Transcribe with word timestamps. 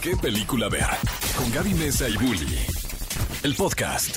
qué 0.00 0.16
película 0.16 0.68
ver. 0.68 0.86
Con 1.36 1.50
Gaby 1.52 1.74
Mesa 1.74 2.08
y 2.08 2.16
Bully. 2.16 2.58
El 3.42 3.54
podcast. 3.54 4.16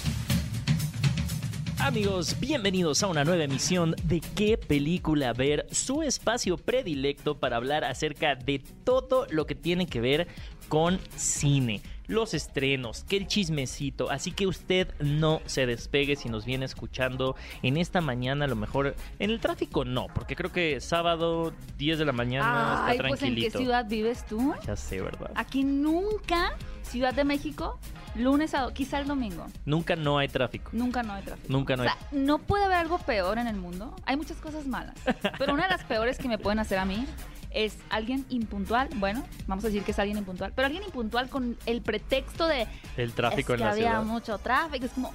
Amigos, 1.79 2.39
bienvenidos 2.39 3.01
a 3.01 3.07
una 3.07 3.23
nueva 3.23 3.43
emisión 3.43 3.95
de 4.03 4.21
¿Qué 4.35 4.57
película 4.57 5.33
ver? 5.33 5.65
Su 5.71 6.03
espacio 6.03 6.57
predilecto 6.57 7.39
para 7.39 7.57
hablar 7.57 7.83
acerca 7.83 8.35
de 8.35 8.59
todo 8.83 9.25
lo 9.31 9.47
que 9.47 9.55
tiene 9.55 9.87
que 9.87 10.01
ver 10.01 10.27
con 10.67 10.99
cine, 11.15 11.81
los 12.11 12.33
estrenos, 12.33 13.03
que 13.05 13.17
el 13.17 13.27
chismecito. 13.27 14.11
Así 14.11 14.31
que 14.31 14.45
usted 14.45 14.93
no 14.99 15.41
se 15.45 15.65
despegue 15.65 16.15
si 16.15 16.29
nos 16.29 16.45
viene 16.45 16.65
escuchando 16.65 17.35
en 17.63 17.77
esta 17.77 18.01
mañana, 18.01 18.45
a 18.45 18.47
lo 18.47 18.55
mejor 18.55 18.95
en 19.19 19.29
el 19.29 19.39
tráfico 19.39 19.85
no, 19.85 20.07
porque 20.13 20.35
creo 20.35 20.51
que 20.51 20.81
sábado 20.81 21.53
10 21.77 21.99
de 21.99 22.05
la 22.05 22.11
mañana 22.11 22.85
Ay, 22.85 22.97
está 22.97 23.07
pues 23.07 23.23
¿en 23.23 23.35
qué 23.35 23.49
ciudad 23.49 23.85
vives 23.87 24.25
tú? 24.25 24.53
Ya 24.65 24.75
sé, 24.75 25.01
¿verdad? 25.01 25.31
Aquí 25.35 25.63
nunca, 25.63 26.55
Ciudad 26.83 27.13
de 27.13 27.23
México, 27.23 27.79
lunes 28.15 28.53
a 28.53 28.73
quizá 28.73 28.99
el 28.99 29.07
domingo. 29.07 29.45
Nunca 29.65 29.95
no 29.95 30.17
hay 30.17 30.27
tráfico. 30.27 30.71
Nunca 30.73 31.03
no 31.03 31.13
hay 31.13 31.23
tráfico. 31.23 31.47
Nunca 31.49 31.77
no 31.77 31.83
o 31.83 31.85
hay. 31.85 31.91
sea, 31.93 32.07
no 32.11 32.39
puede 32.39 32.65
haber 32.65 32.77
algo 32.77 32.97
peor 32.97 33.37
en 33.37 33.47
el 33.47 33.55
mundo. 33.55 33.95
Hay 34.05 34.17
muchas 34.17 34.37
cosas 34.37 34.67
malas. 34.67 34.95
Pero 35.37 35.53
una 35.53 35.63
de 35.63 35.69
las 35.69 35.83
peores 35.85 36.17
que 36.17 36.27
me 36.27 36.37
pueden 36.37 36.59
hacer 36.59 36.77
a 36.77 36.85
mí 36.85 37.05
es 37.53 37.77
alguien 37.89 38.25
impuntual. 38.29 38.89
Bueno, 38.95 39.23
vamos 39.47 39.63
a 39.63 39.67
decir 39.67 39.83
que 39.83 39.91
es 39.91 39.99
alguien 39.99 40.17
impuntual. 40.17 40.53
Pero 40.55 40.65
alguien 40.67 40.83
impuntual 40.83 41.29
con 41.29 41.57
el 41.65 41.81
pretexto 41.81 42.47
de. 42.47 42.67
El 42.97 43.13
tráfico 43.13 43.53
es 43.53 43.59
en 43.59 43.59
que 43.59 43.63
la 43.65 43.71
había 43.71 43.89
ciudad. 43.91 44.03
mucho 44.03 44.37
tráfico. 44.37 44.85
Es 44.85 44.91
como. 44.91 45.13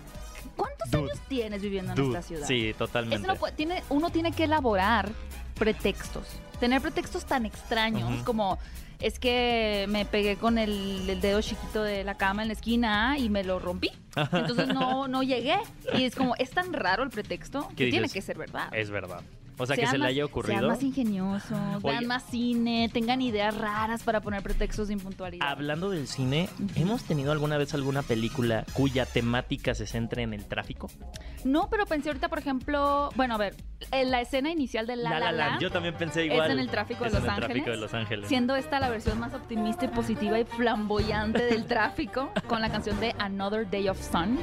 ¿Cuántos 0.56 0.90
Dude. 0.90 1.10
años 1.10 1.20
tienes 1.28 1.60
viviendo 1.62 1.92
en 1.92 1.96
Dude, 1.96 2.08
nuestra 2.08 2.22
ciudad? 2.22 2.46
Sí, 2.46 2.74
totalmente. 2.78 3.16
Eso 3.16 3.26
no 3.26 3.38
puede- 3.38 3.54
tiene, 3.54 3.82
uno 3.90 4.10
tiene 4.10 4.32
que 4.32 4.44
elaborar 4.44 5.10
pretextos. 5.54 6.26
Tener 6.60 6.80
pretextos 6.80 7.26
tan 7.26 7.44
extraños 7.46 8.22
como 8.22 8.58
es 8.98 9.18
que 9.18 9.84
me 9.90 10.06
pegué 10.06 10.36
con 10.36 10.56
el, 10.56 11.08
el 11.10 11.20
dedo 11.20 11.42
chiquito 11.42 11.82
de 11.82 12.04
la 12.04 12.14
cama 12.16 12.42
en 12.42 12.48
la 12.48 12.54
esquina 12.54 13.16
y 13.18 13.28
me 13.28 13.44
lo 13.44 13.58
rompí. 13.58 13.90
Entonces 14.32 14.68
no, 14.68 15.08
no 15.08 15.22
llegué. 15.22 15.58
Y 15.94 16.04
es 16.04 16.14
como, 16.14 16.34
es 16.36 16.50
tan 16.50 16.72
raro 16.72 17.02
el 17.02 17.10
pretexto 17.10 17.68
¿Qué 17.76 17.84
que 17.86 17.90
tiene 17.90 18.08
que 18.08 18.22
ser 18.22 18.38
verdad. 18.38 18.68
Es 18.72 18.88
verdad. 18.90 19.20
O 19.58 19.66
sea, 19.66 19.76
que 19.76 19.86
se 19.86 19.92
le 19.94 20.00
más- 20.00 20.08
haya 20.08 20.24
ocurrido. 20.24 20.58
Sean 20.58 20.68
más 20.70 20.82
ingeniosos, 20.82 21.58
Oye. 21.82 21.90
vean 21.92 22.06
más 22.06 22.24
cine, 22.24 22.90
tengan 22.92 23.22
ideas 23.22 23.56
raras 23.56 24.02
para 24.02 24.20
poner 24.20 24.42
pretextos 24.42 24.88
de 24.88 24.94
impuntualidad. 24.94 25.48
Hablando 25.48 25.90
del 25.90 26.06
cine, 26.08 26.48
¿hemos 26.74 27.04
tenido 27.04 27.32
alguna 27.32 27.56
vez 27.56 27.72
alguna 27.74 28.02
película 28.02 28.64
cuya 28.74 29.06
temática 29.06 29.74
se 29.74 29.86
centre 29.86 30.22
en 30.22 30.34
el 30.34 30.44
tráfico? 30.44 30.88
No, 31.44 31.68
pero 31.70 31.86
pensé 31.86 32.08
ahorita, 32.10 32.28
por 32.28 32.38
ejemplo, 32.38 33.10
bueno, 33.16 33.34
a 33.34 33.38
ver, 33.38 33.54
en 33.92 34.10
la 34.10 34.20
escena 34.20 34.50
inicial 34.50 34.86
de 34.86 34.96
La 34.96 35.18
La, 35.20 35.32
Land 35.32 35.60
Yo 35.60 35.70
también 35.70 35.94
pensé 35.96 36.26
es 36.26 36.32
igual. 36.32 36.50
en 36.50 36.58
el 36.58 36.68
tráfico 36.68 37.04
de 37.04 37.08
Es 37.08 37.14
Los 37.14 37.22
en 37.22 37.24
el 37.24 37.30
Ángeles. 37.30 37.48
tráfico 37.48 37.70
de 37.70 37.76
Los 37.76 37.94
Ángeles. 37.94 38.28
Siendo 38.28 38.56
esta 38.56 38.80
la 38.80 38.88
versión 38.90 39.18
más 39.20 39.32
optimista 39.34 39.84
y 39.84 39.88
positiva 39.88 40.38
y 40.38 40.44
flamboyante 40.44 41.42
del 41.44 41.66
tráfico, 41.66 42.30
con 42.46 42.60
la 42.60 42.70
canción 42.70 42.98
de 43.00 43.14
Another 43.18 43.68
Day 43.70 43.88
of 43.88 43.98
Sun. 44.00 44.38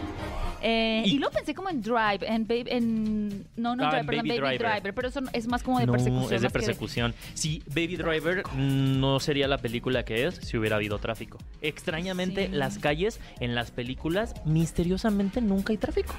Eh, 0.66 1.04
Y- 1.06 1.16
y, 1.16 1.20
luego 1.20 1.34
pensé 1.36 1.54
como 1.54 1.70
en 1.70 1.82
Drive, 1.82 2.20
en, 2.22 2.48
Babe- 2.48 2.72
en 2.74 3.46
no, 3.58 3.76
no 3.76 3.84
Ah, 3.86 3.90
Drive, 3.90 4.00
en 4.00 4.06
perdón, 4.08 4.28
Baby 4.28 4.40
Baby, 4.40 4.58
Driver. 4.58 4.72
Driver. 4.72 4.94
pero 4.94 5.08
eso 5.10 5.20
es 5.34 5.48
más 5.48 5.62
como 5.62 5.80
de 5.80 5.86
no, 5.86 5.92
persecución. 5.92 6.34
es 6.34 6.42
de 6.42 6.50
persecución. 6.50 7.14
Sí, 7.34 7.62
Baby 7.68 7.98
Driver 7.98 8.44
no 8.56 9.20
sería 9.20 9.48
la 9.50 9.58
película 9.58 10.06
que 10.06 10.26
es 10.26 10.36
si 10.36 10.58
hubiera 10.58 10.78
habido 10.78 10.98
tráfico. 11.00 11.38
Extrañamente, 11.62 12.48
Sí. 12.48 12.54
las 12.54 12.78
calles 12.78 13.20
en 13.42 13.56
las 13.56 13.72
películas, 13.72 14.34
misteriosamente, 14.46 15.42
nunca 15.42 15.74
hay 15.74 15.78
tráfico. 15.78 16.16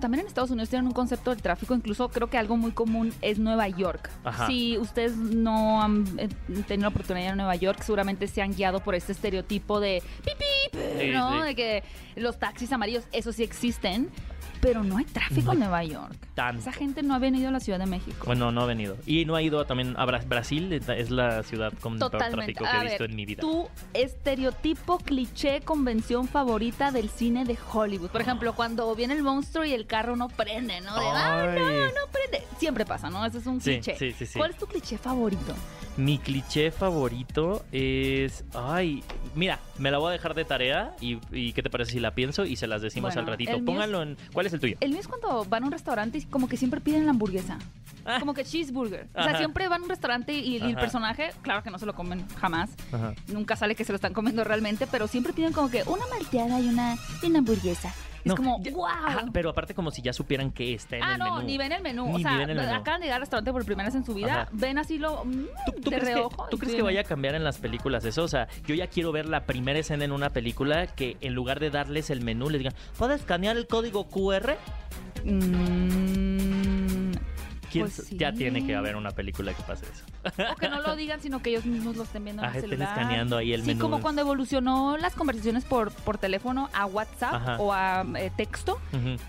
También 0.00 0.20
en 0.22 0.26
Estados 0.26 0.50
Unidos 0.50 0.68
tienen 0.68 0.86
un 0.86 0.92
concepto 0.92 1.30
del 1.30 1.40
tráfico, 1.40 1.74
incluso 1.74 2.08
creo 2.10 2.28
que 2.28 2.36
algo 2.36 2.56
muy 2.56 2.72
común 2.72 3.12
es 3.22 3.38
Nueva 3.38 3.68
York. 3.68 4.10
Ajá. 4.24 4.46
Si 4.46 4.76
ustedes 4.78 5.16
no 5.16 5.82
han 5.82 6.04
eh, 6.18 6.28
tenido 6.66 6.82
la 6.82 6.88
oportunidad 6.88 7.22
de 7.22 7.26
ir 7.28 7.32
a 7.32 7.36
Nueva 7.36 7.56
York, 7.56 7.80
seguramente 7.82 8.26
se 8.26 8.42
han 8.42 8.52
guiado 8.52 8.80
por 8.80 8.94
este 8.94 9.12
estereotipo 9.12 9.80
de 9.80 10.02
pip, 10.24 10.34
pip, 10.36 10.80
Sí, 11.00 11.10
¿no? 11.12 11.32
sí. 11.40 11.44
De 11.44 11.54
que 11.54 11.82
los 12.16 12.38
taxis 12.38 12.70
amarillos, 12.72 13.04
eso 13.12 13.32
sí 13.32 13.42
existen, 13.42 14.10
pero 14.64 14.82
no 14.82 14.96
hay 14.96 15.04
tráfico 15.04 15.48
No 15.48 15.52
en 15.52 15.58
Nueva 15.60 15.84
York. 15.84 16.14
tanto. 16.34 16.60
Esa 16.62 16.72
gente 16.72 17.02
no 17.02 17.14
ha 17.14 17.18
venido 17.18 17.48
a 17.48 17.52
la 17.52 17.60
Ciudad 17.60 17.78
de 17.78 17.86
México. 17.86 18.24
Bueno, 18.26 18.50
no 18.50 18.62
ha 18.62 18.66
venido. 18.66 18.96
Y 19.06 19.24
no 19.26 19.36
ha 19.36 19.42
ido 19.42 19.64
también 19.66 19.94
a 19.98 20.06
Bra- 20.06 20.26
Brasil, 20.26 20.72
es 20.72 21.10
la 21.10 21.42
ciudad 21.42 21.72
con 21.80 21.92
el 21.94 21.98
peor 21.98 22.10
Totalmente. 22.12 22.54
tráfico 22.54 22.64
que 22.64 22.70
A 22.76 22.80
he 22.80 22.84
visto 22.84 23.02
ver, 23.04 23.10
en 23.10 23.16
mi 23.16 23.26
vida. 23.26 23.40
Tu 23.42 23.68
estereotipo, 23.92 24.98
cliché, 24.98 25.60
convención 25.60 26.28
favorita 26.28 26.90
del 26.90 27.10
cine 27.10 27.44
de 27.44 27.58
Hollywood. 27.72 28.08
Por 28.10 28.20
ejemplo, 28.22 28.54
cuando 28.54 28.94
viene 28.94 29.14
el 29.14 29.22
monstruo 29.22 29.64
y 29.64 29.72
el 29.72 29.86
carro 29.86 30.16
no 30.16 30.28
prende, 30.28 30.80
¿no? 30.80 30.94
De, 30.98 31.06
"Ah, 31.06 31.46
no, 31.54 31.60
no 31.86 32.10
prende. 32.10 32.46
Siempre 32.58 32.86
pasa, 32.86 33.10
¿no? 33.10 33.24
Ese 33.26 33.38
es 33.38 33.46
un 33.46 33.60
Sí, 33.60 33.72
cliché. 33.72 33.96
sí, 33.96 34.12
sí, 34.12 34.26
sí. 34.26 34.38
¿Cuál 34.38 34.52
es 34.52 34.56
tu 34.58 34.66
cliché 34.66 34.96
favorito? 34.98 35.54
Mi 35.96 36.18
cliché 36.18 36.70
favorito 36.72 37.64
es. 37.70 38.44
Ay, 38.52 39.04
mira, 39.34 39.60
me 39.78 39.90
la 39.90 39.98
voy 39.98 40.08
a 40.08 40.12
dejar 40.12 40.34
de 40.34 40.44
tarea. 40.44 40.94
¿Y, 41.00 41.18
y 41.30 41.52
qué 41.52 41.62
te 41.62 41.70
parece 41.70 41.92
si 41.92 42.00
la 42.00 42.14
pienso 42.14 42.44
y 42.44 42.56
se 42.56 42.66
las 42.66 42.82
decimos 42.82 43.14
Bueno, 43.14 43.20
al 43.20 43.26
ratito? 43.32 43.64
Pónganlo 43.64 44.02
en. 44.02 44.16
¿Cuál 44.32 44.46
es 44.46 44.52
el 44.52 44.60
tuyo? 44.60 44.76
El 44.80 44.90
mío 44.90 45.00
es 45.00 45.08
cuando 45.08 45.44
van 45.44 45.62
a 45.62 45.66
un 45.66 45.72
restaurante 45.72 46.18
y 46.18 46.22
como 46.22 46.48
que 46.48 46.56
siempre 46.56 46.80
piden 46.80 47.04
la 47.04 47.12
hamburguesa. 47.12 47.58
Ah. 48.04 48.18
Como 48.18 48.34
que 48.34 48.44
cheeseburger. 48.44 49.06
O 49.14 49.22
sea, 49.22 49.38
siempre 49.38 49.68
van 49.68 49.82
a 49.82 49.84
un 49.84 49.90
restaurante 49.90 50.32
y, 50.34 50.56
y 50.56 50.56
el 50.56 50.74
personaje, 50.74 51.30
claro 51.42 51.62
que 51.62 51.70
no 51.70 51.78
se 51.78 51.86
lo 51.86 51.94
comen 51.94 52.26
jamás. 52.40 52.70
Ajá. 52.92 53.14
Nunca 53.28 53.56
sale 53.56 53.74
que 53.74 53.84
se 53.84 53.92
lo 53.92 53.96
están 53.96 54.12
comiendo 54.12 54.44
realmente, 54.44 54.86
pero 54.86 55.06
siempre 55.06 55.32
piden 55.32 55.52
como 55.52 55.70
que 55.70 55.84
una 55.86 56.06
malteada 56.08 56.60
y 56.60 56.68
una, 56.68 56.96
y 57.22 57.26
una 57.26 57.38
hamburguesa. 57.38 57.94
No, 58.24 58.34
es 58.34 58.36
como, 58.40 58.60
ya- 58.62 58.72
wow. 58.72 58.86
Ajá, 58.86 59.24
pero 59.32 59.50
aparte, 59.50 59.74
como 59.74 59.90
si 59.90 60.00
ya 60.02 60.12
supieran 60.12 60.50
que 60.50 60.74
está 60.74 60.96
en 60.96 61.02
Ah, 61.02 61.12
el 61.12 61.18
no, 61.18 61.34
menú. 61.36 61.46
ni 61.46 61.58
ven 61.58 61.72
el 61.72 61.82
menú. 61.82 62.06
Ni 62.06 62.14
o 62.14 62.18
sea, 62.20 62.38
ven 62.38 62.50
el 62.50 62.56
menú. 62.56 62.72
acaban 62.74 63.00
de 63.00 63.06
llegar 63.06 63.16
al 63.16 63.22
restaurante 63.22 63.52
por 63.52 63.64
primera 63.64 63.88
vez 63.88 63.94
en 63.94 64.04
su 64.04 64.14
vida, 64.14 64.42
Ajá. 64.42 64.48
ven 64.52 64.78
así 64.78 64.98
lo 64.98 65.24
mm, 65.24 65.32
¿Tú, 65.66 65.72
tú 65.82 65.90
de 65.90 65.96
crees, 65.98 66.04
que, 66.08 66.14
reojo. 66.14 66.46
tú 66.50 66.58
crees 66.58 66.74
que 66.74 66.82
vaya 66.82 67.00
a 67.00 67.04
cambiar 67.04 67.34
en 67.34 67.44
las 67.44 67.58
películas 67.58 68.04
eso? 68.04 68.22
O 68.24 68.28
sea, 68.28 68.48
yo 68.66 68.74
ya 68.74 68.86
quiero 68.86 69.12
ver 69.12 69.26
la 69.26 69.44
primera 69.44 69.78
escena 69.78 70.04
en 70.04 70.12
una 70.12 70.30
película 70.30 70.86
que 70.86 71.16
en 71.20 71.34
lugar 71.34 71.60
de 71.60 71.70
darles 71.70 72.10
el 72.10 72.22
menú, 72.22 72.48
les 72.50 72.58
digan, 72.60 72.74
¿puedes 72.98 73.20
escanear 73.20 73.56
el 73.56 73.66
código 73.66 74.04
QR? 74.08 74.56
Mm, 75.24 76.73
¿Quién 77.74 77.86
Pues 77.86 78.10
Ya 78.10 78.32
tiene 78.32 78.66
que 78.66 78.74
haber 78.74 78.96
una 78.96 79.10
película 79.10 79.52
que 79.52 79.62
pase 79.64 79.84
eso. 79.92 80.04
o 80.52 80.56
que 80.56 80.68
no 80.68 80.80
lo 80.80 80.96
digan, 80.96 81.20
sino 81.20 81.42
que 81.42 81.50
ellos 81.50 81.66
mismos 81.66 81.96
lo 81.96 82.04
estén 82.04 82.24
viendo 82.24 82.42
en 82.42 82.48
Ah, 82.48 82.52
el 82.52 82.56
estén 82.56 82.70
celular. 82.70 82.88
escaneando 82.98 83.36
ahí 83.36 83.52
el 83.52 83.60
sí, 83.62 83.66
menú. 83.68 83.80
como 83.80 84.00
cuando 84.00 84.20
evolucionó 84.22 84.96
las 84.96 85.14
conversaciones 85.14 85.64
por, 85.64 85.90
por 85.92 86.18
teléfono 86.18 86.68
a 86.72 86.86
WhatsApp 86.86 87.34
Ajá. 87.34 87.56
o 87.58 87.72
a 87.72 88.04
eh, 88.16 88.30
texto. 88.36 88.78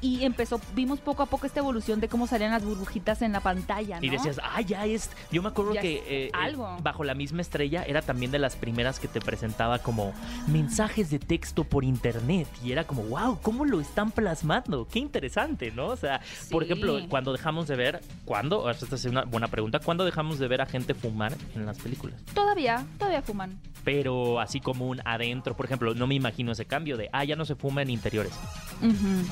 Y 0.02 0.24
empezó, 0.24 0.62
vimos 0.76 1.00
poco 1.00 1.24
a 1.24 1.26
poco 1.26 1.46
esta 1.48 1.60
evolución 1.60 2.00
de 2.00 2.08
cómo 2.08 2.28
salían 2.28 2.52
las 2.52 2.64
burbujitas 2.64 3.22
en 3.22 3.32
la 3.34 3.40
pantalla, 3.42 4.00
¿no? 4.00 4.06
Y 4.06 4.10
decías, 4.10 4.40
ah, 4.44 4.62
ya 4.62 4.86
es. 4.86 5.10
Yo 5.32 5.42
me 5.42 5.50
acuerdo 5.50 5.74
Ya 5.74 5.82
que 5.82 5.96
eh, 5.96 6.04
eh, 6.28 6.32
algo. 6.34 6.78
bajo 6.82 7.04
la 7.04 7.16
misma 7.16 7.42
estrella 7.42 7.84
era 7.84 8.02
también 8.02 8.32
de 8.32 8.40
las 8.40 8.56
primeras 8.56 9.00
que 9.00 9.08
te 9.08 9.20
presentaba 9.22 9.80
como 9.80 10.14
mensajes 10.48 11.10
de 11.10 11.20
texto 11.20 11.64
por 11.64 11.84
internet. 11.84 12.48
Y 12.64 12.72
era 12.72 12.86
como, 12.86 13.04
wow, 13.04 13.40
¿cómo 13.42 13.66
lo 13.66 13.82
están 13.82 14.12
plasmando? 14.12 14.88
Qué 14.92 15.00
interesante, 15.00 15.72
¿no? 15.72 15.88
O 15.88 15.96
sea, 15.98 16.22
por 16.52 16.64
ejemplo, 16.64 17.00
cuando 17.10 17.32
dejamos 17.32 17.68
de 17.68 17.76
ver, 17.76 18.02
¿cuándo? 18.36 18.70
Esta 18.70 18.96
es 18.96 19.06
una 19.06 19.24
buena 19.24 19.48
pregunta. 19.48 19.80
¿Cuándo 19.80 20.04
dejamos 20.04 20.40
de 20.40 20.50
ver 20.50 20.60
a 20.60 20.66
gente 20.66 20.94
fumar 20.94 21.32
en 21.56 21.66
las 21.66 21.78
películas? 21.78 22.22
Todavía, 22.34 22.86
todavía 23.00 23.22
fuman. 23.22 23.58
Pero 23.86 24.42
así 24.42 24.60
como 24.60 24.88
un 24.90 25.02
adentro, 25.06 25.56
por 25.56 25.66
ejemplo, 25.66 25.96
no 25.96 26.06
me 26.06 26.16
imagino 26.16 26.52
ese 26.52 26.66
cambio 26.66 26.98
de, 26.98 27.10
ah, 27.14 27.24
ya 27.24 27.38
no 27.38 27.46
se 27.46 27.56
fuma 27.56 27.82
en 27.82 27.92
interiores. 27.92 28.34
Ujú. 28.82 29.26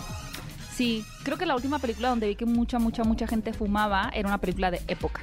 Sí, 0.74 1.06
creo 1.24 1.38
que 1.38 1.46
la 1.46 1.56
última 1.56 1.80
película 1.80 2.10
donde 2.10 2.28
vi 2.28 2.36
que 2.36 2.46
mucha, 2.46 2.80
mucha, 2.80 3.04
mucha 3.04 3.28
gente 3.28 3.54
fumaba 3.54 4.10
era 4.14 4.28
una 4.28 4.40
película 4.40 4.72
de 4.72 4.82
época, 4.88 5.22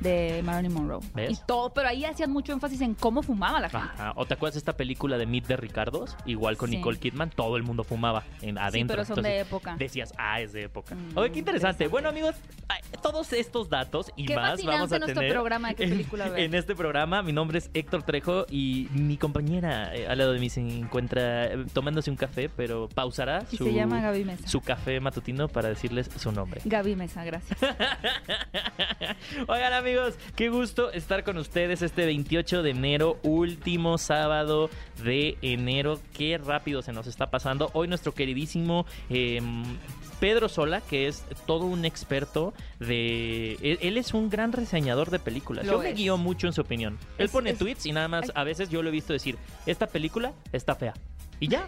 de 0.00 0.42
Marilyn 0.44 0.72
Monroe. 0.72 1.00
¿Ves? 1.14 1.30
Y 1.32 1.38
todo, 1.46 1.72
pero 1.72 1.88
ahí 1.88 2.04
hacían 2.04 2.30
mucho 2.30 2.52
énfasis 2.52 2.80
en 2.82 2.94
cómo 2.94 3.22
fumaba 3.22 3.60
la 3.60 3.68
gente. 3.68 3.86
Ajá. 3.94 4.12
¿O 4.16 4.24
te 4.26 4.34
acuerdas 4.34 4.54
de 4.54 4.58
esta 4.58 4.76
película 4.76 5.18
de 5.18 5.26
Meet 5.26 5.46
de 5.46 5.56
Ricardos? 5.56 6.16
Igual 6.26 6.56
con 6.56 6.70
Sí. 6.70 6.76
Nicole 6.76 6.98
Kidman, 6.98 7.30
todo 7.30 7.56
el 7.56 7.62
mundo 7.64 7.84
fumaba 7.84 8.22
en 8.42 8.58
adentro. 8.58 8.94
pero 8.94 9.04
son 9.04 9.18
Entonces, 9.18 9.32
de 9.32 9.40
época. 9.40 9.76
Decías, 9.78 10.12
ah, 10.18 10.40
es 10.40 10.52
de 10.52 10.62
época. 10.64 10.94
Mm, 10.94 11.18
Oye, 11.18 11.32
qué 11.32 11.38
interesante. 11.40 11.84
interesante. 11.84 11.88
Bueno, 11.88 12.08
amigos, 12.08 12.34
todos 13.02 13.32
estos 13.32 13.68
datos 13.68 14.10
y 14.16 14.26
Qué 14.26 14.36
más 14.36 14.62
vamos 14.64 14.92
a 14.92 14.98
nuestro 14.98 15.20
tener 15.20 15.32
programa 15.32 15.68
de 15.70 15.74
qué 15.74 15.84
en- 15.84 15.90
película 15.90 16.28
ver. 16.28 16.38
en, 16.44 16.54
este 16.54 16.74
programa. 16.76 17.22
Mi 17.22 17.32
nombre 17.32 17.58
es 17.58 17.70
Héctor 17.74 18.02
Trejo 18.04 18.46
y 18.50 18.88
mi 18.92 19.16
compañera 19.16 19.94
eh, 19.94 20.06
al 20.06 20.18
lado 20.18 20.32
de 20.32 20.38
mí 20.38 20.48
se 20.48 20.60
encuentra 20.60 21.46
eh, 21.46 21.64
tomándose 21.72 22.10
un 22.10 22.16
café, 22.16 22.48
pero 22.48 22.88
pausará 22.88 23.44
Y 23.50 23.56
su, 23.56 23.64
se 23.64 23.72
llama 23.72 24.00
Gaby 24.00 24.24
Mesa. 24.24 24.46
su 24.48 24.60
café 24.60 24.91
matutino 25.00 25.48
para 25.48 25.68
decirles 25.68 26.10
su 26.16 26.32
nombre. 26.32 26.60
Gaby 26.64 26.96
Mesa, 26.96 27.24
gracias. 27.24 27.58
Oigan 29.48 29.72
amigos, 29.72 30.14
qué 30.36 30.48
gusto 30.48 30.90
estar 30.92 31.24
con 31.24 31.38
ustedes 31.38 31.82
este 31.82 32.04
28 32.06 32.62
de 32.62 32.70
enero, 32.70 33.18
último 33.22 33.98
sábado 33.98 34.70
de 35.02 35.36
enero. 35.42 36.00
Qué 36.12 36.38
rápido 36.38 36.82
se 36.82 36.92
nos 36.92 37.06
está 37.06 37.30
pasando. 37.30 37.70
Hoy 37.74 37.88
nuestro 37.88 38.12
queridísimo 38.14 38.86
eh, 39.10 39.40
Pedro 40.20 40.48
Sola, 40.48 40.80
que 40.80 41.08
es 41.08 41.24
todo 41.46 41.64
un 41.66 41.84
experto 41.84 42.54
de... 42.78 43.54
Él, 43.62 43.78
él 43.82 43.96
es 43.98 44.14
un 44.14 44.30
gran 44.30 44.52
reseñador 44.52 45.10
de 45.10 45.18
películas. 45.18 45.66
Lo 45.66 45.72
Yo 45.72 45.78
me 45.82 45.92
guío 45.92 46.16
mucho 46.16 46.46
en 46.46 46.52
su 46.52 46.60
opinión. 46.60 46.98
Él 47.18 47.26
Es- 47.26 47.30
pone 47.32 47.50
es- 47.50 47.58
tweets 47.58 47.86
y 47.86 47.92
nada 47.92 48.08
más 48.08 48.30
a 48.34 48.44
veces 48.44 48.68
yo 48.70 48.82
lo 48.82 48.88
he 48.88 48.92
visto 48.92 49.12
decir, 49.12 49.36
esta 49.66 49.86
película 49.86 50.32
está 50.52 50.74
fea. 50.74 50.94
Y 51.40 51.48
ya. 51.48 51.66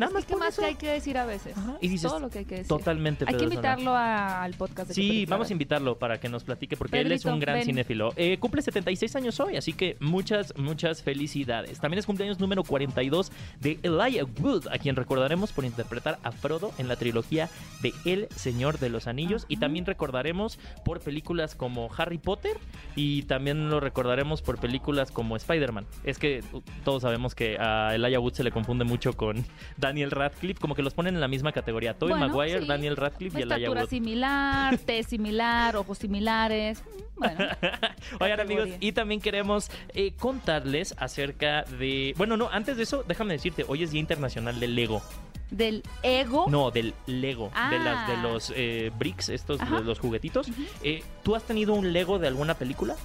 Nada 0.00 0.12
más 0.12 0.24
¿Qué 0.24 0.32
por 0.32 0.40
más 0.40 0.54
eso. 0.54 0.62
que 0.62 0.68
hay 0.68 0.74
que 0.76 0.88
decir 0.90 1.16
a 1.18 1.26
veces? 1.26 1.56
Ajá, 1.56 1.76
y 1.80 1.88
dices, 1.88 2.10
Todo 2.10 2.18
lo 2.20 2.30
que 2.30 2.38
hay 2.40 2.44
que 2.46 2.54
decir. 2.56 2.68
Totalmente. 2.68 3.24
Hay 3.28 3.36
que 3.36 3.44
invitarlo 3.44 3.94
a- 3.94 4.42
al 4.42 4.54
podcast. 4.54 4.88
de 4.88 4.94
Sí, 4.94 5.26
vamos 5.26 5.50
a 5.50 5.52
invitarlo 5.52 5.98
para 5.98 6.18
que 6.18 6.28
nos 6.28 6.42
platique 6.44 6.76
porque 6.76 7.00
él 7.00 7.12
es 7.12 7.24
un 7.26 7.38
gran 7.38 7.56
ven. 7.56 7.64
cinéfilo. 7.66 8.12
Eh, 8.16 8.38
cumple 8.38 8.62
76 8.62 9.14
años 9.16 9.38
hoy, 9.40 9.56
así 9.56 9.74
que 9.74 9.96
muchas, 10.00 10.54
muchas 10.56 11.02
felicidades. 11.02 11.78
También 11.80 11.98
es 11.98 12.06
cumpleaños 12.06 12.40
número 12.40 12.64
42 12.64 13.30
de 13.60 13.78
Elijah 13.82 14.24
Wood, 14.40 14.68
a 14.72 14.78
quien 14.78 14.96
recordaremos 14.96 15.52
por 15.52 15.64
interpretar 15.64 16.18
a 16.22 16.32
Frodo 16.32 16.72
en 16.78 16.88
la 16.88 16.96
trilogía 16.96 17.48
de 17.82 17.92
El 18.06 18.28
Señor 18.34 18.78
de 18.78 18.88
los 18.88 19.06
Anillos. 19.06 19.44
Y 19.48 19.58
también 19.58 19.84
recordaremos 19.84 20.58
por 20.84 21.00
películas 21.00 21.54
como 21.54 21.90
Harry 21.96 22.18
Potter 22.18 22.56
y 22.96 23.22
también 23.24 23.68
lo 23.68 23.80
recordaremos 23.80 24.40
por 24.40 24.58
películas 24.58 25.10
como 25.10 25.36
Spider-Man. 25.36 25.84
Es 26.04 26.18
que 26.18 26.42
todos 26.84 27.02
sabemos 27.02 27.34
que 27.34 27.58
a 27.58 27.94
Elijah 27.94 28.18
Wood 28.20 28.32
se 28.32 28.44
le 28.44 28.50
confunde 28.50 28.84
mucho 28.84 29.12
con 29.14 29.44
Daniel 29.90 30.12
Radcliffe, 30.12 30.60
como 30.60 30.76
que 30.76 30.82
los 30.82 30.94
ponen 30.94 31.16
en 31.16 31.20
la 31.20 31.26
misma 31.26 31.50
categoría. 31.50 31.94
Tobey 31.94 32.16
Bueno, 32.16 32.28
Maguire, 32.28 32.60
sí. 32.60 32.66
Daniel 32.66 32.96
Radcliffe 32.96 33.40
y 33.40 33.42
Elijah 33.42 33.56
Estatura 33.56 33.86
similar, 33.86 34.78
tez 34.78 35.06
similar, 35.06 35.76
ojos 35.76 35.98
similares. 35.98 36.82
Bueno, 37.16 37.44
Oigan 38.20 38.40
amigos, 38.40 38.68
y 38.78 38.92
también 38.92 39.20
queremos 39.20 39.68
eh, 39.94 40.12
contarles 40.12 40.94
acerca 40.96 41.64
de... 41.64 42.14
Bueno, 42.16 42.36
no, 42.36 42.48
antes 42.50 42.76
de 42.76 42.84
eso, 42.84 43.04
déjame 43.06 43.34
decirte, 43.34 43.64
hoy 43.66 43.82
es 43.82 43.90
Día 43.90 44.00
Internacional 44.00 44.60
del 44.60 44.76
Lego. 44.76 45.02
Del 45.50 45.82
ego. 46.02 46.46
No, 46.48 46.70
del 46.70 46.94
Lego, 47.06 47.50
de 47.70 47.78
las 47.78 48.06
de 48.06 48.14
Ah. 48.14 48.20
los 48.22 48.52
eh, 48.56 48.90
bricks, 48.98 49.28
estos 49.28 49.60
Ajá. 49.60 49.78
de 49.78 49.84
los 49.84 49.98
juguetitos. 49.98 50.48
Eh, 50.82 51.02
¿Tú 51.22 51.34
has 51.36 51.42
tenido 51.44 51.74
un 51.74 51.92
Lego 51.92 52.18
de 52.18 52.28
alguna 52.28 52.54
película? 52.54 52.96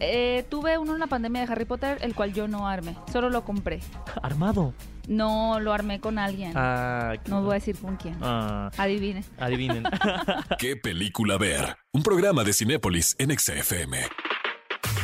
Eh, 0.00 0.44
tuve 0.48 0.78
uno 0.78 0.94
en 0.94 1.00
la 1.00 1.06
pandemia 1.06 1.44
de 1.46 1.52
Harry 1.52 1.64
Potter, 1.64 1.98
el 2.00 2.14
cual 2.14 2.32
yo 2.32 2.48
no 2.48 2.66
armé. 2.66 2.96
Solo 3.12 3.30
lo 3.30 3.44
compré. 3.44 3.80
Armado. 4.22 4.74
No 5.06 5.58
lo 5.60 5.72
armé 5.72 6.00
con 6.00 6.18
alguien. 6.18 6.52
Ah, 6.56 7.14
No 7.26 7.42
voy 7.42 7.52
a 7.52 7.54
decir 7.54 7.76
con 7.76 7.96
quién. 7.96 8.16
ah, 8.22 8.70
Adivine. 8.78 9.22
adivinen. 9.38 9.84
¿Qué 10.58 10.76
película 10.76 11.36
ver? 11.38 11.76
Un 11.92 12.02
programa 12.02 12.42
de 12.44 12.52
Cinépolis 12.52 13.14
en 13.18 13.36
XFM. 13.38 13.98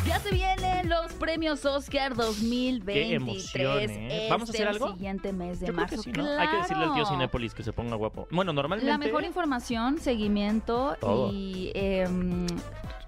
Ya 0.08 0.20
se 0.20 0.30
vienen 0.30 0.88
los 0.88 1.12
premios 1.14 1.66
Oscar 1.66 2.14
2023. 2.14 3.08
Qué 3.08 3.14
emoción, 3.14 3.90
¿eh? 3.90 4.26
¿Vamos 4.30 4.48
a 4.48 4.52
hacer 4.52 4.66
algo? 4.66 4.86
El 4.86 4.92
siguiente 4.94 5.32
mes 5.34 5.60
de 5.60 5.66
Yo 5.66 5.74
creo 5.74 5.86
marzo. 5.86 5.96
que 5.96 6.02
sí, 6.02 6.12
¿no? 6.12 6.24
Hay 6.24 6.48
que 6.48 6.56
decirle 6.56 6.84
al 6.84 6.94
tío. 6.94 7.04
Cinépolis 7.04 7.52
que 7.52 7.62
se 7.62 7.74
ponga 7.74 7.94
guapo. 7.94 8.26
Bueno, 8.30 8.54
normalmente... 8.54 8.90
La 8.90 8.96
mejor 8.96 9.24
información, 9.24 9.98
seguimiento 9.98 10.96
Todo. 10.98 11.30
y 11.30 11.72
em, 11.74 12.46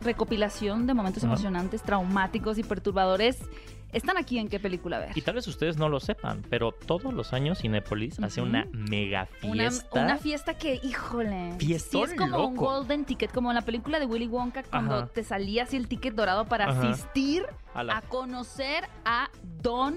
recopilación 0.02 0.86
de 0.86 0.92
momentos 0.92 1.24
Ajá. 1.24 1.32
emocionantes, 1.32 1.82
traumáticos 1.82 2.58
y 2.58 2.64
perturbadores 2.64 3.38
están 3.92 4.16
aquí 4.16 4.38
en 4.38 4.48
qué 4.48 4.58
película 4.60 4.98
ver. 4.98 5.10
Y 5.16 5.22
tal 5.22 5.34
vez 5.34 5.46
ustedes 5.48 5.76
no 5.76 5.88
lo 5.88 6.00
sepan, 6.00 6.42
pero 6.48 6.72
todos 6.72 7.12
los 7.14 7.32
años 7.32 7.58
Cinépolis 7.60 8.18
hace 8.20 8.40
Ujú. 8.40 8.50
una 8.50 8.66
mega 8.72 9.26
fiesta. 9.26 10.02
una 10.02 10.16
fiesta 10.18 10.54
que, 10.54 10.80
híjole, 10.82 11.54
Fiestón 11.58 12.06
sí 12.08 12.12
es 12.14 12.18
como 12.18 12.46
un 12.46 12.56
golden 12.56 13.04
ticket, 13.04 13.32
como 13.32 13.50
en 13.50 13.54
la 13.56 13.62
película 13.62 13.98
de 13.98 14.06
Willy 14.06 14.26
Wonka, 14.26 14.62
cuando 14.62 14.94
Ajá. 14.96 15.06
te 15.08 15.24
salía 15.24 15.64
así 15.64 15.76
el 15.76 15.88
ticket 15.88 16.14
dorado 16.14 16.46
para 16.46 16.66
Ajá. 16.70 16.90
asistir 16.90 17.44
a 17.74 17.82
la 17.84 17.98
a 17.98 18.02
conocer 18.02 18.84
a 19.04 19.28
Don 19.62 19.96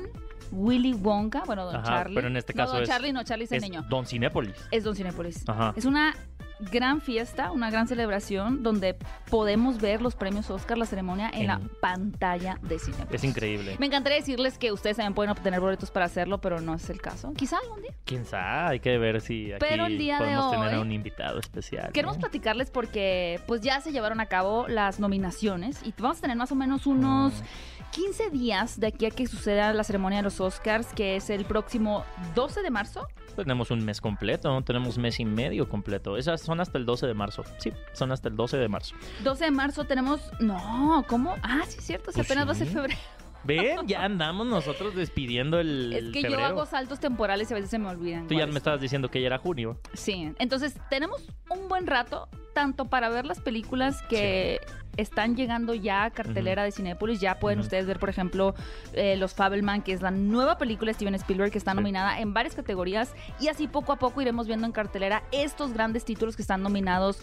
Willy 0.52 0.94
Wonka, 0.94 1.44
bueno, 1.46 1.66
Don 1.66 1.76
Ajá, 1.78 1.84
Charlie. 1.86 2.16
pero 2.16 2.28
en 2.28 2.38
este 2.38 2.54
No, 2.54 2.58
caso 2.64 2.74
Don 2.74 2.84
es- 2.84 2.90
Charlie, 2.90 3.12
no, 3.14 3.24
Charlie 3.24 3.46
es 3.46 3.52
el 3.52 3.62
niño. 3.62 3.84
Don 3.90 4.06
Cinépolis. 4.06 4.56
Es 4.72 4.84
Don 4.84 4.96
Cinépolis. 4.96 5.44
Ajá. 5.48 5.74
Es 5.76 5.86
una 5.86 6.16
gran 6.60 7.02
fiesta, 7.02 7.52
una 7.52 7.70
gran 7.70 7.88
celebración 7.88 8.64
donde 8.64 8.96
podemos 9.30 9.80
ver 9.80 10.02
los 10.02 10.16
premios 10.16 10.50
Oscar, 10.50 10.78
la 10.78 10.86
ceremonia 10.86 11.30
en, 11.34 11.42
En- 11.42 11.48
la 11.48 11.60
pantalla 11.82 12.58
de 12.62 12.80
Cinépolis. 12.80 13.14
Es 13.16 13.24
increíble. 13.24 13.76
Me 13.80 13.86
encantaría 13.88 14.18
decirles 14.20 14.58
que 14.58 14.72
ustedes 14.72 14.98
también 14.98 15.14
pueden 15.14 15.32
obtener 15.32 15.60
boletos 15.60 15.92
para 15.92 16.06
hacerlo, 16.06 16.40
pero 16.40 16.62
no 16.62 16.74
es 16.76 16.90
el 16.90 17.02
caso. 17.02 17.34
Quizá 17.34 17.58
algún 17.64 17.82
día. 17.82 17.92
Quién 18.06 18.26
sabe, 18.26 18.74
hay 18.74 18.80
que 18.80 18.98
ver 18.98 19.22
si 19.22 19.52
aquí 19.52 19.66
Pero 19.68 19.86
el 19.88 19.98
día 19.98 20.20
de 20.20 20.26
podemos 20.26 20.52
tener 20.52 20.70
a 20.70 20.78
hoy- 20.78 20.82
un 20.82 20.92
invitado 20.92 21.40
especial. 21.40 21.92
Queremos 21.92 22.18
¿no? 22.18 22.22
platicarles 22.22 22.70
porque 22.72 23.40
pues 23.48 23.62
ya 23.62 23.82
se 23.82 23.92
llevaron 23.92 24.20
a 24.20 24.26
cabo 24.28 24.68
las 24.68 25.00
nominaciones 25.00 25.80
y 25.84 25.94
vamos 25.98 26.18
a 26.20 26.22
tener 26.22 26.38
más 26.38 26.52
o 26.52 26.56
menos 26.56 26.86
unos 26.88 27.34
Mm. 27.34 27.44
15 27.92 28.30
días 28.32 28.80
de 28.80 28.88
aquí 28.88 29.06
a 29.06 29.12
que 29.12 29.28
suceda 29.28 29.72
la 29.74 29.84
ceremonia 29.84 30.18
de 30.20 30.24
los 30.24 30.40
Oscars, 30.42 30.88
que 30.94 31.16
es 31.16 31.30
el 31.30 31.46
próximo 31.46 32.04
12 32.34 32.62
de 32.64 32.72
marzo. 32.72 33.08
Tenemos 33.36 33.70
un 33.72 33.84
mes 33.86 34.00
completo, 34.02 34.50
¿no? 34.52 34.64
tenemos 34.64 34.98
mes 34.98 35.20
y 35.20 35.26
medio 35.26 35.68
completo. 35.70 36.18
Esas 36.18 36.43
son 36.44 36.60
hasta 36.60 36.78
el 36.78 36.86
12 36.86 37.08
de 37.08 37.14
marzo. 37.14 37.44
Sí, 37.58 37.72
son 37.94 38.12
hasta 38.12 38.30
el 38.30 38.36
12 38.36 38.58
de 38.58 38.68
marzo. 38.70 38.96
12 39.24 39.46
de 39.46 39.52
marzo 39.52 39.86
tenemos... 39.86 40.22
No, 40.40 41.04
¿cómo? 41.08 41.36
Ah, 41.42 41.62
sí 41.68 41.78
es 41.80 41.86
cierto, 41.86 42.12
si 42.12 42.18
Pues 42.18 42.28
apenas 42.28 42.48
va 42.48 42.52
a 42.52 42.56
ser 42.56 42.68
sí. 42.68 42.74
febrero. 42.74 43.00
Ven, 43.44 43.88
ya 43.88 44.04
andamos 44.04 44.48
nosotros 44.48 44.96
despidiendo 44.96 45.60
el 45.60 45.92
Es 45.94 46.04
que 46.14 46.22
febrero. 46.22 46.40
yo 46.40 46.46
hago 46.46 46.66
saltos 46.66 47.00
temporales 47.00 47.50
y 47.50 47.54
a 47.54 47.56
veces 47.56 47.70
se 47.72 47.80
me 47.80 47.90
olvidan. 47.90 48.28
Tú 48.28 48.36
ya 48.36 48.48
me 48.48 48.58
estabas 48.58 48.80
diciendo 48.82 49.10
que 49.10 49.20
ya 49.22 49.28
era 49.28 49.38
junio. 49.38 49.78
Sí, 49.94 50.32
entonces 50.40 50.76
tenemos 50.90 51.22
un 51.50 51.68
buen 51.68 51.86
rato, 51.88 52.30
tanto 52.54 52.86
para 52.86 53.10
ver 53.10 53.26
las 53.26 53.42
películas 53.42 54.02
que 54.04 54.60
están 54.96 55.36
llegando 55.36 55.74
ya 55.74 56.04
a 56.04 56.12
cartelera 56.12 56.64
de 56.64 56.72
Cinépolis. 56.72 57.20
Ya 57.20 57.40
pueden 57.40 57.60
ustedes 57.60 57.86
ver, 57.88 57.98
por 58.00 58.10
ejemplo, 58.10 58.54
eh, 58.94 59.18
Los 59.18 59.34
Fabelman, 59.34 59.82
que 59.82 59.92
es 59.92 60.02
la 60.02 60.12
nueva 60.12 60.58
película 60.60 60.90
de 60.90 60.94
Steven 60.94 61.16
Spielberg 61.16 61.52
que 61.52 61.58
está 61.58 61.72
Sí. 61.72 61.78
nominada 61.78 62.20
en 62.20 62.34
varias 62.34 62.54
categorías. 62.56 63.14
Y 63.40 63.48
así 63.48 63.68
poco 63.68 63.92
a 63.92 63.98
poco 63.98 64.22
iremos 64.22 64.46
viendo 64.48 64.66
en 64.68 64.72
cartelera 64.72 65.24
estos 65.32 65.74
grandes 65.74 66.06
títulos 66.06 66.36
que 66.36 66.44
están 66.44 66.62
nominados 66.62 67.20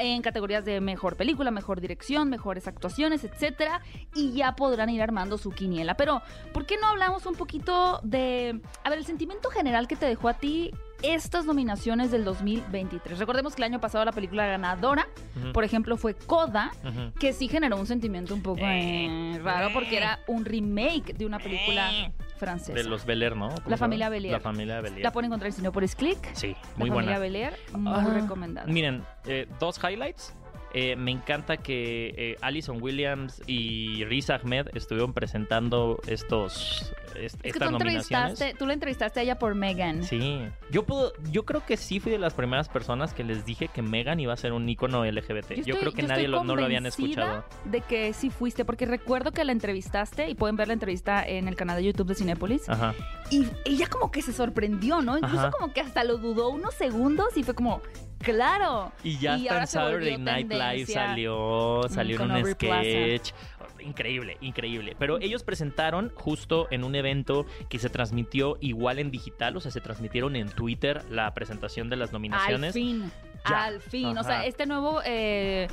en 0.00 0.22
categorías 0.22 0.64
de 0.64 0.80
mejor 0.80 1.16
película, 1.16 1.50
mejor 1.50 1.80
dirección, 1.80 2.28
mejores 2.28 2.66
actuaciones, 2.66 3.24
etcétera, 3.24 3.80
y 4.14 4.32
ya 4.32 4.56
podrán 4.56 4.90
ir 4.90 5.02
armando 5.02 5.38
su 5.38 5.50
quiniela. 5.50 5.96
Pero, 5.96 6.22
¿por 6.52 6.66
qué 6.66 6.76
no 6.76 6.88
hablamos 6.88 7.26
un 7.26 7.34
poquito 7.34 8.00
de, 8.02 8.60
a 8.82 8.90
ver, 8.90 8.98
el 8.98 9.04
sentimiento 9.06 9.50
general 9.50 9.88
que 9.88 9.96
te 9.96 10.06
dejó 10.06 10.28
a 10.28 10.34
ti 10.34 10.72
estas 11.02 11.44
nominaciones 11.44 12.10
del 12.10 12.24
2023? 12.24 13.18
Recordemos 13.18 13.54
que 13.54 13.62
el 13.62 13.72
año 13.72 13.80
pasado 13.80 14.04
la 14.04 14.12
película 14.12 14.46
ganadora, 14.46 15.08
por 15.52 15.64
ejemplo, 15.64 15.96
fue 15.96 16.14
Coda, 16.14 16.72
que 17.18 17.32
sí 17.32 17.48
generó 17.48 17.76
un 17.76 17.86
sentimiento 17.86 18.34
un 18.34 18.42
poco 18.42 18.62
eh, 18.62 19.38
raro 19.42 19.70
porque 19.72 19.96
era 19.96 20.20
un 20.26 20.44
remake 20.44 21.14
de 21.14 21.26
una 21.26 21.38
película 21.38 21.90
francesa. 22.36 22.72
De 22.72 22.84
los 22.84 23.04
Beler, 23.04 23.36
¿no? 23.36 23.48
¿Cómo 23.48 23.62
se 23.64 23.70
La 23.70 23.76
familia 23.76 24.08
Belier. 24.08 24.32
La 24.32 24.40
familia 24.40 24.80
Belier. 24.80 25.02
La 25.02 25.12
pueden 25.12 25.26
encontrar 25.26 25.48
en 25.48 25.52
Cinepolis 25.54 25.94
Click. 25.94 26.34
Sí, 26.34 26.48
La 26.52 26.58
muy 26.76 26.88
familia 26.90 26.92
buena. 26.92 27.18
Belier, 27.18 27.56
muy 27.72 27.92
Ah, 27.94 28.06
recomendada. 28.12 28.66
Miren, 28.66 29.02
eh, 29.26 29.48
dos 29.60 29.78
highlights. 29.82 30.34
Eh, 30.76 30.96
me 30.96 31.12
encanta 31.12 31.56
que 31.56 32.14
eh, 32.16 32.36
Alison 32.40 32.82
Williams 32.82 33.40
y 33.46 34.04
Riz 34.06 34.28
Ahmed 34.30 34.66
estuvieron 34.74 35.12
presentando 35.12 36.00
estos 36.08 36.92
est- 37.14 37.36
es 37.36 37.40
que 37.42 37.48
estas 37.50 37.68
tú 37.68 37.78
nominaciones. 37.78 38.58
tú 38.58 38.66
la 38.66 38.72
entrevistaste 38.72 39.20
a 39.20 39.22
ella 39.22 39.38
por 39.38 39.54
Megan. 39.54 40.02
Sí, 40.02 40.40
yo 40.72 40.84
puedo, 40.84 41.12
yo 41.30 41.44
creo 41.44 41.64
que 41.64 41.76
sí 41.76 42.00
fui 42.00 42.10
de 42.10 42.18
las 42.18 42.34
primeras 42.34 42.68
personas 42.68 43.14
que 43.14 43.22
les 43.22 43.44
dije 43.44 43.68
que 43.68 43.82
Megan 43.82 44.18
iba 44.18 44.32
a 44.32 44.36
ser 44.36 44.52
un 44.52 44.68
icono 44.68 45.04
LGBT. 45.04 45.50
Yo, 45.54 45.60
estoy- 45.60 45.78
creo 45.78 45.92
que 45.92 46.02
yo 46.02 46.08
nadie 46.08 46.26
lo- 46.26 46.42
no 46.42 46.56
lo 46.56 46.64
habían 46.64 46.86
escuchado. 46.86 47.44
De 47.66 47.80
que 47.80 48.12
sí 48.12 48.30
fuiste, 48.30 48.64
porque 48.64 48.84
recuerdo 48.84 49.30
que 49.30 49.44
la 49.44 49.52
entrevistaste 49.52 50.28
y 50.28 50.34
pueden 50.34 50.56
ver 50.56 50.66
la 50.66 50.74
entrevista 50.74 51.24
en 51.24 51.46
el 51.46 51.54
canal 51.54 51.76
de 51.76 51.84
YouTube 51.84 52.08
de 52.08 52.16
Cinépolis. 52.16 52.68
Ajá. 52.68 52.94
Y 53.30 53.46
ella 53.64 53.86
como 53.88 54.10
que 54.10 54.22
se 54.22 54.32
sorprendió, 54.32 55.02
¿no? 55.02 55.16
Incluso 55.18 55.38
Ajá. 55.38 55.50
como 55.52 55.72
que 55.72 55.80
hasta 55.80 56.02
lo 56.02 56.18
dudó 56.18 56.48
unos 56.50 56.74
segundos 56.74 57.36
y 57.36 57.44
fue 57.44 57.54
como, 57.54 57.80
claro. 58.24 58.92
Y 59.02 59.18
ya 59.18 59.36
Y 59.36 59.48
ahora 59.48 59.60
en 59.62 59.66
Saturday 59.66 60.18
Night 60.18 60.50
Live 60.52 60.86
salió, 60.86 61.82
salió 61.88 62.16
en 62.22 62.30
un 62.30 62.54
Plaza. 62.54 62.82
sketch. 62.82 63.32
Increíble, 63.80 64.38
increíble. 64.40 64.96
Pero 64.98 65.20
ellos 65.20 65.42
presentaron 65.42 66.10
justo 66.14 66.68
en 66.70 66.84
un 66.84 66.94
evento 66.94 67.44
que 67.68 67.78
se 67.78 67.90
transmitió 67.90 68.56
igual 68.60 68.98
en 68.98 69.10
digital, 69.10 69.56
o 69.56 69.60
sea, 69.60 69.70
se 69.70 69.80
transmitieron 69.82 70.36
en 70.36 70.48
Twitter 70.48 71.02
la 71.10 71.32
presentación 71.34 71.90
de 71.90 71.96
las 71.96 72.08
Al 72.08 72.14
nominaciones. 72.14 72.72
fin, 72.72 73.10
Ya. 73.48 73.64
al 73.64 73.80
fin. 73.82 74.16
O 74.16 74.24
sea, 74.24 74.46
este 74.46 74.64
nuevo 74.64 75.02
eh, 75.04 75.68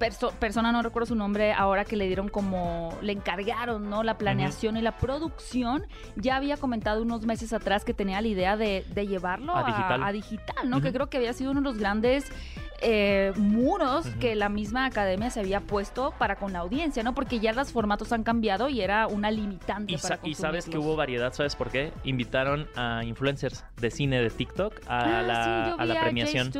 perso- 0.00 0.32
persona, 0.32 0.72
no 0.72 0.82
recuerdo 0.82 1.06
su 1.06 1.14
nombre, 1.14 1.52
ahora 1.52 1.84
que 1.84 1.94
le 1.94 2.06
dieron 2.06 2.28
como, 2.28 2.98
le 3.02 3.12
encargaron, 3.12 3.88
¿no? 3.88 4.02
La 4.02 4.18
planeación 4.18 4.76
y 4.76 4.82
la 4.82 4.96
producción, 4.96 5.84
ya 6.16 6.36
había 6.36 6.56
comentado 6.56 7.02
unos 7.02 7.24
meses 7.26 7.52
atrás 7.52 7.84
que 7.84 7.94
tenía 7.94 8.20
la 8.20 8.26
idea 8.28 8.56
de, 8.56 8.84
de 8.92 9.06
llevarlo 9.06 9.54
A 9.54 9.60
a, 9.60 9.64
digital. 9.66 10.02
a 10.02 10.12
digital, 10.12 10.70
¿no? 10.70 10.80
Que 10.80 10.92
creo 10.92 11.08
que 11.08 11.18
había 11.18 11.32
sido 11.34 11.52
uno 11.52 11.60
de 11.60 11.64
los 11.64 11.78
grandes 11.78 12.32
eh, 12.82 13.32
muros 13.36 14.06
que 14.20 14.34
la 14.34 14.48
misma 14.48 14.86
academia 14.86 15.28
se 15.28 15.40
había 15.40 15.60
puesto 15.60 16.14
para 16.18 16.36
con 16.36 16.54
la 16.54 16.60
audiencia, 16.60 17.02
¿no? 17.02 17.14
Porque 17.14 17.38
ya 17.38 17.52
los 17.52 17.72
formatos 17.72 18.10
han 18.12 18.22
cambiado 18.22 18.70
y 18.70 18.80
era 18.80 19.06
una 19.06 19.30
limitante 19.30 19.92
Y, 19.92 19.96
para 19.98 20.16
sa- 20.16 20.26
y 20.26 20.32
sabes 20.34 20.64
que 20.64 20.78
hubo 20.78 20.96
variedad, 20.96 21.30
¿sabes 21.34 21.56
por 21.56 21.68
qué? 21.70 21.92
Invitaron 22.04 22.66
a 22.76 23.02
influencers 23.04 23.64
de 23.76 23.90
cine 23.90 24.22
de 24.22 24.30
TikTok 24.30 24.80
a 24.88 25.18
Ah, 25.18 25.22
la, 25.22 25.74
sí, 25.84 25.92
a 25.92 26.00
premiación. 26.00 26.50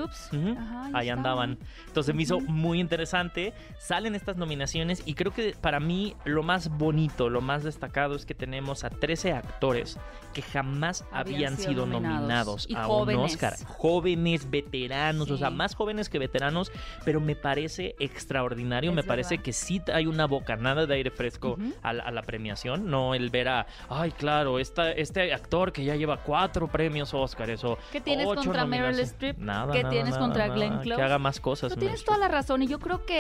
Ajá, 0.58 0.90
Ahí 0.92 1.08
andaban. 1.08 1.56
Entonces 1.86 2.14
me 2.14 2.22
hizo 2.22 2.38
muy 2.40 2.80
interesante. 2.80 3.29
Salen 3.78 4.14
estas 4.14 4.36
nominaciones 4.36 5.02
y 5.06 5.14
creo 5.14 5.32
que 5.32 5.54
para 5.60 5.80
mí 5.80 6.14
lo 6.24 6.42
más 6.42 6.68
bonito, 6.68 7.28
lo 7.28 7.40
más 7.40 7.64
destacado 7.64 8.14
es 8.14 8.26
que 8.26 8.34
tenemos 8.34 8.84
a 8.84 8.90
13 8.90 9.32
actores 9.32 9.98
que 10.32 10.42
jamás 10.42 11.04
habían, 11.10 11.34
Habían 11.34 11.56
sido 11.56 11.70
sido 11.70 11.86
nominados. 11.86 12.68
a 12.74 12.84
jóvenes. 12.84 13.18
un 13.18 13.24
Oscar. 13.24 13.54
Jóvenes, 13.66 14.50
veteranos, 14.50 15.30
o 15.30 15.36
sea, 15.36 15.50
más 15.50 15.74
jóvenes 15.74 16.08
que 16.08 16.18
veteranos, 16.18 16.70
pero 17.04 17.20
me 17.20 17.34
parece 17.36 17.94
extraordinario, 17.98 18.90
Es 18.90 18.96
me 18.96 19.02
parece 19.02 19.38
que 19.38 19.52
sí 19.52 19.82
hay 19.92 20.06
una 20.06 20.26
bocanada 20.26 20.86
de 20.86 20.94
aire 20.94 21.10
fresco 21.10 21.56
a, 21.82 21.92
la, 21.92 22.04
a 22.04 22.10
la 22.10 22.22
premiación, 22.22 22.90
no 22.90 23.14
el 23.14 23.30
ver 23.30 23.48
a, 23.48 23.66
ay, 23.88 24.12
claro, 24.12 24.58
esta, 24.58 24.92
este 24.92 25.32
actor 25.32 25.72
que 25.72 25.84
ya 25.84 25.96
lleva 25.96 26.18
cuatro 26.18 26.68
premios 26.68 27.12
Oscar, 27.12 27.50
eso. 27.50 27.78
¿Qué 27.92 28.00
tienes 28.00 28.26
ocho 28.26 28.42
contra 28.44 28.66
Meryl. 28.66 28.98
Streep? 29.00 29.38
Nada, 29.38 29.72
¿Qué 29.72 29.82
nada, 29.82 29.90
tienes 29.90 30.10
nada, 30.12 30.20
contra 30.20 30.46
nada, 30.46 30.54
Glenn 30.56 30.78
Close? 30.80 30.96
Que 30.96 31.02
haga 31.02 31.18
más 31.18 31.40
cosas. 31.40 31.72
Tú 31.72 31.76
Meryl 31.76 31.88
tienes 31.88 32.04
toda 32.04 32.18
la 32.18 32.28
razón 32.28 32.62
y 32.62 32.66
yo 32.68 32.78
creo 32.78 33.04
que 33.04 33.19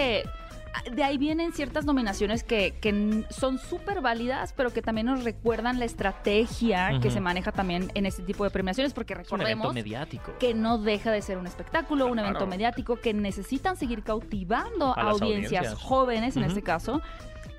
de 0.92 1.02
ahí 1.02 1.18
vienen 1.18 1.52
ciertas 1.52 1.84
nominaciones 1.84 2.44
que, 2.44 2.74
que 2.80 3.24
son 3.30 3.58
súper 3.58 4.00
válidas, 4.00 4.52
pero 4.52 4.72
que 4.72 4.82
también 4.82 5.06
nos 5.08 5.24
recuerdan 5.24 5.78
la 5.78 5.84
estrategia 5.84 6.98
que 7.02 7.10
se 7.10 7.20
maneja 7.20 7.50
también 7.52 7.90
en 7.94 8.06
este 8.06 8.22
tipo 8.22 8.44
de 8.44 8.50
premiaciones, 8.50 8.92
porque 8.92 9.14
recordemos 9.14 9.74
mediático. 9.74 10.32
que 10.38 10.54
no 10.54 10.78
deja 10.78 11.10
de 11.10 11.22
ser 11.22 11.38
un 11.38 11.46
espectáculo, 11.46 12.06
un 12.06 12.18
evento 12.18 12.46
mediático, 12.46 12.96
que 12.96 13.12
necesitan 13.12 13.76
seguir 13.76 14.02
cautivando 14.02 14.96
A 14.96 15.10
audiencias, 15.10 15.64
audiencias. 15.66 15.74
jóvenes 15.82 16.36
en 16.36 16.44
este 16.44 16.62
caso. 16.62 17.02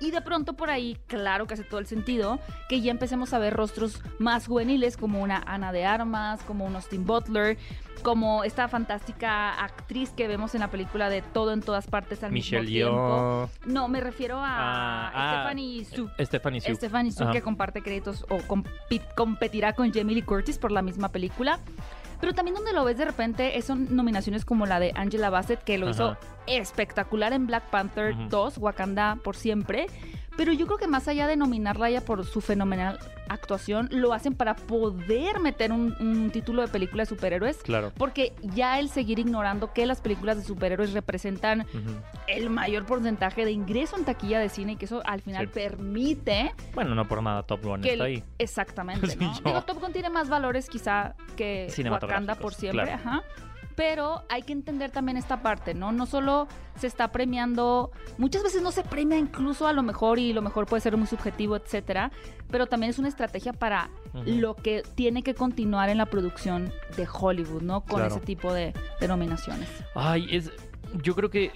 Y 0.02 0.10
de 0.10 0.20
pronto 0.20 0.54
por 0.54 0.68
ahí, 0.68 0.98
claro 1.06 1.46
que 1.46 1.54
hace 1.54 1.62
todo 1.62 1.78
el 1.78 1.86
sentido, 1.86 2.40
que 2.68 2.80
ya 2.80 2.90
empecemos 2.90 3.32
a 3.34 3.38
ver 3.38 3.54
rostros 3.54 4.02
más 4.18 4.48
juveniles 4.48 4.96
como 4.96 5.22
una 5.22 5.40
Ana 5.46 5.70
de 5.70 5.84
Armas, 5.84 6.40
como 6.42 6.64
un 6.64 6.74
Austin 6.74 7.06
Butler, 7.06 7.56
como 8.02 8.42
esta 8.42 8.66
fantástica 8.66 9.52
actriz 9.62 10.10
que 10.10 10.26
vemos 10.26 10.56
en 10.56 10.60
la 10.60 10.68
película 10.72 11.08
de 11.08 11.22
Todo 11.22 11.52
en 11.52 11.60
todas 11.62 11.86
partes 11.86 12.24
al 12.24 12.32
Michelle 12.32 12.62
mismo 12.62 12.72
tiempo. 12.72 13.48
Yeoh. 13.64 13.72
No, 13.72 13.86
me 13.86 14.00
refiero 14.00 14.38
a 14.40 14.44
Ah, 14.48 15.12
ah, 15.14 15.34
Stephanie 15.36 15.84
Su. 15.84 16.10
Stephanie 16.20 16.60
Su. 16.60 16.74
Stephanie 16.74 17.12
Su, 17.12 17.22
Ajá. 17.22 17.32
que 17.32 17.42
comparte 17.42 17.80
créditos 17.80 18.26
o 18.28 18.38
competirá 19.14 19.72
con 19.74 19.92
Jamie 19.92 20.16
Lee 20.16 20.22
Curtis 20.22 20.58
por 20.58 20.72
la 20.72 20.82
misma 20.82 21.10
película. 21.10 21.60
Pero 22.22 22.34
también 22.34 22.54
donde 22.54 22.72
lo 22.72 22.84
ves 22.84 22.96
de 22.96 23.04
repente 23.04 23.58
es- 23.58 23.64
son 23.64 23.96
nominaciones 23.96 24.44
como 24.44 24.64
la 24.64 24.78
de 24.78 24.92
Angela 24.94 25.28
Bassett, 25.28 25.60
que 25.64 25.76
lo 25.76 25.90
hizo 25.90 26.10
Ajá. 26.10 26.18
espectacular 26.46 27.32
en 27.32 27.48
Black 27.48 27.64
Panther 27.64 28.14
Ujú. 28.14 28.28
2, 28.28 28.58
Wakanda 28.58 29.18
por 29.24 29.34
siempre. 29.34 29.86
Pero 30.36 30.52
yo 30.52 30.66
creo 30.66 30.78
que 30.78 30.86
más 30.86 31.08
allá 31.08 31.26
de 31.26 31.36
nominarla 31.36 31.86
a 31.86 31.88
ella 31.90 32.00
por 32.04 32.24
su 32.24 32.40
fenomenal 32.40 32.98
actuación, 33.28 33.88
lo 33.92 34.12
hacen 34.12 34.34
para 34.34 34.54
poder 34.56 35.40
meter 35.40 35.72
un, 35.72 35.94
un 36.00 36.30
título 36.30 36.62
de 36.62 36.68
película 36.68 37.02
de 37.02 37.06
superhéroes. 37.06 37.58
Claro. 37.58 37.92
Porque 37.96 38.32
ya 38.42 38.78
el 38.78 38.88
seguir 38.88 39.18
ignorando 39.18 39.72
que 39.72 39.86
las 39.86 40.00
películas 40.00 40.36
de 40.38 40.44
superhéroes 40.44 40.92
representan 40.92 41.66
el 42.28 42.50
mayor 42.50 42.84
porcentaje 42.86 43.44
de 43.44 43.52
ingreso 43.52 43.96
en 43.96 44.04
taquilla 44.04 44.38
de 44.40 44.48
cine 44.48 44.72
y 44.72 44.76
que 44.76 44.84
eso 44.86 45.02
al 45.06 45.20
final 45.22 45.46
Sí. 45.46 45.52
permite 45.54 46.52
Bueno, 46.74 46.94
no 46.94 47.06
por 47.08 47.22
nada 47.22 47.42
Top 47.42 47.62
Gun 47.64 47.80
que 47.80 47.92
está 47.92 48.04
ahí. 48.04 48.22
exactamente, 48.38 49.16
¿no? 49.16 49.32
Digo, 49.44 49.62
Top 49.62 49.80
Gun 49.80 49.92
tiene 49.92 50.10
más 50.10 50.28
valores 50.28 50.68
quizá 50.68 51.14
que 51.36 51.72
Wakanda 51.90 52.34
por 52.34 52.54
siempre, 52.54 52.84
claro. 52.84 53.00
ajá. 53.04 53.22
Pero 53.76 54.22
hay 54.28 54.42
que 54.42 54.52
entender 54.52 54.90
también 54.90 55.16
esta 55.16 55.42
parte, 55.42 55.72
¿no? 55.74 55.92
No 55.92 56.06
solo 56.06 56.46
se 56.76 56.86
está 56.86 57.10
premiando, 57.12 57.90
muchas 58.18 58.42
veces 58.42 58.62
no 58.62 58.70
se 58.72 58.82
premia 58.82 59.16
incluso 59.18 59.66
a 59.66 59.72
lo 59.72 59.82
mejor 59.82 60.18
y 60.18 60.32
lo 60.32 60.42
mejor 60.42 60.66
puede 60.66 60.80
ser 60.80 60.96
muy 60.96 61.06
subjetivo, 61.06 61.56
etcétera, 61.56 62.10
pero 62.50 62.66
también 62.66 62.90
es 62.90 62.98
una 62.98 63.08
estrategia 63.08 63.52
para 63.52 63.90
lo 64.26 64.54
que 64.56 64.82
tiene 64.94 65.22
que 65.22 65.34
continuar 65.34 65.88
en 65.88 65.98
la 65.98 66.06
producción 66.06 66.70
de 66.96 67.08
Hollywood, 67.10 67.62
¿no? 67.62 67.80
Con 67.80 68.00
Claro. 68.00 68.14
ese 68.14 68.20
tipo 68.24 68.52
de, 68.52 68.74
de 69.00 69.08
nominaciones. 69.08 69.68
Ay, 69.94 70.26
es. 70.30 70.50
Yo 71.02 71.14
creo 71.14 71.30
que. 71.30 71.50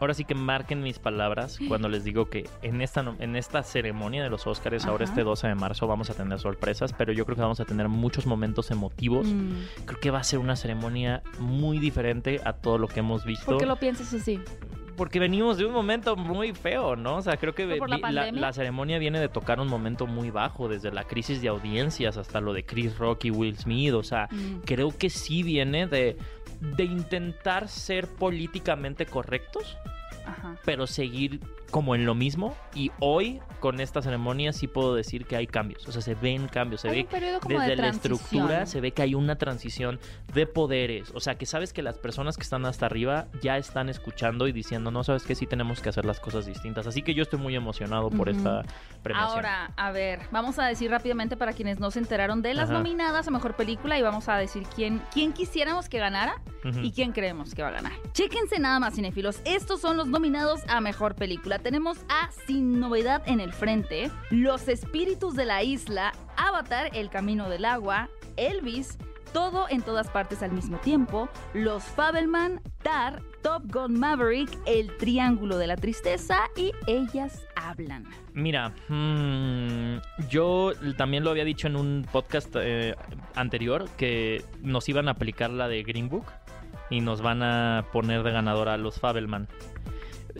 Ahora 0.00 0.14
sí 0.14 0.24
que 0.24 0.34
marquen 0.34 0.82
mis 0.82 0.98
palabras 0.98 1.58
cuando 1.68 1.88
les 1.88 2.04
digo 2.04 2.30
que 2.30 2.48
en 2.62 2.80
esta, 2.80 3.04
en 3.18 3.36
esta 3.36 3.62
ceremonia 3.62 4.22
de 4.22 4.30
los 4.30 4.46
Oscars, 4.46 4.86
ahora 4.86 5.04
este 5.04 5.22
12 5.22 5.48
de 5.48 5.54
marzo, 5.54 5.86
vamos 5.86 6.08
a 6.10 6.14
tener 6.14 6.38
sorpresas, 6.38 6.92
pero 6.94 7.12
yo 7.12 7.24
creo 7.26 7.36
que 7.36 7.42
vamos 7.42 7.60
a 7.60 7.64
tener 7.66 7.88
muchos 7.88 8.26
momentos 8.26 8.70
emotivos. 8.70 9.26
Mm. 9.26 9.84
Creo 9.84 10.00
que 10.00 10.10
va 10.10 10.20
a 10.20 10.24
ser 10.24 10.38
una 10.38 10.56
ceremonia 10.56 11.22
muy 11.38 11.78
diferente 11.78 12.40
a 12.44 12.54
todo 12.54 12.78
lo 12.78 12.88
que 12.88 13.00
hemos 13.00 13.24
visto. 13.24 13.44
¿Por 13.46 13.58
qué 13.58 13.66
lo 13.66 13.76
piensas 13.76 14.12
así? 14.14 14.40
Porque 14.96 15.18
venimos 15.18 15.56
de 15.56 15.64
un 15.64 15.72
momento 15.72 16.14
muy 16.14 16.52
feo, 16.52 16.94
¿no? 16.94 17.16
O 17.16 17.22
sea, 17.22 17.38
creo 17.38 17.54
que 17.54 17.64
la 18.32 18.52
ceremonia 18.52 18.98
viene 18.98 19.18
de 19.18 19.28
tocar 19.30 19.58
un 19.58 19.68
momento 19.68 20.06
muy 20.06 20.30
bajo, 20.30 20.68
desde 20.68 20.92
la 20.92 21.04
crisis 21.04 21.40
de 21.40 21.48
audiencias 21.48 22.18
hasta 22.18 22.40
lo 22.42 22.52
de 22.52 22.64
Chris 22.66 22.98
Rock 22.98 23.24
y 23.24 23.30
Will 23.30 23.56
Smith. 23.56 23.94
O 23.94 24.02
sea, 24.02 24.28
Mm. 24.30 24.60
creo 24.66 24.90
que 24.96 25.08
sí 25.08 25.42
viene 25.42 25.86
de, 25.86 26.18
de 26.60 26.84
intentar 26.84 27.68
ser 27.68 28.06
políticamente 28.06 29.06
correctos, 29.06 29.76
Ajá. 30.26 30.56
pero 30.64 30.86
seguir 30.86 31.40
como 31.70 31.94
en 31.94 32.06
lo 32.06 32.14
mismo. 32.14 32.56
Y 32.74 32.90
hoy, 33.00 33.40
con 33.60 33.80
esta 33.80 34.02
ceremonia, 34.02 34.52
sí 34.52 34.66
puedo 34.66 34.94
decir 34.94 35.26
que 35.26 35.36
hay 35.36 35.46
cambios. 35.46 35.86
O 35.88 35.92
sea, 35.92 36.02
se 36.02 36.14
ven 36.14 36.48
cambios, 36.48 36.82
se 36.82 36.88
Hay 36.88 37.02
ve 37.04 37.08
desde 37.48 37.68
de 37.68 37.76
la 37.76 37.88
estructura 37.88 38.66
se 38.66 38.80
ve 38.80 38.92
que 38.92 39.02
hay 39.02 39.14
una 39.14 39.36
transición 39.36 39.98
de 40.34 40.46
poderes. 40.46 41.12
O 41.14 41.20
sea, 41.20 41.36
que 41.36 41.46
sabes 41.46 41.72
que 41.72 41.82
las 41.82 41.98
personas 41.98 42.36
que 42.36 42.42
están 42.42 42.66
hasta 42.66 42.86
arriba 42.86 43.26
ya 43.42 43.56
están 43.56 43.88
escuchando 43.88 44.48
y 44.48 44.52
diciendo, 44.52 44.90
no, 44.90 45.04
sabes 45.04 45.22
que 45.22 45.34
sí 45.34 45.46
tenemos 45.46 45.80
que 45.80 45.88
hacer 45.88 46.04
las 46.04 46.20
cosas 46.20 46.46
distintas. 46.46 46.86
Así 46.86 47.02
que 47.02 47.14
yo 47.14 47.22
estoy 47.22 47.38
muy 47.38 47.54
emocionado 47.54 48.10
por 48.10 48.28
esta 48.28 48.62
premiación. 49.02 49.30
Ahora, 49.32 49.72
a 49.76 49.92
ver, 49.92 50.20
vamos 50.30 50.58
a 50.58 50.66
decir 50.66 50.90
rápidamente 50.90 51.36
para 51.36 51.52
quienes 51.52 51.78
no 51.80 51.90
se 51.90 51.98
enteraron 51.98 52.42
de 52.42 52.54
las 52.54 52.70
Ajá. 52.70 52.78
nominadas 52.78 53.28
a 53.28 53.30
mejor 53.30 53.56
película 53.56 53.98
y 53.98 54.02
vamos 54.02 54.28
a 54.28 54.36
decir 54.36 54.64
quién, 54.74 55.02
quién 55.12 55.32
quisiéramos 55.32 55.88
que 55.88 55.98
ganara 55.98 56.40
y 56.82 56.92
quién 56.92 57.12
creemos 57.12 57.54
que 57.54 57.62
va 57.62 57.68
a 57.68 57.72
ganar. 57.72 57.92
Chéquense 58.12 58.58
nada 58.58 58.80
más, 58.80 58.94
cinéfilos. 58.94 59.40
Estos 59.44 59.80
son 59.80 59.96
los 59.96 60.08
nominados 60.08 60.60
a 60.68 60.80
mejor 60.80 61.14
película. 61.14 61.58
Tenemos 61.62 61.98
a 62.08 62.30
Sin 62.46 62.80
Novedad 62.80 63.22
en 63.26 63.38
el 63.38 63.52
Frente, 63.52 64.10
Los 64.30 64.66
Espíritus 64.68 65.34
de 65.34 65.44
la 65.44 65.62
Isla, 65.62 66.12
Avatar, 66.36 66.90
El 66.94 67.10
Camino 67.10 67.50
del 67.50 67.66
Agua, 67.66 68.08
Elvis, 68.36 68.96
Todo 69.34 69.66
en 69.68 69.82
todas 69.82 70.08
partes 70.08 70.42
al 70.42 70.52
mismo 70.52 70.78
tiempo, 70.78 71.28
Los 71.52 71.84
Fabelman, 71.84 72.62
Tar, 72.82 73.22
Top 73.42 73.62
Gun 73.66 74.00
Maverick, 74.00 74.50
El 74.66 74.96
Triángulo 74.96 75.58
de 75.58 75.66
la 75.66 75.76
Tristeza 75.76 76.48
y 76.56 76.72
Ellas 76.86 77.46
Hablan. 77.56 78.06
Mira, 78.32 78.72
mm, 78.88 80.28
yo 80.30 80.72
también 80.96 81.24
lo 81.24 81.30
había 81.30 81.44
dicho 81.44 81.66
en 81.66 81.76
un 81.76 82.06
podcast 82.10 82.56
eh, 82.58 82.96
anterior 83.34 83.86
que 83.98 84.42
nos 84.62 84.88
iban 84.88 85.08
a 85.08 85.12
aplicar 85.12 85.50
la 85.50 85.68
de 85.68 85.82
Green 85.82 86.08
Book 86.08 86.24
y 86.88 87.02
nos 87.02 87.20
van 87.20 87.42
a 87.42 87.84
poner 87.92 88.22
de 88.22 88.32
ganadora 88.32 88.74
a 88.74 88.78
los 88.78 88.98
Fabelman. 88.98 89.46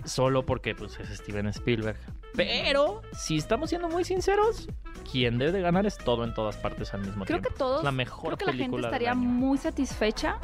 Solo 0.05 0.45
porque 0.45 0.75
pues, 0.75 0.99
es 1.01 1.09
Steven 1.19 1.47
Spielberg. 1.49 1.99
Pero, 2.35 3.03
si 3.13 3.37
estamos 3.37 3.71
siendo 3.71 3.89
muy 3.89 4.05
sinceros, 4.05 4.69
quien 5.11 5.39
debe 5.39 5.53
de 5.53 5.61
ganar 5.61 5.87
es 5.87 5.99
todo 5.99 6.25
en 6.25 6.35
todas 6.35 6.57
partes 6.57 6.95
al 6.95 7.01
mismo 7.01 7.25
Creo 7.25 7.39
tiempo. 7.39 7.49
que 7.51 7.55
todos, 7.59 7.79
Es 7.79 7.85
la 7.85 7.93
mejor 7.93 8.37
creo 8.37 8.39
que 8.39 8.45
la 8.47 8.53
gente 8.53 8.81
estaría 8.81 9.15
muy 9.15 9.59
satisfecha 9.59 10.39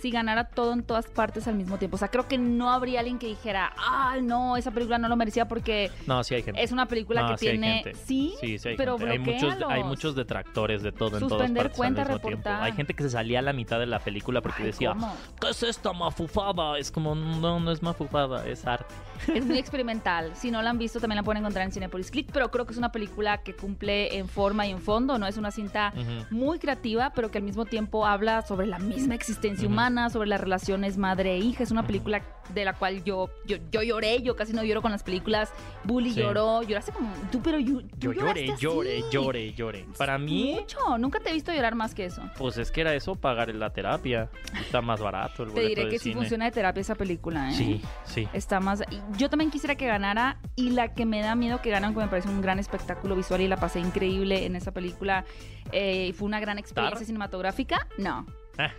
si 0.00 0.10
ganara 0.10 0.44
todo 0.44 0.72
en 0.72 0.82
todas 0.82 1.06
partes 1.06 1.46
al 1.48 1.54
mismo 1.54 1.78
tiempo. 1.78 1.96
O 1.96 1.98
sea, 1.98 2.08
creo 2.08 2.26
que 2.28 2.38
no 2.38 2.70
habría 2.70 3.00
alguien 3.00 3.18
que 3.18 3.26
dijera, 3.26 3.72
ah, 3.78 4.16
no, 4.22 4.56
esa 4.56 4.70
película 4.70 4.98
no 4.98 5.08
lo 5.08 5.16
merecía 5.16 5.46
porque 5.48 5.90
No, 6.06 6.22
sí 6.24 6.34
hay 6.34 6.42
gente. 6.42 6.62
es 6.62 6.72
una 6.72 6.86
película 6.86 7.22
No, 7.22 7.28
que 7.30 7.38
sí 7.38 7.46
tiene, 7.50 7.82
sí, 8.04 8.34
Sí, 8.40 8.58
sí 8.58 8.68
hay 8.70 8.76
pero 8.76 8.98
gente. 8.98 9.12
Hay 9.12 9.18
muchos, 9.18 9.56
hay 9.68 9.84
muchos 9.84 10.14
detractores 10.14 10.82
de 10.82 10.92
todo 10.92 11.18
en 11.18 11.28
todas 11.28 11.50
partes 11.50 11.76
cuenta, 11.76 12.02
al 12.02 12.08
mismo 12.08 12.20
tiempo. 12.28 12.48
Hay 12.50 12.72
gente 12.72 12.94
que 12.94 13.02
se 13.02 13.10
salía 13.10 13.38
a 13.40 13.42
la 13.42 13.52
mitad 13.52 13.78
de 13.78 13.86
la 13.86 13.98
película 13.98 14.40
porque 14.40 14.62
Ay, 14.62 14.66
decía, 14.68 14.90
¿cómo? 14.90 15.14
¿qué 15.40 15.50
es 15.50 15.62
esta 15.62 15.92
mafufada? 15.92 16.78
Es 16.78 16.90
como, 16.90 17.14
no, 17.14 17.60
no 17.60 17.70
es 17.70 17.82
mafufada, 17.82 18.46
es 18.46 18.66
arte. 18.66 18.94
Es 19.34 19.44
muy 19.44 19.58
experimental. 19.64 20.32
Si 20.34 20.50
no 20.50 20.62
la 20.62 20.70
han 20.70 20.78
visto, 20.78 21.00
también 21.00 21.16
la 21.16 21.22
pueden 21.22 21.40
encontrar 21.42 21.64
en 21.66 21.72
Cinepolis 21.72 22.10
Click, 22.10 22.30
pero 22.32 22.50
creo 22.50 22.64
que 22.66 22.72
es 22.72 22.78
una 22.78 22.92
película 22.92 23.38
que 23.42 23.54
cumple 23.54 24.16
en 24.16 24.28
forma 24.28 24.66
y 24.66 24.70
en 24.70 24.80
fondo, 24.80 25.18
¿no? 25.18 25.26
Es 25.26 25.36
una 25.36 25.50
cinta 25.50 25.92
muy 26.30 26.58
creativa, 26.58 27.12
pero 27.14 27.30
que 27.30 27.38
al 27.38 27.44
mismo 27.44 27.64
tiempo 27.64 28.06
habla 28.06 28.42
sobre 28.42 28.66
la 28.66 28.78
misma 28.78 29.14
existencia 29.14 29.66
humana, 29.68 29.89
sobre 30.10 30.28
las 30.28 30.40
relaciones 30.40 30.96
madre 30.96 31.34
e 31.34 31.38
hija. 31.38 31.62
Es 31.62 31.70
una 31.70 31.86
película 31.86 32.22
de 32.54 32.64
la 32.64 32.72
cual 32.74 33.04
yo, 33.04 33.30
yo, 33.46 33.56
yo 33.70 33.82
lloré, 33.82 34.22
yo 34.22 34.34
casi 34.36 34.52
no 34.52 34.62
lloro 34.64 34.82
con 34.82 34.90
las 34.90 35.02
películas. 35.02 35.52
Bully 35.84 36.12
Sí. 36.12 36.20
lloró, 36.20 36.62
lloraste 36.62 36.92
como 36.92 37.12
tú, 37.30 37.40
pero 37.42 37.58
yo, 37.58 37.80
Yo 37.98 38.12
lloré, 38.12 38.54
lloré, 38.58 39.02
lloré, 39.10 39.52
lloré. 39.54 39.86
Para 39.98 40.18
mí, 40.18 40.56
Mucho, 40.60 40.98
nunca 40.98 41.20
te 41.20 41.30
he 41.30 41.32
visto 41.32 41.52
llorar 41.52 41.74
más 41.74 41.94
que 41.94 42.04
eso. 42.06 42.22
pues 42.38 42.56
es 42.58 42.70
que 42.70 42.80
era 42.82 42.94
eso, 42.94 43.14
pagar 43.14 43.54
la 43.54 43.70
terapia. 43.72 44.28
Está 44.60 44.80
más 44.80 45.00
barato 45.00 45.42
el 45.44 45.52
Te 45.52 45.60
diré 45.60 45.88
que 45.88 45.98
sí 45.98 46.04
cine. 46.04 46.14
funciona 46.16 46.44
de 46.46 46.50
terapia 46.50 46.80
esa 46.80 46.94
película, 46.94 47.50
¿eh? 47.50 47.54
Sí, 47.54 47.82
sí. 48.04 48.28
Está 48.32 48.60
más. 48.60 48.82
Yo 49.16 49.28
también 49.30 49.50
quisiera 49.50 49.74
que 49.74 49.86
ganara. 49.86 50.38
Y 50.56 50.70
la 50.70 50.92
que 50.94 51.06
me 51.06 51.20
da 51.20 51.34
miedo 51.34 51.60
que 51.62 51.70
ganan, 51.70 51.94
que 51.94 52.00
me 52.00 52.08
parece 52.08 52.28
un 52.28 52.40
gran 52.42 52.58
espectáculo 52.58 53.16
visual 53.16 53.40
y 53.40 53.48
la 53.48 53.56
pasé 53.58 53.80
increíble 53.80 54.44
en 54.46 54.56
esa 54.56 54.72
película. 54.72 55.24
eh, 55.72 56.12
fue 56.14 56.26
una 56.26 56.40
gran 56.40 56.58
experiencia 56.58 56.98
¿Tar? 56.98 57.06
cinematográfica. 57.06 57.86
No. 57.96 58.26
Ah. 58.58 58.70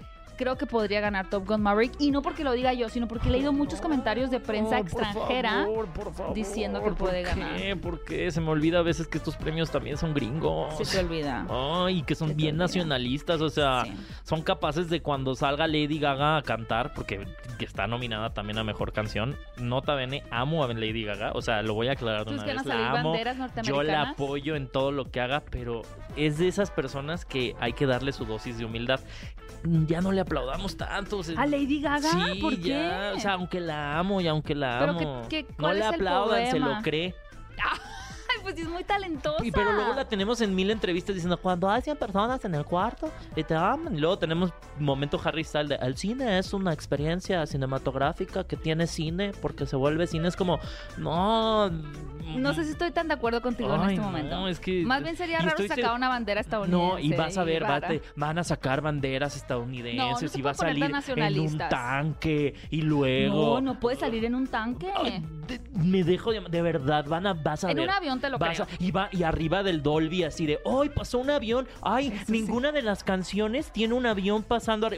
Creo 0.42 0.58
que 0.58 0.66
podría 0.66 1.02
ganar 1.02 1.30
Top 1.30 1.48
Gun 1.48 1.62
Maverick. 1.62 1.94
Y 2.00 2.10
no 2.10 2.24
porque 2.24 2.44
lo 2.44 2.54
diga 2.54 2.74
yo, 2.74 2.90
sino 2.90 3.08
porque 3.08 3.30
he 3.30 3.32
leído 3.32 3.54
muchos 3.54 3.80
comentarios 3.80 4.32
de 4.32 4.40
prensa 4.40 4.80
No, 4.80 4.86
por 4.86 5.04
extranjera. 5.04 5.52
favor, 5.66 5.86
por 5.90 6.12
favor, 6.16 6.34
diciendo 6.34 6.80
que 6.80 6.86
¿por 6.90 6.96
puede 6.98 7.22
qué? 7.22 7.30
ganar. 7.30 7.78
¿Por 7.80 8.04
qué? 8.04 8.32
Se 8.32 8.42
me 8.42 8.50
olvida 8.50 8.80
a 8.80 8.82
veces 8.82 9.06
que 9.08 9.20
estos 9.20 9.36
premios 9.36 9.70
también 9.70 9.98
son 9.98 10.16
gringos. 10.16 10.76
Se 10.80 10.98
te 10.98 11.06
olvida. 11.06 11.46
Ay, 11.48 12.02
que 12.02 12.16
son 12.16 12.36
bien 12.36 12.56
olvida. 12.56 12.64
nacionalistas, 12.64 13.40
o 13.40 13.50
sea, 13.50 13.84
Sí. 13.86 13.94
son 14.24 14.42
capaces 14.42 14.90
de 14.90 15.04
cuando 15.04 15.36
salga 15.36 15.68
Lady 15.68 16.00
Gaga 16.00 16.38
a 16.38 16.42
cantar, 16.42 16.94
porque 16.96 17.28
que 17.60 17.66
está 17.66 17.86
nominada 17.86 18.34
también 18.34 18.58
a 18.58 18.64
Mejor 18.64 18.94
Canción, 18.94 19.38
nota 19.58 19.94
bene, 19.94 20.24
amo 20.32 20.64
a 20.64 20.68
Lady 20.74 21.04
Gaga, 21.04 21.34
o 21.36 21.44
sea, 21.44 21.62
lo 21.62 21.76
voy 21.76 21.90
a 21.90 21.92
aclarar 21.92 22.26
de 22.26 22.34
una 22.34 22.44
vez, 22.46 22.66
la 22.66 22.92
amo, 23.00 23.16
yo 23.62 23.84
la 23.84 24.02
apoyo 24.10 24.56
en 24.56 24.68
todo 24.68 24.92
lo 24.92 25.12
que 25.12 25.22
haga, 25.22 25.44
pero 25.52 25.84
es 26.16 26.40
de 26.40 26.48
esas 26.48 26.72
personas 26.72 27.26
que 27.26 27.56
hay 27.60 27.74
que 27.74 27.86
darle 27.86 28.12
su 28.12 28.26
dosis 28.26 28.58
de 28.58 28.66
humildad. 28.66 29.00
Ya 29.64 30.02
no 30.02 30.12
le 30.12 30.22
aplaudamos 30.32 30.78
tanto. 30.78 31.18
o 31.20 31.24
sea, 31.24 31.40
¿A 31.40 31.46
Lady 31.46 31.82
Gaga? 31.82 32.10
Sí, 32.12 32.40
¿Por 32.40 32.56
ya? 32.58 33.14
O 33.16 33.20
sea, 33.20 33.34
aunque 33.34 33.60
la 33.60 34.00
amo 34.00 34.22
y 34.22 34.28
aunque 34.28 34.56
la 34.56 34.78
Pero 34.80 34.92
amo. 34.92 35.22
qué- 35.30 35.44
no 35.50 35.56
¿cuál 35.58 35.80
le 35.80 35.86
aplaudan, 35.86 36.48
se 36.52 36.60
lo 36.60 36.82
cree. 36.82 37.14
Pues 38.42 38.58
es 38.58 38.68
muy 38.68 38.84
talentosa. 38.84 39.46
Y 39.46 39.52
pero 39.52 39.72
luego 39.72 39.94
la 39.94 40.06
tenemos 40.08 40.42
en 40.42 40.54
mil 40.56 40.70
entrevistas 40.72 41.14
diciendo 41.16 41.38
cuando 41.38 41.70
hay 41.70 41.82
100 41.82 41.98
personas 41.98 42.44
en 42.46 42.56
el 42.56 42.66
cuarto 42.66 43.12
y 43.36 43.44
te 43.44 43.56
aman. 43.56 43.96
Y 43.96 44.00
luego 44.00 44.18
tenemos 44.18 44.52
momento 44.80 45.20
Harry 45.24 45.44
Styles 45.44 45.70
de 45.70 45.76
el 45.76 45.96
cine 45.98 46.38
es 46.40 46.54
una 46.54 46.74
experiencia 46.74 47.46
cinematográfica 47.46 48.44
que 48.46 48.58
tiene 48.58 48.88
cine 48.88 49.32
porque 49.42 49.66
se 49.66 49.76
vuelve 49.76 50.08
cine. 50.08 50.28
Es 50.28 50.36
como, 50.36 50.60
no. 50.98 51.70
No 52.36 52.54
sé 52.54 52.64
si 52.64 52.72
estoy 52.72 52.92
tan 52.92 53.08
de 53.08 53.14
acuerdo 53.16 53.42
contigo 53.42 53.74
en 53.76 53.82
este 53.82 53.96
no, 53.98 54.04
momento. 54.04 54.48
es 54.48 54.60
que- 54.60 54.84
Más 54.86 55.04
bien 55.04 55.16
sería 55.18 55.40
raro 55.40 55.58
sacar 55.68 55.96
una 55.96 56.08
bandera 56.08 56.40
estadounidense. 56.40 56.94
No, 56.94 57.00
y 57.00 57.14
vas 57.14 57.38
a 57.38 57.44
ver, 57.44 57.64
va- 57.64 57.68
rara. 57.68 57.88
te- 57.90 58.02
van 58.16 58.38
a 58.38 58.44
sacar 58.44 58.82
banderas 58.82 59.34
No, 59.34 59.38
no 59.38 59.42
estadounidenses 59.42 60.32
se 60.32 60.40
y 60.40 60.42
va 60.42 60.52
a 60.52 60.54
salir 60.54 60.84
en 60.84 61.40
un 61.40 61.58
tanque 61.58 62.54
y 62.70 62.82
luego. 62.84 63.56
No, 63.56 63.62
no 63.74 63.80
puede 63.80 63.98
salir 63.98 64.24
en 64.26 64.36
un 64.36 64.48
tanque. 64.48 64.88
Ay, 64.96 65.24
de- 65.48 65.60
me 65.74 66.04
dejo 66.04 66.32
de, 66.32 66.40
de 66.42 66.62
verdad, 66.62 67.06
van 67.06 67.28
a, 67.28 67.34
vas 67.34 67.64
a 67.66 67.72
En 67.72 67.78
ver. 67.78 67.90
un 67.90 67.94
avión 67.94 68.20
te 68.22 68.30
lo 68.32 68.38
vas 68.40 68.60
creo. 68.62 68.68
a- 68.68 68.84
y, 68.84 68.92
va, 68.92 69.10
y 69.12 69.24
arriba 69.24 69.64
del 69.64 69.84
Dolby 69.84 70.24
así 70.24 70.46
de, 70.46 70.60
¡ay, 70.66 70.90
pasó 70.90 71.20
un 71.20 71.30
avión! 71.30 71.68
¡Ay, 71.82 72.08
Eso 72.08 72.26
sí. 72.28 72.32
ninguna 72.32 72.72
de 72.72 72.82
las 72.82 73.04
canciones 73.04 73.72
tiene 73.72 73.94
un 73.94 74.06
avión 74.06 74.44
pasando 74.44 74.90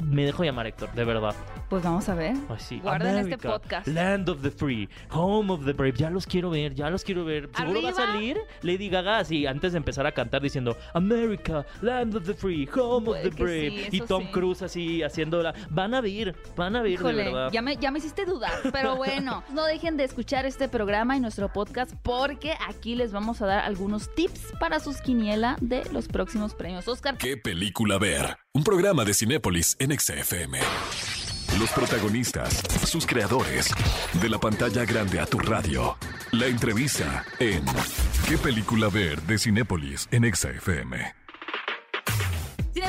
me 0.00 0.24
dejo 0.24 0.44
llamar 0.44 0.66
Héctor, 0.66 0.92
de 0.92 1.04
verdad. 1.04 1.34
Pues 1.68 1.82
vamos 1.82 2.08
a 2.08 2.14
ver. 2.14 2.34
Ay, 2.48 2.56
sí. 2.58 2.80
Guarden 2.80 3.16
este 3.18 3.38
podcast. 3.38 3.86
Land 3.88 4.28
of 4.28 4.42
the 4.42 4.50
Free, 4.50 4.88
Home 5.10 5.52
of 5.52 5.64
the 5.64 5.72
Brave. 5.72 5.94
Ya 5.96 6.10
los 6.10 6.26
quiero 6.26 6.50
ver, 6.50 6.74
ya 6.74 6.90
los 6.90 7.04
quiero 7.04 7.24
ver. 7.24 7.48
Seguro 7.56 7.82
va 7.82 7.90
a 7.90 7.92
salir 7.92 8.38
Lady 8.62 8.88
Gaga 8.88 9.18
así 9.18 9.46
antes 9.46 9.72
de 9.72 9.78
empezar 9.78 10.06
a 10.06 10.12
cantar 10.12 10.42
diciendo 10.42 10.76
America, 10.94 11.64
Land 11.82 12.16
of 12.16 12.26
the 12.26 12.34
Free, 12.34 12.68
Home 12.74 13.10
of 13.10 13.16
the 13.22 13.30
Brave. 13.30 13.86
sí, 13.90 13.96
y 13.96 14.00
Tom 14.00 14.22
sí. 14.24 14.32
Cruise 14.32 14.62
así 14.62 15.02
haciéndola. 15.02 15.54
Van 15.70 15.94
a 15.94 16.00
ver, 16.00 16.34
van 16.56 16.76
a 16.76 16.82
ver 16.82 16.98
de 16.98 17.12
verdad. 17.12 17.50
ya 17.52 17.62
me, 17.62 17.76
ya 17.76 17.90
me 17.90 17.98
hiciste 17.98 18.24
dudar, 18.24 18.52
pero 18.72 18.96
bueno, 18.96 19.42
no 19.52 19.64
dejen 19.64 19.96
de 19.96 20.04
escuchar 20.04 20.46
este 20.46 20.68
programa 20.68 21.16
y 21.16 21.20
nuestro 21.20 21.52
podcast 21.52 21.92
porque 22.02 22.53
aquí 22.66 22.94
les 22.94 23.12
vamos 23.12 23.40
a 23.42 23.46
dar 23.46 23.60
algunos 23.60 24.14
tips 24.14 24.40
para 24.60 24.80
sus 24.80 24.98
quiniela 25.00 25.56
de 25.60 25.84
los 25.92 26.08
próximos 26.08 26.54
premios 26.54 26.88
Oscar. 26.88 27.16
¿Qué 27.18 27.36
película 27.36 27.98
ver? 27.98 28.36
Un 28.52 28.64
programa 28.64 29.04
de 29.04 29.14
Cinépolis 29.14 29.76
en 29.78 29.98
XFM. 29.98 30.58
Los 31.58 31.70
protagonistas, 31.70 32.62
sus 32.84 33.06
creadores, 33.06 33.70
de 34.20 34.28
la 34.28 34.38
pantalla 34.38 34.84
grande 34.84 35.20
a 35.20 35.26
tu 35.26 35.38
radio. 35.38 35.96
La 36.32 36.46
entrevista 36.46 37.24
en 37.38 37.64
¿Qué 38.28 38.36
película 38.38 38.88
ver? 38.88 39.22
de 39.22 39.38
Cinépolis 39.38 40.08
en 40.10 40.34
XFM. 40.34 41.23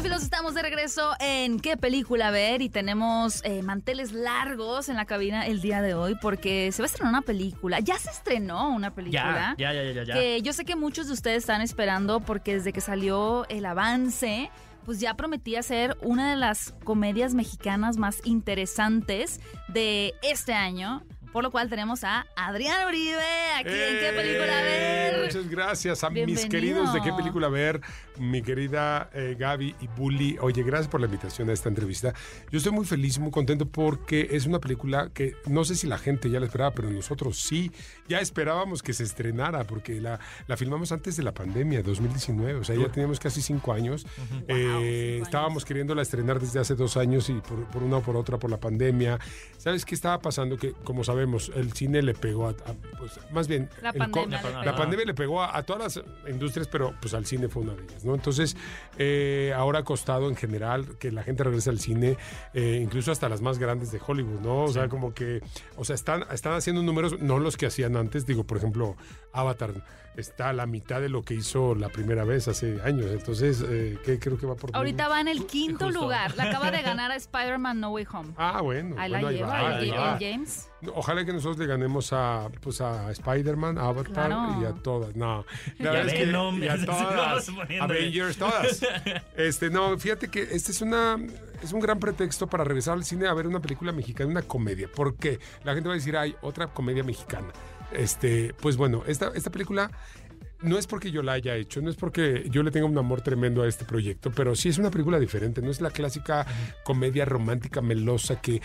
Cinefilos, 0.05 0.23
estamos 0.23 0.53
de 0.53 0.61
regreso 0.61 1.13
en 1.19 1.59
¿Qué 1.59 1.77
película 1.77 2.29
ver? 2.29 2.61
Y 2.61 2.69
tenemos 2.69 3.41
eh, 3.43 3.63
manteles 3.63 4.11
largos 4.11 4.87
en 4.87 4.97
la 4.97 5.05
cabina 5.05 5.47
el 5.47 5.61
día 5.61 5.81
de 5.81 5.95
hoy 5.95 6.13
porque 6.21 6.71
se 6.71 6.83
va 6.83 6.85
a 6.85 6.89
estrenar 6.89 7.09
una 7.09 7.21
película. 7.23 7.79
Ya 7.79 7.97
se 7.97 8.11
estrenó 8.11 8.69
una 8.69 8.93
película. 8.93 9.55
ya, 9.57 9.73
ya, 9.73 9.83
ya, 9.83 9.91
ya. 9.93 10.03
ya. 10.03 10.13
que 10.13 10.43
yo 10.43 10.53
sé 10.53 10.63
que 10.63 10.75
muchos 10.75 11.07
de 11.07 11.13
ustedes 11.13 11.37
están 11.37 11.61
esperando 11.61 12.19
porque 12.19 12.53
desde 12.53 12.71
que 12.71 12.81
salió 12.81 13.47
el 13.49 13.65
avance, 13.65 14.51
pues 14.85 14.99
ya 14.99 15.15
prometía 15.15 15.63
ser 15.63 15.97
una 16.01 16.29
de 16.29 16.35
las 16.35 16.75
comedias 16.83 17.33
mexicanas 17.33 17.97
más 17.97 18.21
interesantes 18.25 19.41
de 19.69 20.13
este 20.21 20.53
año. 20.53 21.03
Por 21.35 21.43
lo 21.43 21.51
cual 21.51 21.69
tenemos 21.69 22.05
a 22.05 22.27
Adrián 22.37 22.87
Uribe 22.87 23.19
aquí 23.57 23.67
en 23.67 23.99
qué 23.99 24.13
película 24.15 24.61
¡Eh! 24.61 25.11
ver. 25.11 25.25
Muchas 25.25 25.49
gracias 25.49 26.01
a 26.05 26.09
mis 26.09 26.45
queridos 26.45 26.93
de 26.93 27.01
qué 27.01 27.11
película 27.11 27.49
ver, 27.49 27.81
mi 28.17 28.41
querida 28.41 29.09
eh, 29.13 29.35
Gaby 29.37 29.75
y 29.81 29.87
Bully. 29.87 30.37
Oye, 30.39 30.63
gracias 30.63 30.87
por 30.87 31.01
la 31.01 31.07
invitación 31.07 31.49
a 31.49 31.51
esta 31.51 31.67
entrevista. 31.67 32.13
Yo 32.51 32.57
estoy 32.57 32.71
muy 32.71 32.85
feliz, 32.85 33.19
muy 33.19 33.31
contento 33.31 33.65
porque 33.65 34.29
es 34.31 34.45
una 34.45 34.59
película 34.59 35.09
que 35.13 35.33
no 35.45 35.65
sé 35.65 35.75
si 35.75 35.87
la 35.87 35.97
gente 35.97 36.29
ya 36.29 36.39
la 36.39 36.45
esperaba, 36.45 36.73
pero 36.73 36.89
nosotros 36.89 37.37
sí, 37.37 37.69
ya 38.07 38.19
esperábamos 38.21 38.81
que 38.81 38.93
se 38.93 39.03
estrenara 39.03 39.65
porque 39.65 39.99
la, 39.99 40.21
la 40.47 40.55
filmamos 40.55 40.93
antes 40.93 41.17
de 41.17 41.23
la 41.23 41.33
pandemia, 41.33 41.83
2019, 41.83 42.61
o 42.61 42.63
sea, 42.63 42.77
ya 42.77 42.87
teníamos 42.87 43.19
casi 43.19 43.41
cinco 43.41 43.73
años. 43.73 44.07
Eh, 44.47 45.15
cinco 45.15 45.25
estábamos 45.25 45.65
queriéndola 45.65 46.01
estrenar 46.01 46.39
desde 46.39 46.61
hace 46.61 46.75
dos 46.75 46.95
años 46.95 47.29
y 47.29 47.33
por, 47.33 47.65
por 47.65 47.83
una 47.83 47.97
o 47.97 48.01
por 48.01 48.15
otra 48.15 48.37
por 48.37 48.49
la 48.49 48.57
pandemia. 48.61 49.19
¿Sabes 49.57 49.83
qué 49.83 49.95
estaba 49.95 50.21
pasando? 50.21 50.55
Que 50.55 50.71
como 50.71 51.03
sabemos, 51.03 51.24
el 51.55 51.73
cine 51.73 52.01
le 52.01 52.13
pegó 52.13 52.47
a, 52.47 52.51
a- 52.51 52.73
pues, 52.97 53.19
más 53.31 53.47
bien, 53.47 53.69
La 53.81 53.89
el 53.89 53.97
pandemia 53.97 54.41
co- 54.41 54.47
le 54.47 54.53
la 54.55 54.63
pegó. 54.63 54.77
pandemia 54.77 55.05
le 55.05 55.13
pegó 55.13 55.41
a, 55.43 55.57
a 55.57 55.63
todas 55.63 55.95
las 55.97 56.05
industrias, 56.29 56.67
pero 56.67 56.93
pues 57.01 57.13
al 57.13 57.25
cine 57.25 57.47
fue 57.49 57.63
una 57.63 57.73
de 57.73 57.83
ellas, 57.83 58.03
¿no? 58.05 58.15
Entonces, 58.15 58.55
eh, 58.97 59.53
ahora 59.55 59.79
ha 59.79 59.83
costado 59.83 60.29
en 60.29 60.35
general 60.35 60.97
que 60.97 61.11
la 61.11 61.23
gente 61.23 61.43
regrese 61.43 61.69
al 61.69 61.79
cine, 61.79 62.17
eh, 62.53 62.79
incluso 62.81 63.11
hasta 63.11 63.29
las 63.29 63.41
más 63.41 63.59
grandes 63.59 63.91
de 63.91 63.99
Hollywood, 64.05 64.39
¿no? 64.41 64.63
O 64.63 64.71
sea, 64.71 64.87
como 64.89 65.13
que, 65.13 65.41
o 65.77 65.83
sea, 65.85 65.95
están, 65.95 66.23
están 66.31 66.53
haciendo 66.53 66.81
números, 66.83 67.19
no 67.19 67.39
los 67.39 67.57
que 67.57 67.65
hacían 67.65 67.95
antes, 67.97 68.25
digo, 68.25 68.43
por 68.43 68.57
ejemplo, 68.57 68.95
Avatar 69.35 69.73
está 70.17 70.47
a 70.49 70.53
la 70.53 70.65
mitad 70.65 71.01
de 71.01 71.09
lo 71.09 71.23
que 71.23 71.33
hizo 71.33 71.75
la 71.75 71.89
primera 71.89 72.23
vez 72.23 72.47
hace 72.47 72.79
años, 72.85 73.07
entonces, 73.11 73.61
eh, 73.67 73.97
¿qué 74.05 74.17
creo 74.17 74.37
que 74.37 74.45
va 74.45 74.55
por 74.55 74.69
Ahorita 74.73 75.09
va 75.09 75.19
en 75.19 75.27
el 75.27 75.45
quinto 75.47 75.85
Justo. 75.87 76.01
lugar. 76.01 76.33
La 76.37 76.45
acaba 76.45 76.71
de 76.71 76.81
ganar 76.83 77.11
a 77.11 77.15
Spider-Man 77.17 77.81
No 77.81 77.89
Way 77.89 78.07
Home. 78.13 78.33
Ah, 78.37 78.61
bueno. 78.61 78.95
Ahí 78.97 79.09
bueno, 79.11 79.27
la 79.27 79.33
lleva, 79.33 79.47
va, 79.61 79.77
el, 79.77 79.83
ahí 79.83 79.89
va. 79.91 80.17
James. 80.19 80.69
Ojalá 80.93 81.25
que 81.25 81.33
nosotros 81.33 81.57
le 81.57 81.65
ganemos 81.65 82.13
a, 82.13 82.47
pues 82.61 82.79
a 82.79 83.11
Spider-Man, 83.11 83.77
a 83.77 83.87
Avatar 83.87 84.13
Claro. 84.29 84.61
y 84.61 84.65
a 84.65 84.71
todas. 84.73 85.15
No, 85.17 85.45
Y 85.79 85.83
la 85.83 85.89
a 85.89 85.93
verdad 85.93 86.13
es 86.13 86.13
que 86.13 86.65
y 86.65 86.67
a 86.69 86.85
todas. 86.85 87.49
Avengers, 87.81 88.37
todas. 88.37 88.85
Este, 89.35 89.69
no, 89.69 89.97
fíjate 89.97 90.29
que 90.29 90.43
este 90.43 90.71
es 90.71 90.81
una 90.81 91.17
es 91.61 91.73
un 91.73 91.79
gran 91.79 91.99
pretexto 91.99 92.47
para 92.47 92.63
regresar 92.63 92.93
al 92.93 93.03
cine 93.03 93.27
a 93.27 93.33
ver 93.33 93.47
una 93.47 93.59
película 93.59 93.91
mexicana, 93.91 94.29
una 94.29 94.43
comedia. 94.43 94.87
¿Por 94.87 95.15
qué? 95.15 95.39
La 95.63 95.73
gente 95.73 95.89
va 95.89 95.95
a 95.95 95.97
decir, 95.97 96.15
hay 96.15 96.35
otra 96.41 96.67
comedia 96.67 97.03
mexicana. 97.03 97.47
Este, 97.95 98.53
pues 98.61 98.77
bueno, 98.77 99.03
esta, 99.07 99.31
esta 99.35 99.49
película 99.49 99.91
no 100.61 100.77
es 100.77 100.87
porque 100.87 101.11
yo 101.11 101.21
la 101.21 101.33
haya 101.33 101.55
hecho, 101.55 101.81
no 101.81 101.89
es 101.89 101.95
porque 101.95 102.47
yo 102.49 102.63
le 102.63 102.71
tenga 102.71 102.85
un 102.85 102.97
amor 102.97 103.21
tremendo 103.21 103.63
a 103.63 103.67
este 103.67 103.85
proyecto, 103.85 104.31
pero 104.31 104.55
sí 104.55 104.69
es 104.69 104.77
una 104.77 104.89
película 104.89 105.19
diferente, 105.19 105.61
no 105.61 105.69
es 105.69 105.81
la 105.81 105.91
clásica 105.91 106.45
comedia 106.83 107.25
romántica 107.25 107.81
melosa 107.81 108.41
que, 108.41 108.61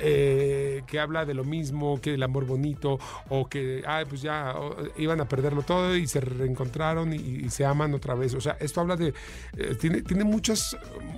eh, 0.00 0.82
que 0.86 1.00
habla 1.00 1.24
de 1.24 1.34
lo 1.34 1.44
mismo, 1.44 2.00
que 2.00 2.14
el 2.14 2.22
amor 2.22 2.46
bonito, 2.46 2.98
o 3.28 3.48
que, 3.48 3.82
ay, 3.86 4.04
pues 4.04 4.22
ya 4.22 4.54
iban 4.96 5.20
a 5.20 5.28
perderlo 5.28 5.62
todo 5.62 5.96
y 5.96 6.06
se 6.06 6.20
reencontraron 6.20 7.12
y, 7.12 7.48
se 7.50 7.64
aman 7.64 7.94
otra 7.94 8.14
vez. 8.14 8.34
O 8.34 8.40
sea, 8.40 8.56
esto 8.60 8.80
habla 8.80 8.96
de, 8.96 9.12
eh, 9.56 9.74
tiene, 9.80 10.02
tiene 10.02 10.24
muchas, 10.24 10.76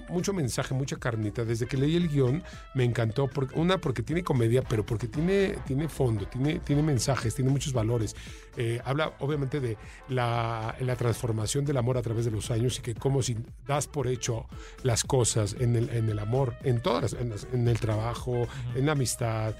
mucho 0.08 0.32
mensaje, 0.32 0.72
mucha 0.72 0.96
carnita. 0.96 1.44
Desde 1.44 1.66
que 1.66 1.76
leí 1.76 1.96
el 1.96 2.08
guion 2.08 2.42
me 2.74 2.84
encantó, 2.84 3.28
una 3.54 3.78
porque 3.78 4.02
tiene 4.02 4.22
comedia, 4.22 4.62
pero 4.62 4.86
porque 4.86 5.08
tiene, 5.08 5.58
tiene 5.66 5.88
fondo, 5.88 6.26
tiene, 6.26 6.60
tiene 6.60 6.82
mensajes, 6.82 7.34
tiene 7.34 7.50
muchos 7.50 7.72
valores. 7.72 8.16
Eh, 8.56 8.80
habla 8.84 9.14
obviamente 9.20 9.60
de 9.60 9.78
la, 10.12 10.76
la 10.80 10.96
transformación 10.96 11.64
del 11.64 11.76
amor 11.76 11.96
a 11.98 12.02
través 12.02 12.24
de 12.24 12.30
los 12.30 12.50
años 12.50 12.78
y 12.78 12.82
que 12.82 12.94
como 12.94 13.22
si 13.22 13.36
das 13.66 13.86
por 13.86 14.06
hecho 14.06 14.46
las 14.82 15.04
cosas 15.04 15.56
en 15.58 15.76
el, 15.76 15.88
en 15.90 16.08
el 16.08 16.18
amor, 16.18 16.54
en 16.62 16.80
todas, 16.80 17.12
las- 17.12 17.20
en, 17.20 17.30
las- 17.30 17.46
en 17.52 17.66
el 17.68 17.78
trabajo, 17.80 18.46
en 18.74 18.86
la 18.86 18.92
amistad 18.92 19.54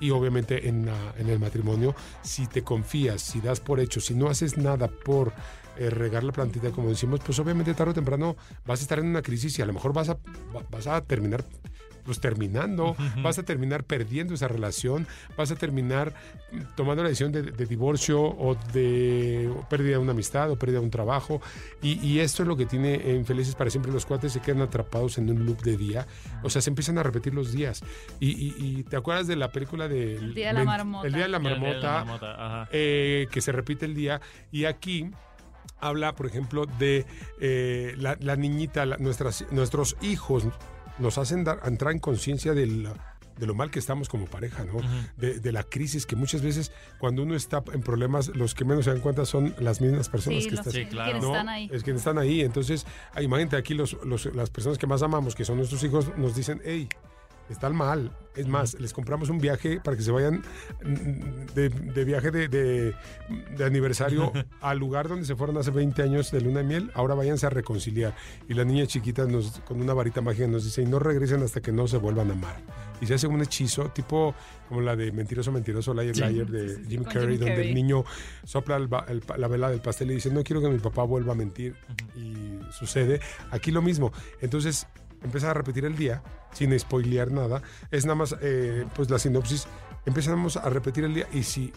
y 0.00 0.10
obviamente 0.10 0.68
en, 0.68 0.86
la- 0.86 1.14
en 1.16 1.28
el 1.30 1.38
matrimonio, 1.38 1.94
si 2.22 2.46
te 2.46 2.62
confías, 2.62 3.22
si 3.22 3.40
das 3.40 3.60
por 3.60 3.78
hecho, 3.80 4.00
si 4.00 4.14
no 4.14 4.28
haces 4.28 4.56
nada 4.58 4.88
por 4.88 5.32
eh, 5.78 5.88
regar 5.88 6.22
la 6.24 6.32
plantita, 6.32 6.70
como 6.70 6.88
decimos, 6.90 7.20
pues 7.24 7.38
obviamente 7.38 7.72
tarde 7.72 7.92
o 7.92 7.94
temprano 7.94 8.36
vas 8.66 8.80
a 8.80 8.82
estar 8.82 8.98
en 8.98 9.06
una 9.06 9.22
crisis 9.22 9.58
y 9.58 9.62
a 9.62 9.66
lo 9.66 9.72
mejor 9.72 9.92
vas 9.94 10.08
a, 10.10 10.14
va- 10.54 10.64
vas 10.70 10.86
a 10.86 11.00
terminar 11.02 11.44
pues 12.04 12.20
terminando, 12.20 12.96
vas 13.22 13.38
a 13.38 13.42
terminar 13.44 13.84
perdiendo 13.84 14.34
esa 14.34 14.48
relación, 14.48 15.06
vas 15.36 15.50
a 15.50 15.56
terminar 15.56 16.14
tomando 16.76 17.02
la 17.02 17.08
decisión 17.08 17.32
de, 17.32 17.42
de 17.42 17.66
divorcio 17.66 18.20
o 18.22 18.56
de 18.72 19.52
pérdida 19.70 19.92
de 19.92 19.98
una 19.98 20.12
amistad 20.12 20.50
o 20.50 20.56
pérdida 20.56 20.78
de 20.80 20.84
un 20.84 20.90
trabajo. 20.90 21.40
Y, 21.80 21.98
y 22.06 22.20
esto 22.20 22.42
es 22.42 22.48
lo 22.48 22.56
que 22.56 22.66
tiene 22.66 23.12
en 23.14 23.24
Felices 23.24 23.54
para 23.54 23.70
Siempre. 23.70 23.92
Los 23.92 24.04
cuates 24.06 24.32
se 24.32 24.40
quedan 24.40 24.62
atrapados 24.62 25.18
en 25.18 25.30
un 25.30 25.46
loop 25.46 25.62
de 25.62 25.76
día. 25.76 26.06
O 26.42 26.50
sea, 26.50 26.60
se 26.62 26.70
empiezan 26.70 26.98
a 26.98 27.02
repetir 27.02 27.34
los 27.34 27.52
días. 27.52 27.82
Y, 28.20 28.30
y- 28.30 28.54
y 28.58 28.82
te 28.84 28.96
acuerdas 28.96 29.26
de 29.26 29.36
la 29.36 29.52
película 29.52 29.88
de... 29.88 30.16
El 30.16 30.34
Día 30.34 30.48
de 30.48 30.52
la 30.54 30.64
Marmota. 30.64 31.06
El 31.06 31.12
Día 31.14 31.22
de 31.22 31.28
la 31.28 31.38
Marmota. 31.38 31.80
la 31.80 32.04
marmota, 32.04 32.34
ajá. 32.62 32.68
eh, 32.72 33.26
que 33.30 33.40
se 33.40 33.52
repite 33.52 33.86
el 33.86 33.94
día. 33.94 34.20
Y 34.50 34.64
aquí 34.64 35.10
habla, 35.80 36.14
por 36.14 36.26
ejemplo, 36.26 36.66
de 36.78 37.06
eh, 37.40 37.94
la, 37.98 38.16
la 38.20 38.36
niñita, 38.36 38.86
la- 38.86 38.96
nuestras, 38.98 39.44
nuestros 39.50 39.96
hijos 40.02 40.44
nos 40.98 41.18
hacen 41.18 41.44
dar, 41.44 41.60
entrar 41.64 41.92
en 41.92 41.98
conciencia 41.98 42.54
del 42.54 42.88
de 43.38 43.46
lo 43.46 43.54
mal 43.54 43.70
que 43.70 43.78
estamos 43.78 44.10
como 44.10 44.26
pareja, 44.26 44.64
¿no? 44.64 44.74
de, 45.16 45.40
de 45.40 45.52
la 45.52 45.62
crisis 45.64 46.04
que 46.04 46.14
muchas 46.16 46.42
veces 46.42 46.70
cuando 46.98 47.22
uno 47.22 47.34
está 47.34 47.64
en 47.72 47.80
problemas, 47.80 48.28
los 48.36 48.54
que 48.54 48.66
menos 48.66 48.84
se 48.84 48.90
dan 48.92 49.00
cuenta 49.00 49.24
son 49.24 49.54
las 49.58 49.80
mismas 49.80 50.10
personas 50.10 50.42
Sí, 50.44 50.50
que 50.50 50.56
los 50.56 50.66
están. 50.66 50.82
Sí, 50.82 50.86
claro. 50.86 51.10
quienes 51.12 51.22
¿no? 51.22 51.28
están 51.34 51.48
ahí. 51.48 51.68
Es 51.72 51.82
que 51.82 51.90
están 51.92 52.18
ahí. 52.18 52.40
Entonces, 52.42 52.86
imagínate 53.20 53.56
aquí 53.56 53.72
los, 53.72 53.96
los- 54.04 54.26
las 54.34 54.50
personas 54.50 54.76
que 54.76 54.86
más 54.86 55.02
amamos, 55.02 55.34
que 55.34 55.46
son 55.46 55.56
nuestros 55.56 55.82
hijos, 55.82 56.12
nos 56.18 56.36
dicen, 56.36 56.60
hey, 56.62 56.88
están 57.52 57.74
mal. 57.76 58.16
Es 58.34 58.48
más, 58.48 58.80
les 58.80 58.94
compramos 58.94 59.28
un 59.28 59.38
viaje 59.38 59.78
para 59.84 59.94
que 59.94 60.02
se 60.02 60.10
vayan 60.10 60.42
mm, 60.82 61.54
de, 61.54 61.68
de 61.68 62.04
viaje 62.04 62.30
de, 62.30 62.48
de- 62.48 62.94
de 63.56 63.64
aniversario 63.64 64.32
al 64.62 64.78
lugar 64.78 65.08
donde 65.08 65.26
se 65.26 65.36
fueron 65.36 65.58
hace 65.58 65.70
20 65.70 66.02
años 66.02 66.30
de 66.30 66.40
luna 66.40 66.58
de 66.60 66.64
miel. 66.64 66.90
Ahora 66.94 67.14
váyanse 67.14 67.44
a 67.46 67.50
reconciliar. 67.50 68.14
Y 68.48 68.54
la 68.54 68.64
niña 68.64 68.86
chiquita 68.86 69.26
nos, 69.26 69.60
con 69.60 69.80
una 69.82 69.92
varita 69.94 70.22
mágica 70.22 70.46
nos 70.46 70.64
dice, 70.64 70.82
y 70.82 70.86
no 70.86 70.98
regresen 70.98 71.42
hasta 71.42 71.60
que 71.60 71.72
no 71.72 71.86
se 71.86 71.98
vuelvan 71.98 72.30
a 72.30 72.32
amar. 72.32 72.56
Y 73.02 73.06
se 73.06 73.14
hace 73.14 73.26
un 73.26 73.42
hechizo, 73.42 73.90
tipo 73.90 74.34
como 74.68 74.80
la 74.80 74.96
de 74.96 75.12
Mentiroso, 75.12 75.52
Mentiroso, 75.52 75.92
Liar, 75.92 76.16
Liar, 76.16 76.46
de 76.46 76.82
Jim 76.88 77.02
con 77.04 77.12
Carrey, 77.12 77.30
Jim 77.36 77.38
donde 77.40 77.54
Carrey. 77.54 77.68
el 77.68 77.74
niño 77.74 78.04
sopla 78.44 78.76
el 78.76 78.88
el 79.08 79.22
la 79.38 79.48
vela 79.48 79.68
del 79.70 79.80
pastel 79.82 80.10
y 80.12 80.14
dice, 80.14 80.30
no 80.30 80.42
quiero 80.42 80.62
que 80.62 80.68
mi 80.68 80.78
papá 80.78 81.02
vuelva 81.02 81.32
a 81.32 81.36
mentir. 81.36 81.74
Y 82.16 82.60
sucede. 82.72 83.20
Aquí 83.50 83.70
lo 83.72 83.82
mismo. 83.82 84.12
Entonces 84.40 84.86
empieza 85.22 85.50
a 85.50 85.54
repetir 85.54 85.84
el 85.84 85.96
día, 85.96 86.22
sin 86.52 86.78
spoilear 86.78 87.30
nada. 87.30 87.62
Es 87.90 88.04
nada 88.04 88.16
más, 88.16 88.36
eh, 88.40 88.86
pues 88.94 89.10
la 89.10 89.18
sinopsis. 89.18 89.66
Empezamos 90.04 90.56
a 90.56 90.68
repetir 90.68 91.04
el 91.04 91.14
día 91.14 91.28
y 91.32 91.42
si 91.44 91.72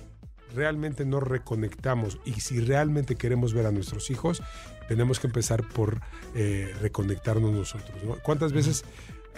realmente 0.56 1.06
nos 1.06 1.22
reconectamos 1.24 2.18
y 2.26 2.34
si 2.40 2.60
realmente 2.60 3.16
queremos 3.16 3.54
ver 3.54 3.66
a 3.66 3.72
nuestros 3.72 4.10
hijos, 4.10 4.42
tenemos 4.88 5.20
que 5.20 5.28
empezar 5.28 5.68
por 5.68 6.02
eh, 6.34 6.74
reconectarnos 6.82 7.52
nosotros. 7.52 8.04
¿no? 8.04 8.16
¿Cuántas 8.24 8.54
veces 8.54 8.86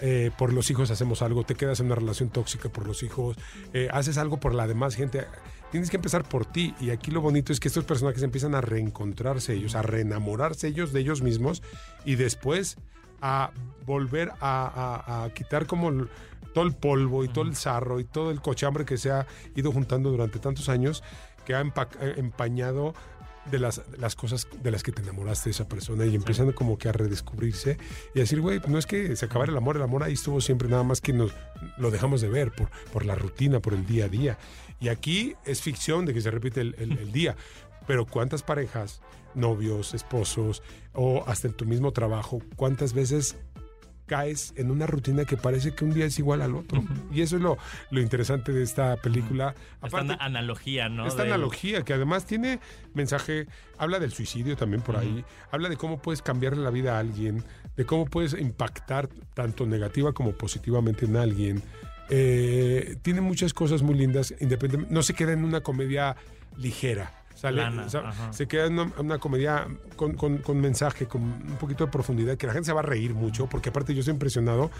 eh, 0.00 0.30
por 0.38 0.52
los 0.52 0.70
hijos 0.70 0.90
hacemos 0.90 1.22
algo? 1.22 1.44
Te 1.44 1.54
quedas 1.54 1.80
en 1.80 1.86
una 1.86 1.96
relación 1.96 2.30
tóxica 2.30 2.68
por 2.68 2.86
los 2.86 3.02
hijos, 3.02 3.36
eh, 3.72 3.88
haces 3.92 4.16
algo 4.18 4.38
por 4.40 4.54
la 4.54 4.66
demás 4.66 4.94
gente. 4.94 5.26
Tienes 5.70 5.90
que 5.90 5.96
empezar 5.96 6.26
por 6.26 6.46
ti 6.46 6.74
y 6.80 6.90
aquí 6.90 7.10
lo 7.10 7.20
bonito 7.20 7.52
es 7.52 7.60
que 7.60 7.68
estos 7.68 7.84
personajes 7.84 8.22
empiezan 8.22 8.54
a 8.54 8.62
reencontrarse 8.62 9.52
ellos, 9.52 9.74
a 9.74 9.82
reenamorarse 9.82 10.68
ellos 10.68 10.92
de 10.92 11.00
ellos 11.00 11.20
mismos 11.20 11.62
y 12.06 12.14
después 12.14 12.78
a 13.20 13.50
volver 13.86 14.30
a, 14.40 15.02
a- 15.10 15.24
a 15.24 15.30
quitar 15.34 15.66
como 15.66 15.88
el- 15.90 16.08
todo 16.54 16.64
el 16.64 16.74
polvo 16.74 17.24
y 17.24 17.28
todo 17.28 17.44
el 17.44 17.54
sarro 17.56 18.00
y 18.00 18.04
todo 18.04 18.30
el 18.30 18.40
cochambre 18.40 18.84
que 18.84 18.96
se 18.96 19.10
ha 19.10 19.26
ido 19.54 19.70
juntando 19.72 20.10
durante 20.10 20.38
tantos 20.38 20.68
años 20.68 21.02
que 21.44 21.54
ha 21.54 21.62
empa- 21.62 21.88
eh, 22.00 22.14
empañado 22.16 22.94
de 23.50 23.58
las, 23.58 23.80
las 23.96 24.14
cosas 24.14 24.46
de 24.62 24.70
las 24.70 24.82
que 24.82 24.92
te 24.92 25.00
enamoraste 25.00 25.44
de 25.48 25.52
esa 25.52 25.66
persona 25.68 26.04
y 26.04 26.14
empiezan 26.14 26.52
como 26.52 26.76
que 26.76 26.88
a 26.90 26.92
redescubrirse 26.92 27.78
y 28.14 28.18
a 28.18 28.22
decir, 28.22 28.40
güey, 28.42 28.60
no 28.68 28.76
es 28.76 28.84
que 28.86 29.16
se 29.16 29.24
acabara 29.24 29.50
el 29.50 29.56
amor, 29.56 29.76
el 29.76 29.82
amor 29.82 30.02
ahí 30.02 30.12
estuvo 30.14 30.40
siempre, 30.42 30.68
nada 30.68 30.82
más 30.82 31.00
que 31.00 31.14
nos 31.14 31.32
lo 31.78 31.90
dejamos 31.90 32.20
de 32.20 32.28
ver 32.28 32.52
por, 32.52 32.68
por 32.92 33.06
la 33.06 33.14
rutina, 33.14 33.60
por 33.60 33.72
el 33.72 33.86
día 33.86 34.04
a 34.04 34.08
día. 34.08 34.38
Y 34.80 34.88
aquí 34.88 35.34
es 35.46 35.62
ficción 35.62 36.04
de 36.04 36.12
que 36.12 36.20
se 36.20 36.30
repite 36.30 36.60
el, 36.60 36.74
el- 36.78 36.98
el 36.98 37.10
día, 37.12 37.36
pero 37.88 38.06
¿cuántas 38.06 38.44
parejas, 38.44 39.00
novios, 39.34 39.94
esposos 39.94 40.62
o 40.92 41.24
hasta 41.26 41.48
en 41.48 41.54
tu 41.54 41.64
mismo 41.64 41.90
trabajo, 41.92 42.40
cuántas 42.54 42.92
veces 42.92 43.36
caes 44.06 44.54
en 44.56 44.70
una 44.70 44.86
rutina 44.86 45.26
que 45.26 45.36
parece 45.36 45.74
que 45.74 45.84
un 45.84 45.92
día 45.92 46.06
es 46.06 46.18
igual 46.18 46.40
al 46.42 46.54
otro? 46.54 46.82
Y 47.12 47.20
eso 47.22 47.36
es 47.36 47.42
lo, 47.42 47.58
lo 47.90 48.00
interesante 48.00 48.52
de 48.52 48.62
esta 48.62 48.96
película. 48.96 49.54
Esta 49.82 49.98
ana- 49.98 50.16
analogía, 50.20 50.88
¿no? 50.88 51.06
Esta 51.06 51.24
Del- 51.24 51.32
analogía 51.32 51.82
que 51.82 51.92
además 51.92 52.24
tiene 52.26 52.60
mensaje, 52.94 53.46
habla 53.76 53.98
del 53.98 54.12
suicidio 54.12 54.56
también 54.56 54.82
por 54.82 54.96
ahí, 54.96 55.24
habla 55.50 55.68
de 55.68 55.76
cómo 55.76 56.00
puedes 56.00 56.22
cambiarle 56.22 56.62
la 56.62 56.70
vida 56.70 56.96
a 56.96 57.00
alguien, 57.00 57.42
de 57.76 57.84
cómo 57.84 58.04
puedes 58.06 58.32
impactar 58.34 59.08
tanto 59.34 59.66
negativa 59.66 60.12
como 60.12 60.32
positivamente 60.32 61.04
en 61.04 61.16
alguien. 61.16 61.62
Eh, 62.10 62.96
tiene 63.02 63.20
muchas 63.20 63.52
cosas 63.52 63.82
muy 63.82 63.94
lindas, 63.94 64.30
independientemente, 64.40 64.94
no 64.94 65.02
se 65.02 65.12
queda 65.14 65.32
en 65.32 65.44
una 65.44 65.60
comedia 65.60 66.16
ligera. 66.56 67.12
Sale, 67.38 67.62
o 67.86 67.88
sea, 67.88 68.32
se 68.32 68.48
queda 68.48 68.66
en 68.66 68.72
una, 68.80 68.92
una 68.98 69.18
comedia 69.18 69.68
con, 69.94 70.14
con- 70.14 70.38
con 70.38 70.60
mensaje, 70.60 71.06
con 71.06 71.22
un 71.22 71.56
poquito 71.60 71.84
de 71.86 71.90
profundidad, 71.92 72.36
que 72.36 72.48
la 72.48 72.52
gente 72.52 72.66
se 72.66 72.72
va 72.72 72.80
a 72.80 72.82
reír 72.82 73.14
mucho, 73.14 73.46
porque 73.46 73.68
aparte 73.68 73.94
yo 73.94 74.00
estoy 74.00 74.14
impresionado 74.14 74.72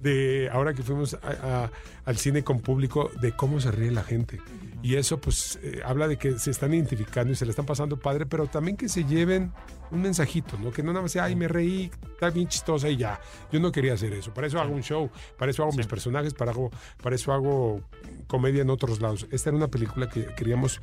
de 0.00 0.48
ahora 0.52 0.72
que 0.72 0.82
fuimos 0.84 1.14
a- 1.14 1.18
a- 1.64 1.70
al 2.04 2.16
cine 2.16 2.44
con 2.44 2.60
público, 2.60 3.10
de 3.20 3.32
cómo 3.32 3.60
se 3.60 3.72
ríe 3.72 3.90
la 3.90 4.04
gente. 4.04 4.40
Y 4.82 4.94
eso 4.94 5.18
pues 5.20 5.58
eh, 5.64 5.80
habla 5.84 6.06
de 6.06 6.16
que 6.16 6.38
se 6.38 6.52
están 6.52 6.72
identificando 6.74 7.32
y 7.32 7.36
se 7.36 7.44
le 7.44 7.50
están 7.50 7.66
pasando 7.66 7.98
padre, 7.98 8.24
pero 8.24 8.46
también 8.46 8.76
que 8.76 8.88
se 8.88 9.04
lleven 9.04 9.52
un 9.90 10.02
mensajito, 10.02 10.56
¿no? 10.58 10.70
Que 10.70 10.84
no 10.84 10.92
nada 10.92 11.02
más 11.02 11.10
sea, 11.12 11.24
ay, 11.24 11.34
me 11.34 11.48
reí, 11.48 11.90
está 12.12 12.30
bien 12.30 12.46
chistosa 12.46 12.88
y 12.88 12.96
ya. 12.98 13.18
Yo 13.50 13.58
no 13.58 13.72
quería 13.72 13.94
hacer 13.94 14.12
eso. 14.12 14.32
Para 14.32 14.46
eso 14.46 14.60
hago 14.60 14.72
un 14.72 14.82
show, 14.84 15.10
para 15.38 15.50
eso 15.50 15.64
hago 15.64 15.72
mis 15.72 15.86
personajes, 15.88 16.34
para, 16.34 16.52
hago, 16.52 16.70
para 17.02 17.16
eso 17.16 17.32
hago 17.32 17.80
comedia 18.28 18.62
en 18.62 18.70
otros 18.70 19.00
lados. 19.00 19.26
Esta 19.32 19.50
era 19.50 19.56
una 19.56 19.68
película 19.68 20.08
que 20.08 20.26
queríamos 20.36 20.80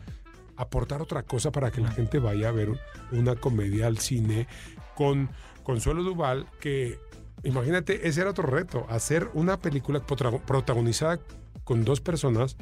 aportar 0.58 1.02
otra 1.02 1.24
cosa 1.24 1.52
para 1.52 1.72
que 1.72 1.82
la 1.82 1.92
gente 1.92 2.20
vaya 2.20 2.50
a 2.50 2.52
ver 2.52 2.70
una 3.12 3.36
comedia 3.36 3.88
al 3.88 3.98
cine 3.98 4.48
con 4.96 5.30
Consuelo 5.63 6.04
Duval, 6.04 6.48
que 6.60 7.00
imagínate, 7.44 8.08
ese 8.08 8.22
era 8.22 8.30
otro 8.30 8.48
reto, 8.48 8.86
hacer 8.89 9.30
una 9.34 9.60
película 9.60 10.06
protagonizada 10.06 11.20
con 11.63 11.84
dos 11.86 12.02
personas 12.02 12.58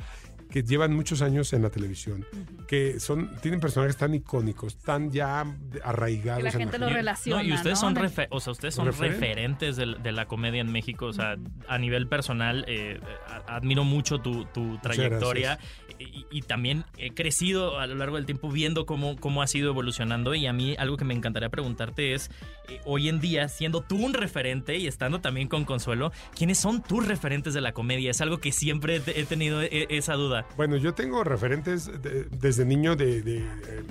que 0.51 0.63
llevan 0.63 0.93
muchos 0.93 1.21
años 1.21 1.53
en 1.53 1.61
la 1.61 1.69
televisión, 1.69 2.25
que 2.67 2.99
son 2.99 3.31
tienen 3.41 3.59
personajes 3.59 3.97
tan 3.97 4.13
icónicos, 4.13 4.77
tan 4.77 5.09
ya 5.11 5.45
arraigados. 5.83 6.39
Que 6.39 6.43
la 6.43 6.49
en 6.51 6.59
gente 6.59 6.77
lo 6.77 6.85
gente. 6.87 6.99
relaciona. 6.99 7.41
No, 7.41 7.47
y 7.49 7.53
ustedes 7.53 7.77
¿no? 7.77 7.81
son, 7.87 7.93
De- 7.93 8.01
refe- 8.01 8.27
o 8.29 8.39
sea, 8.39 8.51
ustedes 8.51 8.75
son 8.75 8.85
Referente. 8.85 9.19
referentes 9.19 9.75
de, 9.77 10.11
la 10.11 10.27
comedia 10.27 10.61
en 10.61 10.71
México. 10.71 11.05
O 11.07 11.13
sea, 11.13 11.37
a 11.67 11.77
nivel 11.77 12.07
personal, 12.07 12.65
eh, 12.67 12.99
admiro 13.47 13.83
mucho 13.83 14.19
tu, 14.19 14.45
tu 14.45 14.77
trayectoria 14.79 15.57
y, 15.99 16.25
y 16.29 16.41
también 16.41 16.83
he 16.97 17.11
crecido 17.11 17.79
a 17.79 17.87
lo 17.87 17.95
largo 17.95 18.17
del 18.17 18.25
tiempo 18.25 18.49
viendo 18.49 18.85
cómo, 18.85 19.15
cómo 19.17 19.41
has 19.41 19.55
ido 19.55 19.69
evolucionando. 19.69 20.35
Y 20.35 20.47
a 20.47 20.53
mí 20.53 20.75
algo 20.77 20.97
que 20.97 21.05
me 21.05 21.13
encantaría 21.13 21.49
preguntarte 21.49 22.13
es, 22.13 22.29
eh, 22.67 22.81
hoy 22.85 23.07
en 23.07 23.19
día, 23.19 23.47
siendo 23.47 23.81
tú 23.81 23.97
un 24.03 24.13
referente 24.13 24.77
y 24.77 24.87
estando 24.87 25.21
también 25.21 25.47
con 25.47 25.63
Consuelo, 25.63 26.11
¿quiénes 26.35 26.57
son 26.59 26.83
tus 26.83 27.07
referentes 27.07 27.53
de 27.53 27.61
la 27.61 27.71
comedia? 27.71 28.11
Es 28.11 28.19
algo 28.21 28.39
que 28.39 28.51
siempre 28.51 29.01
he 29.05 29.23
tenido 29.25 29.61
e- 29.61 29.87
esa 29.89 30.15
duda. 30.15 30.40
Bueno, 30.57 30.75
yo 30.77 30.93
tengo 30.93 31.23
referentes 31.23 31.85
de- 32.01 32.25
desde 32.25 32.65
niño 32.65 32.95
de, 32.95 33.21
de, 33.21 33.37
eh, 33.37 33.43
eh, 33.67 33.83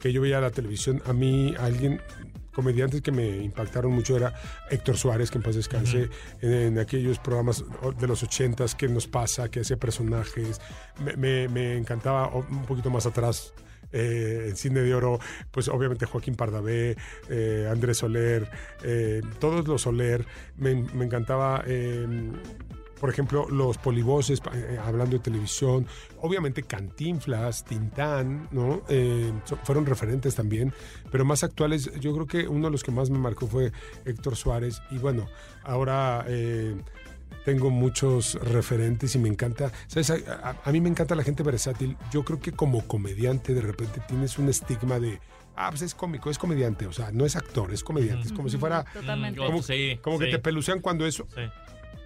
que 0.00 0.12
yo 0.12 0.20
veía 0.22 0.40
la 0.40 0.50
televisión. 0.50 1.02
A 1.06 1.12
mí, 1.12 1.54
alguien, 1.58 2.00
comediantes 2.54 3.00
que 3.02 3.12
me 3.12 3.38
impactaron 3.38 3.92
mucho 3.92 4.16
era 4.16 4.34
Héctor 4.70 4.96
Suárez, 4.96 5.30
que 5.30 5.38
en 5.38 5.42
paz 5.44 5.54
descanse, 5.54 6.08
en, 6.42 6.52
en 6.52 6.78
aquellos 6.78 7.18
programas 7.18 7.64
de 7.98 8.06
los 8.06 8.22
ochentas, 8.22 8.74
que 8.74 8.88
nos 8.88 9.06
pasa, 9.06 9.48
que 9.50 9.60
hacía 9.60 9.76
personajes. 9.78 10.60
Me, 11.04 11.16
me- 11.16 11.48
me 11.48 11.76
encantaba 11.76 12.28
un 12.28 12.64
poquito 12.66 12.90
más 12.90 13.06
atrás. 13.06 13.54
eh, 13.94 14.46
en 14.48 14.56
Cine 14.56 14.80
de 14.80 14.94
Oro, 14.94 15.18
pues 15.50 15.68
obviamente 15.68 16.06
Joaquín 16.06 16.34
Pardavé, 16.34 16.96
eh, 17.28 17.68
Andrés 17.70 17.98
Soler, 17.98 18.48
eh, 18.82 19.20
todos 19.38 19.68
los 19.68 19.82
Soler, 19.82 20.24
me, 20.56 20.74
me 20.94 21.04
encantaba 21.04 21.62
eh, 21.66 22.06
por 23.02 23.10
ejemplo, 23.10 23.48
los 23.50 23.78
polivoces 23.78 24.40
eh, 24.54 24.78
hablando 24.80 25.16
de 25.16 25.22
televisión, 25.24 25.88
obviamente 26.20 26.62
Cantinflas, 26.62 27.64
Tintán, 27.64 28.46
¿no? 28.52 28.82
Eh, 28.88 29.32
fueron 29.64 29.86
referentes 29.86 30.36
también, 30.36 30.72
pero 31.10 31.24
más 31.24 31.42
actuales, 31.42 31.90
yo 31.98 32.14
creo 32.14 32.28
que 32.28 32.46
uno 32.46 32.68
de 32.68 32.70
los 32.70 32.84
que 32.84 32.92
más 32.92 33.10
me 33.10 33.18
marcó 33.18 33.48
fue 33.48 33.72
Héctor 34.04 34.36
Suárez, 34.36 34.80
y 34.92 34.98
bueno, 34.98 35.26
ahora 35.64 36.24
eh, 36.28 36.76
tengo 37.44 37.70
muchos 37.70 38.34
referentes 38.34 39.16
y 39.16 39.18
me 39.18 39.28
encanta, 39.28 39.72
¿sabes? 39.88 40.10
A, 40.10 40.14
a- 40.50 40.56
a 40.64 40.70
mí 40.70 40.80
me 40.80 40.88
encanta 40.88 41.16
la 41.16 41.24
gente 41.24 41.42
versátil, 41.42 41.96
yo 42.12 42.24
creo 42.24 42.38
que 42.38 42.52
como 42.52 42.86
comediante 42.86 43.52
de 43.52 43.62
repente 43.62 44.00
tienes 44.06 44.38
un 44.38 44.48
estigma 44.48 45.00
de... 45.00 45.18
Ah, 45.54 45.68
pues 45.68 45.82
es 45.82 45.94
cómico, 45.94 46.30
es 46.30 46.38
comediante, 46.38 46.86
o 46.86 46.92
sea, 46.94 47.10
no 47.12 47.26
es 47.26 47.36
actor, 47.36 47.74
es 47.74 47.84
comediante, 47.84 48.26
es 48.28 48.32
como 48.32 48.48
si 48.48 48.56
fuera, 48.56 48.84
Totalmente. 48.84 49.38
Mm, 49.38 49.44
como, 49.44 49.62
Sí, 49.62 49.98
como 50.00 50.18
que 50.18 50.28
te 50.28 50.38
pelucean 50.38 50.80
cuando 50.80 51.04
es 51.04 51.16
Sí. 51.16 51.22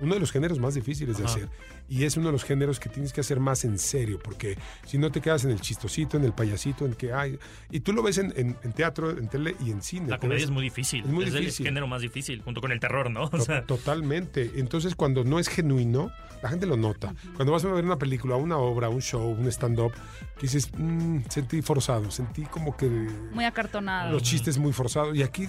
Uno 0.00 0.14
de 0.14 0.20
los 0.20 0.30
géneros 0.32 0.58
más 0.58 0.74
difíciles 0.74 1.16
de 1.18 1.24
Ajá. 1.24 1.32
hacer. 1.34 1.48
Y 1.88 2.02
es 2.04 2.16
uno 2.16 2.26
de 2.26 2.32
los 2.32 2.42
géneros 2.44 2.80
que 2.80 2.88
tienes 2.88 3.12
que 3.12 3.20
hacer 3.20 3.38
más 3.38 3.64
en 3.64 3.78
serio, 3.78 4.18
porque 4.22 4.58
si 4.86 4.98
no 4.98 5.12
te 5.12 5.20
quedas 5.20 5.44
en 5.44 5.52
el 5.52 5.60
chistosito, 5.60 6.16
en 6.16 6.24
el 6.24 6.32
payasito, 6.32 6.84
en 6.84 6.94
que 6.94 7.12
hay. 7.12 7.38
Y 7.70 7.80
tú 7.80 7.92
lo 7.92 8.02
ves 8.02 8.18
en, 8.18 8.32
en- 8.36 8.56
en 8.64 8.72
teatro, 8.72 9.10
en 9.10 9.28
tele 9.28 9.54
y 9.64 9.70
en 9.70 9.82
cine. 9.82 10.08
La 10.08 10.18
comedia 10.18 10.42
es 10.44 10.50
muy 10.50 10.64
difícil. 10.64 11.04
es 11.04 11.10
muy 11.10 11.24
el 11.24 11.32
difícil. 11.32 11.66
género 11.66 11.86
más 11.86 12.02
difícil, 12.02 12.42
junto 12.42 12.60
con 12.60 12.72
el 12.72 12.80
terror, 12.80 13.10
¿no? 13.10 13.24
O 13.32 13.40
sea, 13.40 13.64
Totalmente. 13.64 14.52
Entonces, 14.56 14.94
cuando 14.96 15.22
no 15.24 15.38
es 15.38 15.48
genuino, 15.48 16.10
la 16.42 16.48
gente 16.48 16.66
lo 16.66 16.76
nota. 16.76 17.14
Cuando 17.36 17.52
vas 17.52 17.64
a 17.64 17.68
ver 17.72 17.84
una 17.84 17.98
película, 17.98 18.34
una 18.36 18.58
obra, 18.58 18.88
un 18.88 19.00
show, 19.00 19.30
un 19.30 19.46
stand-up, 19.48 19.92
que 20.36 20.42
dices, 20.42 20.68
"Mm, 20.76 21.20
sentí 21.30 21.62
forzado, 21.62 22.10
sentí 22.10 22.42
como 22.46 22.76
que 22.76 22.86
Muy 23.32 23.44
acartonado. 23.44 24.12
los 24.12 24.22
chistes 24.22 24.58
muy 24.58 24.72
forzados. 24.72 25.16
Y 25.16 25.22
aquí 25.22 25.48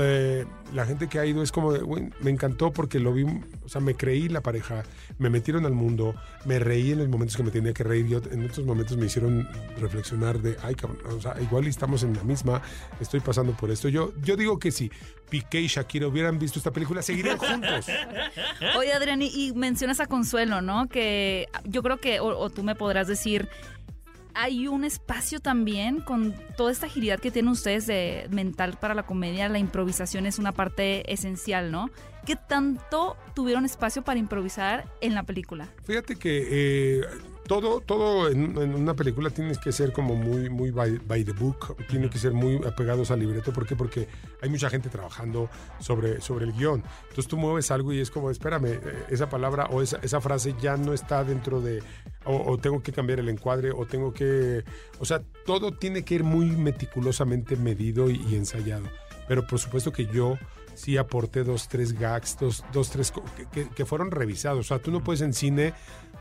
eh, 0.00 0.44
la 0.74 0.84
gente 0.84 1.08
que 1.08 1.18
ha 1.18 1.26
ido 1.26 1.42
es 1.42 1.52
como, 1.52 1.72
de, 1.72 1.80
"Güey, 1.80 2.10
me 2.20 2.30
encantó 2.30 2.72
porque 2.72 2.98
lo 2.98 3.12
vi, 3.12 3.24
o 3.64 3.68
sea, 3.68 3.80
me 3.80 3.94
creí 3.94 4.28
la 4.28 4.40
pareja, 4.40 4.82
me 5.18 5.30
metieron 5.30 5.64
al 5.64 5.72
mundo, 5.72 6.14
me 6.44 6.58
reí 6.58 6.92
en 6.92 6.98
los 6.98 7.08
momentos 7.08 7.36
que 7.36 7.42
me 7.42 7.50
tenía 7.50 7.72
que 7.72 7.84
reír 7.84 8.06
y 8.06 8.10
ot- 8.10 8.32
en 8.32 8.44
otros 8.44 8.66
momentos 8.66 8.96
me 8.96 9.06
hicieron 9.06 9.48
reflexionar 9.78 10.40
de, 10.40 10.56
ay, 10.62 10.74
cabrón, 10.74 10.98
o 11.16 11.20
sea, 11.20 11.36
igual 11.40 11.66
estamos 11.66 12.02
en 12.02 12.14
la 12.14 12.24
misma, 12.24 12.62
estoy 13.00 13.20
pasando 13.20 13.52
por 13.52 13.70
esto. 13.70 13.88
Yo, 13.88 14.12
yo 14.22 14.36
digo 14.36 14.58
que 14.58 14.70
si 14.72 14.90
Piqué 15.30 15.60
y 15.60 15.66
Shakira 15.68 16.06
hubieran 16.08 16.38
visto 16.38 16.58
esta 16.58 16.72
película, 16.72 17.02
seguirían 17.02 17.38
juntos. 17.38 17.86
Oye, 18.78 18.92
Adrián, 18.92 19.22
y 19.22 19.52
mencionas 19.54 20.00
a 20.00 20.06
Consuelo, 20.06 20.60
¿no? 20.62 20.88
Que 20.88 21.48
yo 21.64 21.82
creo 21.82 21.98
que, 21.98 22.20
o, 22.20 22.26
o 22.38 22.50
tú 22.50 22.62
me 22.62 22.74
podrás 22.74 23.06
decir, 23.08 23.48
hay 24.36 24.68
un 24.68 24.84
espacio 24.84 25.40
también 25.40 26.00
con 26.00 26.34
toda 26.56 26.70
esta 26.70 26.86
agilidad 26.86 27.18
que 27.18 27.30
tienen 27.30 27.50
ustedes 27.50 27.86
de 27.86 28.26
mental 28.30 28.76
para 28.78 28.94
la 28.94 29.04
comedia, 29.04 29.48
la 29.48 29.58
improvisación 29.58 30.26
es 30.26 30.38
una 30.38 30.52
parte 30.52 31.10
esencial, 31.10 31.72
¿no? 31.72 31.90
¿Qué 32.26 32.36
tanto 32.36 33.16
tuvieron 33.34 33.64
espacio 33.64 34.02
para 34.02 34.18
improvisar 34.18 34.84
en 35.00 35.14
la 35.14 35.22
película? 35.22 35.68
Fíjate 35.84 36.16
que 36.16 36.48
eh, 36.50 37.00
todo, 37.46 37.80
todo 37.80 38.28
en, 38.28 38.56
en 38.60 38.74
una 38.74 38.94
película 38.94 39.30
tienes 39.30 39.58
que 39.58 39.72
ser 39.72 39.92
como 39.92 40.14
muy, 40.14 40.50
muy 40.50 40.70
by, 40.70 40.98
by 41.06 41.24
the 41.24 41.32
book, 41.32 41.76
tiene 41.88 42.10
que 42.10 42.18
ser 42.18 42.32
muy 42.32 42.56
apegados 42.66 43.10
al 43.10 43.20
libreto. 43.20 43.52
¿Por 43.52 43.66
qué? 43.66 43.76
Porque 43.76 44.08
hay 44.42 44.48
mucha 44.48 44.68
gente 44.70 44.88
trabajando 44.88 45.48
sobre, 45.78 46.20
sobre 46.20 46.44
el 46.46 46.52
guion. 46.52 46.82
Entonces 47.04 47.26
tú 47.28 47.36
mueves 47.36 47.70
algo 47.70 47.92
y 47.92 48.00
es 48.00 48.10
como, 48.10 48.30
espérame, 48.30 48.66
eh, 48.74 48.80
esa 49.10 49.28
palabra 49.28 49.66
o 49.70 49.82
esa, 49.82 49.98
esa 50.02 50.20
frase 50.20 50.54
ya 50.60 50.76
no 50.76 50.92
está 50.92 51.24
dentro 51.24 51.60
de, 51.60 51.82
o, 52.24 52.52
o 52.52 52.58
tengo 52.58 52.82
que 52.82 52.92
cambiar 52.92 53.20
el 53.20 53.28
encuadre, 53.28 53.70
o 53.70 53.86
tengo 53.86 54.12
que, 54.12 54.64
o 54.98 55.04
sea, 55.04 55.22
todo 55.44 55.72
tiene 55.72 56.04
que 56.04 56.16
ir 56.16 56.24
muy 56.24 56.46
meticulosamente 56.46 57.56
medido 57.56 58.10
y, 58.10 58.16
y 58.28 58.34
ensayado. 58.36 58.86
Pero 59.28 59.46
por 59.46 59.58
supuesto 59.58 59.92
que 59.92 60.06
yo 60.06 60.38
sí 60.74 60.98
aporté 60.98 61.42
dos, 61.42 61.68
tres 61.68 61.98
gags, 61.98 62.36
dos, 62.38 62.62
dos 62.72 62.90
tres 62.90 63.10
que- 63.50 63.68
que 63.70 63.84
fueron 63.86 64.10
revisados. 64.10 64.58
O 64.60 64.62
sea, 64.68 64.78
tú 64.78 64.90
no 64.90 65.02
puedes 65.02 65.22
en 65.22 65.32
cine, 65.32 65.72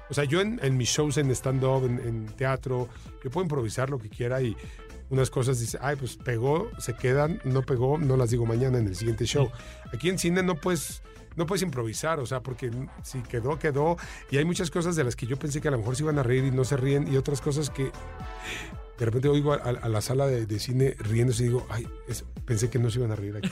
o 0.09 0.13
sea, 0.13 0.23
yo 0.23 0.41
en, 0.41 0.77
mis 0.77 0.89
shows 0.89 1.17
en 1.17 1.31
stand-up, 1.31 1.85
en, 1.85 1.99
en 1.99 2.25
teatro, 2.27 2.89
yo 3.23 3.29
puedo 3.29 3.43
improvisar 3.43 3.89
lo 3.89 3.97
que 3.97 4.09
quiera 4.09 4.41
y 4.41 4.55
unas 5.09 5.29
cosas 5.29 5.59
dice, 5.59 5.77
ay, 5.81 5.95
pues 5.95 6.15
pegó, 6.17 6.69
se 6.79 6.95
quedan, 6.95 7.39
no 7.43 7.61
pegó, 7.61 7.97
no 7.97 8.17
las 8.17 8.31
digo 8.31 8.45
mañana 8.45 8.79
en 8.79 8.87
el 8.87 8.95
siguiente 8.95 9.25
show. 9.25 9.49
Aquí 9.93 10.09
en 10.09 10.17
cine 10.19 10.43
no 10.43 10.55
puedes... 10.55 11.01
No 11.37 11.45
puedes 11.45 11.63
improvisar, 11.63 12.21
o 12.21 12.25
sea, 12.25 12.39
porque 12.39 12.71
si 13.03 13.21
quedó, 13.21 13.59
quedó. 13.59 13.97
Y 14.31 14.37
hay 14.37 14.45
muchas 14.45 14.71
cosas 14.71 14.95
de 14.95 15.03
las 15.03 15.17
que 15.17 15.25
yo 15.25 15.37
pensé 15.37 15.59
que 15.59 15.67
a 15.67 15.71
lo 15.71 15.79
mejor 15.79 15.97
se 15.97 16.03
iban 16.03 16.17
a 16.17 16.23
reír 16.23 16.45
y 16.45 16.51
no 16.51 16.63
se 16.63 16.77
ríen, 16.77 17.11
y 17.11 17.17
otras 17.17 17.41
cosas 17.41 17.69
que 17.69 17.91
de 18.97 19.05
repente 19.05 19.27
oigo 19.27 19.53
a, 19.53 19.57
a 19.57 19.89
la 19.89 20.01
sala 20.01 20.25
de, 20.27 20.45
de 20.45 20.59
cine 20.59 20.95
riéndose 20.99 21.43
y 21.43 21.47
digo, 21.47 21.65
ay, 21.69 21.87
es- 22.07 22.23
pensé 22.45 22.69
que 22.69 22.77
no 22.79 22.89
se 22.91 22.99
iban 22.99 23.11
a 23.11 23.15
reír 23.15 23.35
aquí. 23.37 23.49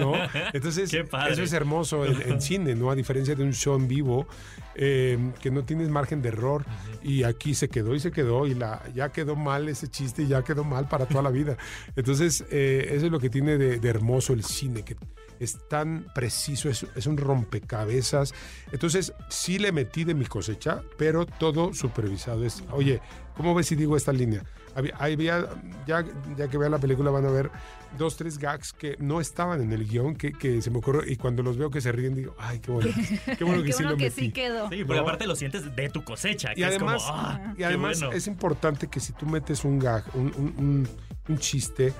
¿no? 0.00 0.12
Entonces, 0.54 0.90
eso 0.92 1.42
es 1.42 1.52
hermoso 1.52 2.06
en, 2.06 2.22
en 2.22 2.40
cine, 2.40 2.74
¿no? 2.74 2.90
A 2.90 2.94
diferencia 2.94 3.34
de 3.34 3.44
un 3.44 3.52
show 3.52 3.76
en 3.76 3.86
vivo, 3.86 4.26
eh, 4.74 5.18
que 5.42 5.50
no 5.50 5.62
tienes 5.64 5.90
margen 5.90 6.22
de 6.22 6.28
error. 6.30 6.64
Y 7.02 7.24
aquí 7.24 7.54
se 7.54 7.68
quedó 7.68 7.94
y 7.94 8.00
se 8.00 8.10
quedó, 8.10 8.46
y 8.46 8.54
la, 8.54 8.82
ya 8.94 9.10
quedó 9.12 9.36
mal 9.36 9.68
ese 9.68 9.88
chiste, 9.88 10.22
y 10.22 10.28
ya 10.28 10.42
quedó 10.42 10.64
mal 10.64 10.88
para 10.88 11.04
toda 11.06 11.22
la 11.22 11.30
vida. 11.30 11.56
Entonces, 11.96 12.44
eh, 12.50 12.92
eso 12.94 13.06
es 13.06 13.12
lo 13.12 13.20
que 13.20 13.28
tiene 13.28 13.58
de, 13.58 13.78
de 13.78 13.88
hermoso 13.90 14.32
el 14.32 14.42
cine, 14.42 14.82
que 14.82 14.96
es 15.40 15.58
tan 15.68 16.06
preciso, 16.14 16.68
es, 16.68 16.86
es 16.94 17.06
un 17.06 17.16
rompecabezas. 17.16 18.34
Entonces, 18.72 19.12
sí 19.28 19.58
le 19.58 19.72
metí 19.72 20.04
de 20.04 20.14
mi 20.14 20.26
cosecha, 20.26 20.82
pero 20.96 21.26
todo 21.26 21.72
supervisado. 21.74 22.44
Es, 22.44 22.62
oye, 22.70 23.00
¿cómo 23.36 23.54
ves 23.54 23.66
si 23.66 23.74
digo 23.74 23.96
esta 23.96 24.12
línea? 24.12 24.44
Había, 24.74 24.94
había- 24.98 25.48
ya, 25.86 26.04
ya 26.36 26.48
que 26.48 26.56
vean 26.56 26.70
la 26.70 26.78
película 26.78 27.10
van 27.10 27.26
a 27.26 27.30
ver 27.30 27.50
dos, 27.98 28.16
tres 28.16 28.38
gags 28.38 28.72
que 28.72 28.96
no 29.00 29.20
estaban 29.20 29.60
en 29.60 29.72
el 29.72 29.84
guion, 29.88 30.14
que, 30.14 30.32
que 30.32 30.62
se 30.62 30.70
me 30.70 30.78
ocurrió, 30.78 31.02
y 31.04 31.16
cuando 31.16 31.42
los 31.42 31.56
veo 31.56 31.70
que 31.70 31.80
se 31.80 31.90
ríen, 31.90 32.14
digo, 32.14 32.36
ay, 32.38 32.60
qué 32.60 32.70
bueno, 32.70 32.90
qué 33.36 33.42
bueno 33.44 33.62
que 33.64 33.66
Qué 33.68 33.72
sí 33.72 33.82
bueno 33.82 33.90
lo 33.90 33.96
que 33.96 34.04
metí. 34.04 34.20
sí 34.26 34.30
quedó. 34.32 34.68
Sí, 34.68 34.84
porque 34.84 35.00
No. 35.00 35.08
aparte 35.08 35.26
lo 35.26 35.34
sientes 35.34 35.74
de 35.74 35.88
tu 35.88 36.04
cosecha. 36.04 36.54
Que 36.54 36.60
Y 36.60 36.64
además, 36.64 37.02
es 37.02 37.08
como, 37.08 37.18
ah, 37.18 37.54
y 37.58 37.62
además 37.64 37.98
bueno. 38.00 38.14
es 38.14 38.26
importante 38.28 38.86
que 38.86 39.00
si 39.00 39.12
tú 39.12 39.26
metes 39.26 39.64
un 39.64 39.78
gag, 39.80 40.04
un, 40.14 40.26
un- 40.36 40.54
un- 40.56 40.88
un 41.28 41.38
chiste, 41.38 41.92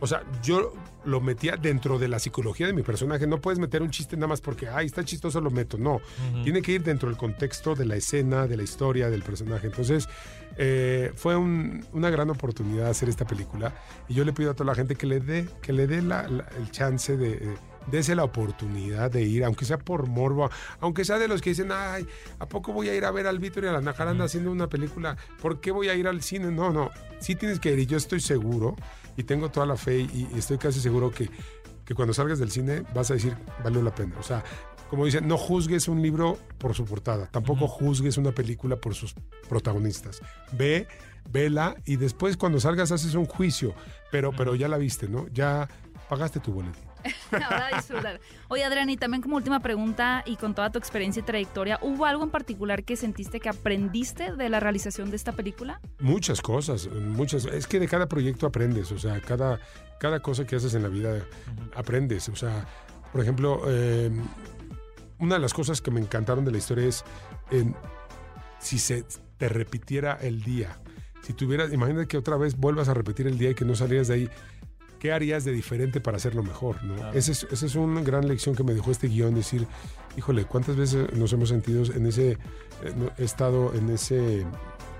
o 0.00 0.06
sea, 0.06 0.22
yo 0.42 0.72
lo 1.04 1.20
metía 1.20 1.56
dentro 1.56 1.98
de 1.98 2.08
la 2.08 2.18
psicología 2.18 2.66
de 2.66 2.72
mi 2.72 2.82
personaje. 2.82 3.26
No 3.26 3.40
puedes 3.40 3.58
meter 3.58 3.82
un 3.82 3.90
chiste 3.90 4.16
nada 4.16 4.28
más 4.28 4.40
porque, 4.40 4.68
ay, 4.68 4.86
está 4.86 5.04
chistoso, 5.04 5.40
lo 5.40 5.50
meto. 5.50 5.78
No, 5.78 6.00
tiene 6.42 6.60
que 6.62 6.72
ir 6.72 6.82
dentro 6.82 7.08
del 7.08 7.16
contexto 7.18 7.74
de 7.74 7.86
la 7.86 7.96
escena, 7.96 8.46
de 8.46 8.56
la 8.56 8.62
historia, 8.62 9.08
del 9.10 9.22
personaje. 9.22 9.66
Entonces, 9.66 10.08
eh, 10.56 11.12
fue 11.14 11.36
un- 11.36 11.84
una 11.92 12.10
gran 12.10 12.28
oportunidad 12.30 12.88
hacer 12.90 13.08
esta 13.08 13.26
película. 13.26 13.74
Y 14.08 14.14
yo 14.14 14.24
le 14.24 14.32
pido 14.32 14.50
a 14.50 14.54
toda 14.54 14.66
la 14.66 14.74
gente 14.74 14.96
que 14.96 15.06
le 15.06 15.20
dé, 15.20 15.48
que 15.62 15.72
le 15.72 15.86
dé 15.86 16.02
la- 16.02 16.26
la- 16.28 16.48
el 16.58 16.70
chance 16.70 17.16
de... 17.16 17.32
eh, 17.32 17.56
Dese 17.90 18.14
la 18.14 18.24
oportunidad 18.24 19.10
de 19.10 19.22
ir, 19.22 19.42
aunque 19.42 19.64
sea 19.64 19.78
por 19.78 20.06
morbo, 20.06 20.50
aunque 20.80 21.02
sea 21.04 21.18
de 21.18 21.26
los 21.28 21.40
que 21.40 21.50
dicen, 21.50 21.70
ay, 21.72 22.06
¿a 22.38 22.46
poco 22.46 22.74
voy 22.74 22.90
a 22.90 22.94
ir 22.94 23.06
a 23.06 23.10
ver 23.10 23.26
al 23.26 23.38
Víctor 23.38 23.64
y 23.64 23.68
a 23.68 23.72
la 23.72 23.80
Najaranda 23.80 24.26
haciendo 24.26 24.52
una 24.52 24.68
película? 24.68 25.16
¿Por 25.40 25.60
qué 25.62 25.70
voy 25.70 25.88
a 25.88 25.94
ir 25.94 26.06
al 26.06 26.20
cine? 26.22 26.50
No, 26.52 26.70
no, 26.72 26.90
sí 27.20 27.34
tienes 27.36 27.58
que 27.58 27.72
ir 27.72 27.78
y 27.78 27.86
yo 27.86 27.96
estoy 27.96 28.20
seguro 28.20 28.76
y 29.16 29.24
tengo 29.24 29.50
toda 29.50 29.66
la 29.66 29.76
fe 29.76 30.00
y, 30.00 30.28
y 30.34 30.38
estoy 30.38 30.58
casi 30.58 30.80
seguro 30.80 31.10
que, 31.10 31.28
que 31.84 31.94
cuando 31.94 32.14
salgas 32.14 32.38
del 32.38 32.50
cine 32.50 32.84
vas 32.94 33.10
a 33.10 33.14
decir, 33.14 33.36
valió 33.64 33.82
la 33.82 33.94
pena. 33.94 34.14
O 34.18 34.22
sea, 34.22 34.44
como 34.90 35.04
dicen, 35.04 35.28
no 35.28 35.38
juzgues 35.38 35.88
un 35.88 36.02
libro 36.02 36.36
por 36.58 36.74
su 36.74 36.84
portada, 36.84 37.26
tampoco 37.26 37.68
juzgues 37.68 38.16
una 38.16 38.32
película 38.32 38.76
por 38.76 38.94
sus 38.94 39.14
protagonistas. 39.48 40.20
Ve, 40.52 40.88
vela 41.30 41.76
y 41.86 41.96
después 41.96 42.36
cuando 42.36 42.58
salgas 42.58 42.90
haces 42.90 43.14
un 43.14 43.26
juicio, 43.26 43.74
pero, 44.10 44.32
pero 44.32 44.56
ya 44.56 44.66
la 44.66 44.78
viste, 44.78 45.08
¿no? 45.08 45.28
Ya 45.28 45.68
pagaste 46.08 46.40
tu 46.40 46.52
boletín. 46.52 46.89
Ahora 47.32 47.68
a 47.72 47.76
disfrutar. 47.76 48.20
Oye, 48.48 48.64
Adrián, 48.64 48.90
y 48.90 48.96
también 48.96 49.22
como 49.22 49.36
última 49.36 49.60
pregunta 49.60 50.22
y 50.26 50.36
con 50.36 50.54
toda 50.54 50.70
tu 50.70 50.78
experiencia 50.78 51.20
y 51.20 51.22
trayectoria, 51.24 51.78
¿hubo 51.82 52.06
algo 52.06 52.24
en 52.24 52.30
particular 52.30 52.84
que 52.84 52.96
sentiste 52.96 53.40
que 53.40 53.48
aprendiste 53.48 54.36
de 54.36 54.48
la 54.48 54.60
realización 54.60 55.10
de 55.10 55.16
esta 55.16 55.32
película? 55.32 55.80
Muchas 55.98 56.40
cosas, 56.40 56.88
muchas. 56.88 57.44
Es 57.46 57.66
que 57.66 57.80
de 57.80 57.88
cada 57.88 58.06
proyecto 58.06 58.46
aprendes, 58.46 58.92
o 58.92 58.98
sea, 58.98 59.20
cada, 59.20 59.60
cada 59.98 60.20
cosa 60.20 60.46
que 60.46 60.56
haces 60.56 60.74
en 60.74 60.82
la 60.82 60.88
vida 60.88 61.24
aprendes. 61.74 62.28
O 62.28 62.36
sea, 62.36 62.66
por 63.12 63.20
ejemplo, 63.20 63.62
eh, 63.66 64.10
una 65.18 65.34
de 65.34 65.40
las 65.40 65.54
cosas 65.54 65.80
que 65.80 65.90
me 65.90 66.00
encantaron 66.00 66.44
de 66.44 66.52
la 66.52 66.58
historia 66.58 66.86
es 66.86 67.04
en, 67.50 67.74
si 68.58 68.78
se 68.78 69.04
te 69.36 69.48
repitiera 69.48 70.18
el 70.20 70.42
día. 70.42 70.78
Si 71.22 71.34
tuvieras, 71.34 71.72
imagínate 71.72 72.06
que 72.06 72.16
otra 72.16 72.36
vez 72.36 72.56
vuelvas 72.56 72.88
a 72.88 72.94
repetir 72.94 73.26
el 73.26 73.38
día 73.38 73.50
y 73.50 73.54
que 73.54 73.64
no 73.64 73.74
salieras 73.74 74.08
de 74.08 74.14
ahí. 74.14 74.30
¿Qué 75.00 75.10
harías 75.12 75.44
de 75.44 75.52
diferente 75.52 76.00
para 76.00 76.18
hacerlo 76.18 76.42
mejor? 76.44 76.82
¿no? 76.84 76.94
Claro. 76.94 77.18
Esa 77.18 77.32
es, 77.32 77.44
esa 77.50 77.66
es 77.66 77.74
una 77.74 78.02
gran 78.02 78.28
lección 78.28 78.54
que 78.54 78.62
me 78.62 78.74
dejó 78.74 78.90
este 78.92 79.08
guion, 79.08 79.34
decir, 79.34 79.66
híjole, 80.16 80.44
¿cuántas 80.44 80.76
veces 80.76 81.12
nos 81.16 81.32
hemos 81.32 81.48
sentido 81.48 81.82
en 81.92 82.06
ese, 82.06 82.32
eh, 82.32 82.38
estado 83.18 83.74
en 83.74 83.90
ese 83.90 84.46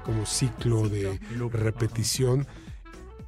como 0.05 0.25
ciclo 0.27 0.89
de 0.89 1.21
Loop. 1.37 1.53
repetición? 1.55 2.47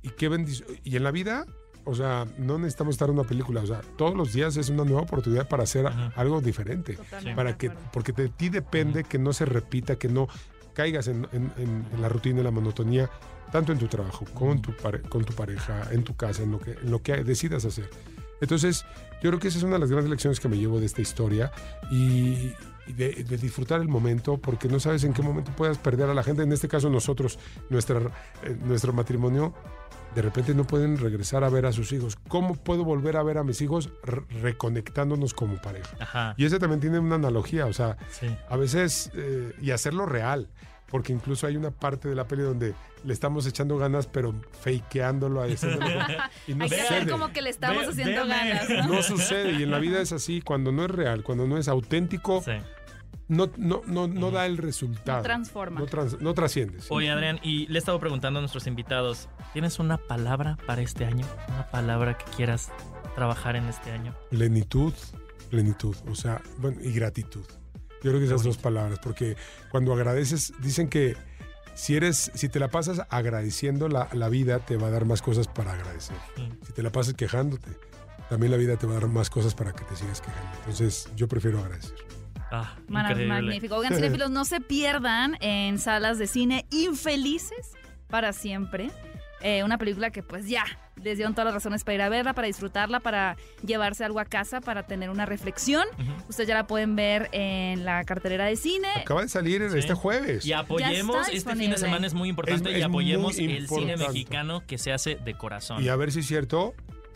Y 0.02 0.08
qué 0.10 0.28
bendición. 0.28 0.66
Y 0.82 0.96
en 0.96 1.04
la 1.04 1.10
vida, 1.10 1.46
o 1.84 1.94
sea, 1.94 2.26
no 2.38 2.56
necesitamos 2.58 2.94
estar 2.94 3.08
en 3.10 3.18
una 3.18 3.28
película, 3.28 3.60
o 3.60 3.66
sea, 3.66 3.82
todos 3.98 4.14
los 4.16 4.32
días 4.32 4.56
es 4.56 4.68
una 4.70 4.84
nueva 4.84 5.02
oportunidad 5.02 5.48
para 5.48 5.64
hacer 5.64 5.86
Ajá. 5.86 6.12
algo 6.16 6.40
diferente. 6.40 6.94
Totalmente 6.94 7.36
Para 7.36 7.56
que, 7.58 7.70
porque 7.92 8.12
de 8.12 8.28
ti 8.30 8.48
depende 8.48 9.04
que 9.04 9.18
no 9.18 9.32
se 9.34 9.44
repita, 9.44 9.96
que 9.96 10.08
no 10.08 10.26
caigas 10.72 11.06
en, 11.08 11.28
en- 11.32 11.52
en- 11.58 11.86
en 11.92 12.00
la 12.00 12.08
rutina, 12.08 12.38
en 12.38 12.44
la 12.44 12.50
monotonía, 12.50 13.10
tanto 13.52 13.70
en 13.72 13.78
tu 13.78 13.86
trabajo, 13.86 14.24
como 14.34 14.52
en 14.52 14.62
tu 14.62 14.72
pare- 14.74 15.02
con 15.02 15.24
tu 15.24 15.32
pareja, 15.34 15.88
en 15.92 16.02
tu 16.02 16.16
casa, 16.16 16.42
en 16.42 16.52
lo, 16.52 16.58
que, 16.58 16.72
en 16.72 16.90
lo 16.90 17.02
que 17.02 17.22
decidas 17.22 17.64
hacer. 17.64 17.88
Entonces, 18.40 18.84
yo 19.22 19.30
creo 19.30 19.38
que 19.38 19.48
esa 19.48 19.58
es 19.58 19.62
una 19.64 19.74
de 19.74 19.80
las 19.80 19.90
grandes 19.90 20.10
lecciones 20.10 20.40
que 20.40 20.48
me 20.48 20.56
llevo 20.58 20.80
de 20.80 20.86
esta 20.86 21.00
historia 21.00 21.52
y, 21.92 22.52
y 22.88 22.92
de, 22.96 23.22
de 23.22 23.36
disfrutar 23.36 23.80
el 23.80 23.86
momento, 23.88 24.38
porque 24.38 24.66
no 24.68 24.80
sabes 24.80 25.04
en 25.04 25.12
qué 25.12 25.22
momento 25.22 25.52
puedas 25.52 25.78
perder 25.78 26.10
a 26.10 26.14
la 26.14 26.24
gente. 26.24 26.42
En 26.42 26.52
este 26.52 26.66
caso, 26.66 26.90
nosotros, 26.90 27.38
nuestra, 27.70 28.00
eh, 28.42 28.56
nuestro 28.64 28.92
matrimonio, 28.92 29.54
de 30.16 30.22
repente 30.22 30.54
no 30.54 30.64
pueden 30.66 30.98
regresar 30.98 31.44
a 31.44 31.48
ver 31.50 31.66
a 31.66 31.72
sus 31.72 31.92
hijos. 31.92 32.16
¿Cómo 32.28 32.54
puedo 32.56 32.84
volver 32.84 33.16
a 33.16 33.22
ver 33.22 33.38
a 33.38 33.44
mis 33.44 33.60
hijos 33.62 33.90
re- 34.02 34.22
reconectándonos 34.42 35.34
como 35.34 35.56
pareja? 35.62 35.96
Ajá. 36.00 36.34
Y 36.36 36.44
ese 36.44 36.58
también 36.58 36.80
tiene 36.80 36.98
una 36.98 37.14
analogía, 37.14 37.66
o 37.66 37.72
sea, 37.72 37.96
Sí. 38.10 38.26
a 38.48 38.56
veces, 38.56 39.10
eh, 39.14 39.52
y 39.60 39.70
hacerlo 39.70 40.04
real, 40.04 40.48
porque 40.92 41.12
incluso 41.12 41.48
hay 41.48 41.56
una 41.56 41.72
parte 41.72 42.08
de 42.08 42.14
la 42.14 42.28
peli 42.28 42.42
donde 42.42 42.74
le 43.02 43.12
estamos 43.12 43.44
echando 43.46 43.76
ganas, 43.78 44.06
pero 44.06 44.32
fakeándolo, 44.60 45.44
y 46.46 46.54
no 46.54 46.64
Hay 46.64 46.70
que 46.70 46.76
sucede. 46.76 46.80
hacer 46.98 47.10
como 47.10 47.32
que 47.32 47.42
le 47.42 47.50
estamos 47.50 47.82
Ve- 47.84 47.90
haciendo 48.02 48.26
ganas, 48.28 48.68
¿no? 48.68 48.94
No 48.94 49.02
sucede, 49.02 49.52
y 49.52 49.64
en 49.64 49.70
la 49.72 49.80
vida 49.80 50.00
es 50.00 50.12
así, 50.12 50.40
cuando 50.40 50.70
no 50.70 50.84
es 50.84 50.90
real, 50.92 51.24
cuando 51.24 51.48
no 51.48 51.58
es 51.58 51.66
auténtico, 51.66 52.42
Sí. 52.42 52.52
no, 53.26 53.50
no, 53.56 53.82
no, 53.86 54.06
no 54.06 54.30
da 54.30 54.46
el 54.46 54.56
resultado. 54.58 55.18
No 55.18 55.22
transforma. 55.24 55.80
No, 55.80 55.86
trans- 55.86 56.20
no 56.20 56.34
trasciende. 56.34 56.80
sí. 56.80 56.86
Oye, 56.90 57.10
Adrián, 57.10 57.40
y 57.42 57.66
le 57.66 57.74
he 57.74 57.78
estado 57.78 57.98
preguntando 57.98 58.38
a 58.38 58.42
nuestros 58.42 58.66
invitados, 58.68 59.28
¿tienes 59.52 59.78
una 59.80 59.96
palabra 59.96 60.58
para 60.66 60.82
este 60.82 61.04
año? 61.06 61.26
¿Una 61.48 61.68
palabra 61.70 62.16
que 62.18 62.24
quieras 62.36 62.70
trabajar 63.16 63.56
en 63.56 63.64
este 63.68 63.90
año? 63.90 64.14
Plenitud, 64.30 64.92
plenitud, 65.50 65.96
o 66.08 66.14
sea, 66.14 66.40
bueno, 66.58 66.76
y 66.82 66.92
gratitud. 66.92 67.44
Yo 68.02 68.10
creo 68.10 68.18
que 68.18 68.26
esas 68.26 68.42
dos 68.42 68.58
palabras, 68.58 68.98
porque 68.98 69.36
cuando 69.70 69.92
agradeces, 69.92 70.52
dicen 70.60 70.88
que 70.88 71.16
si 71.74 71.96
eres, 71.96 72.30
si 72.34 72.48
te 72.48 72.58
la 72.58 72.68
pasas 72.68 73.02
agradeciendo 73.08 73.88
la, 73.88 74.08
la 74.12 74.28
vida, 74.28 74.58
te 74.58 74.76
va 74.76 74.88
a 74.88 74.90
dar 74.90 75.04
más 75.04 75.22
cosas 75.22 75.48
para 75.48 75.72
agradecer. 75.72 76.16
Mm. 76.36 76.66
Si 76.66 76.72
te 76.72 76.82
la 76.82 76.90
pasas 76.90 77.14
quejándote, 77.14 77.70
también 78.28 78.50
la 78.50 78.58
vida 78.58 78.76
te 78.76 78.86
va 78.86 78.92
a 78.92 79.00
dar 79.00 79.08
más 79.08 79.30
cosas 79.30 79.54
para 79.54 79.72
que 79.72 79.84
te 79.84 79.96
sigas 79.96 80.20
quejando. 80.20 80.50
Entonces, 80.60 81.08
yo 81.16 81.28
prefiero 81.28 81.60
agradecer. 81.60 81.94
Ah. 82.50 82.76
Magnífico. 82.88 83.76
Oigan, 83.76 83.94
cinéfilos, 83.96 84.30
no 84.30 84.44
se 84.44 84.60
pierdan 84.60 85.36
en 85.40 85.78
salas 85.78 86.18
de 86.18 86.26
cine 86.26 86.66
infelices 86.70 87.72
para 88.08 88.32
siempre. 88.32 88.90
Eh, 89.40 89.64
una 89.64 89.78
película 89.78 90.10
que 90.10 90.22
pues 90.22 90.48
ya, 90.48 90.64
les 91.02 91.16
dieron 91.16 91.34
todas 91.34 91.46
las 91.46 91.54
razones 91.54 91.84
para 91.84 91.94
ir 91.94 92.02
a 92.02 92.08
verla, 92.08 92.32
para 92.34 92.46
disfrutarla, 92.46 93.00
para 93.00 93.36
llevarse 93.66 94.04
algo 94.04 94.20
a 94.20 94.24
casa, 94.24 94.60
para 94.60 94.84
tener 94.86 95.10
una 95.10 95.26
reflexión. 95.26 95.86
Ustedes 96.28 96.48
ya 96.48 96.54
la 96.54 96.66
pueden 96.66 96.96
ver 96.96 97.28
en 97.32 97.84
la 97.84 98.04
cartelera 98.04 98.44
de 98.46 98.56
cine. 98.56 98.88
Acaba 98.96 99.22
de 99.22 99.28
salir 99.28 99.68
Sí. 99.70 99.78
este 99.78 99.94
jueves. 99.94 100.44
Y 100.46 100.52
apoyemos, 100.52 101.28
este 101.28 101.54
fin 101.56 101.70
de 101.70 101.78
semana 101.78 102.06
es 102.06 102.14
muy 102.14 102.28
importante 102.28 102.70
Es- 102.72 102.78
y 102.78 102.82
apoyemos 102.82 103.38
el 103.38 103.68
cine 103.68 103.96
mexicano 103.96 104.62
que 104.66 104.78
se 104.78 104.92
hace 104.92 105.16
de 105.16 105.34
corazón. 105.34 105.82
Y 105.82 105.88
a 105.88 105.96
ver 105.96 106.12
si 106.12 106.20
es 106.20 106.26
cierto, 106.26 106.74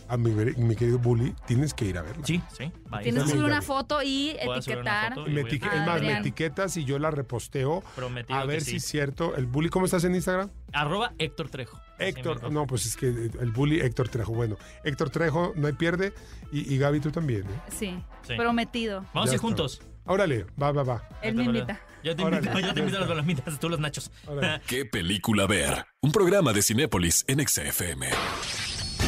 a 0.08 0.16
mi, 0.16 0.30
mi 0.30 0.76
querido 0.76 0.98
Bully, 1.00 1.34
tienes 1.46 1.74
que 1.74 1.84
ir 1.84 1.98
a 1.98 2.02
verla. 2.02 2.24
Sí, 2.24 2.40
sí. 2.56 2.70
va, 2.92 3.00
Tienes 3.00 3.24
que 3.24 3.30
subir 3.30 3.44
una 3.44 3.60
foto 3.62 4.02
y 4.02 4.36
etiquetar. 4.40 5.14
foto 5.14 5.26
Me 5.28 5.40
a- 5.40 5.44
es 5.48 5.86
más, 5.86 6.00
me 6.00 6.18
etiquetas 6.18 6.76
y 6.76 6.84
yo 6.84 6.98
la 7.00 7.10
reposteo. 7.10 7.82
Prometido 7.96 8.38
A 8.38 8.44
ver 8.44 8.58
que 8.58 8.64
si 8.64 8.70
sí. 8.72 8.76
es 8.76 8.84
cierto. 8.84 9.34
El 9.34 9.46
Bully, 9.46 9.68
¿cómo 9.68 9.84
estás 9.86 10.04
en 10.04 10.14
Instagram? 10.14 10.50
Arroba 10.72 11.12
Héctor 11.18 11.48
Trejo. 11.48 11.80
Héctor, 11.98 12.50
no, 12.52 12.66
pues 12.66 12.86
es 12.86 12.96
que 12.96 13.06
el 13.08 13.50
Bully 13.52 13.80
Héctor 13.80 14.08
Trejo. 14.08 14.32
Bueno, 14.32 14.56
Héctor 14.84 15.10
Trejo 15.10 15.52
no 15.56 15.66
hay 15.66 15.72
pierde. 15.74 16.12
Y, 16.52 16.74
y 16.74 16.78
Gaby, 16.78 17.00
tú 17.00 17.10
también. 17.10 17.42
¿eh? 17.42 17.60
Sí, 17.76 17.98
Sí. 18.26 18.34
prometido. 18.36 19.04
Vamos 19.14 19.30
a 19.30 19.34
ir 19.34 19.40
juntos. 19.40 19.80
Órale, 20.04 20.46
va, 20.60 20.70
va, 20.72 20.82
va. 20.84 21.08
Él 21.22 21.34
me 21.34 21.44
invita. 21.44 21.80
Yo 22.04 22.14
te 22.14 22.22
Órale, 22.22 22.46
invito, 22.46 22.60
yo 22.60 22.74
te 22.74 22.80
invito 22.80 22.96
a 22.98 23.00
las 23.00 23.08
palomitas, 23.08 23.58
tú 23.58 23.68
los 23.68 23.80
nachos. 23.80 24.10
Órale. 24.26 24.62
¿Qué 24.66 24.84
película 24.84 25.46
ver? 25.46 25.86
Un 26.00 26.12
programa 26.12 26.52
de 26.52 26.62
Cinépolis 26.62 27.24
en 27.26 27.46
XFM. 27.46 28.08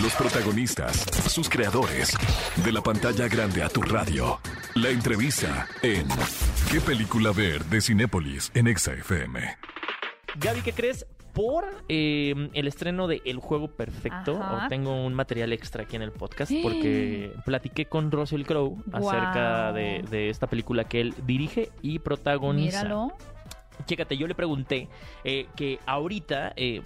Los 0.02 0.12
protagonistas, 0.14 0.96
sus 1.28 1.48
creadores, 1.48 2.16
de 2.64 2.72
la 2.72 2.80
pantalla 2.82 3.26
grande 3.28 3.62
a 3.62 3.68
tu 3.68 3.82
radio. 3.82 4.40
La 4.74 4.90
entrevista 4.90 5.66
en 5.82 6.06
¿Qué 6.70 6.80
película 6.80 7.32
ver? 7.32 7.64
de 7.64 7.80
Cinépolis 7.80 8.50
en 8.54 8.76
XFM. 8.76 9.56
Gaby, 10.36 10.60
¿qué 10.62 10.72
crees? 10.72 11.04
Por 11.38 11.66
eh, 11.88 12.50
el 12.52 12.66
estreno 12.66 13.06
de 13.06 13.22
El 13.24 13.38
Juego 13.38 13.68
Perfecto, 13.68 14.40
Ajá. 14.42 14.68
tengo 14.68 15.04
un 15.06 15.14
material 15.14 15.52
extra 15.52 15.84
aquí 15.84 15.94
en 15.94 16.02
el 16.02 16.10
podcast 16.10 16.50
porque 16.64 17.32
platiqué 17.44 17.86
con 17.86 18.10
Russell 18.10 18.42
Crowe 18.42 18.76
acerca 18.92 19.72
de, 19.72 20.04
de 20.10 20.30
esta 20.30 20.48
película 20.48 20.82
que 20.82 21.00
él 21.00 21.14
dirige 21.26 21.70
y 21.80 22.00
protagoniza. 22.00 22.82
Míralo. 22.82 23.12
Chécate, 23.86 24.16
yo 24.16 24.26
le 24.26 24.34
pregunté 24.34 24.88
eh, 25.22 25.46
que 25.54 25.78
ahorita, 25.86 26.54
eh, 26.56 26.82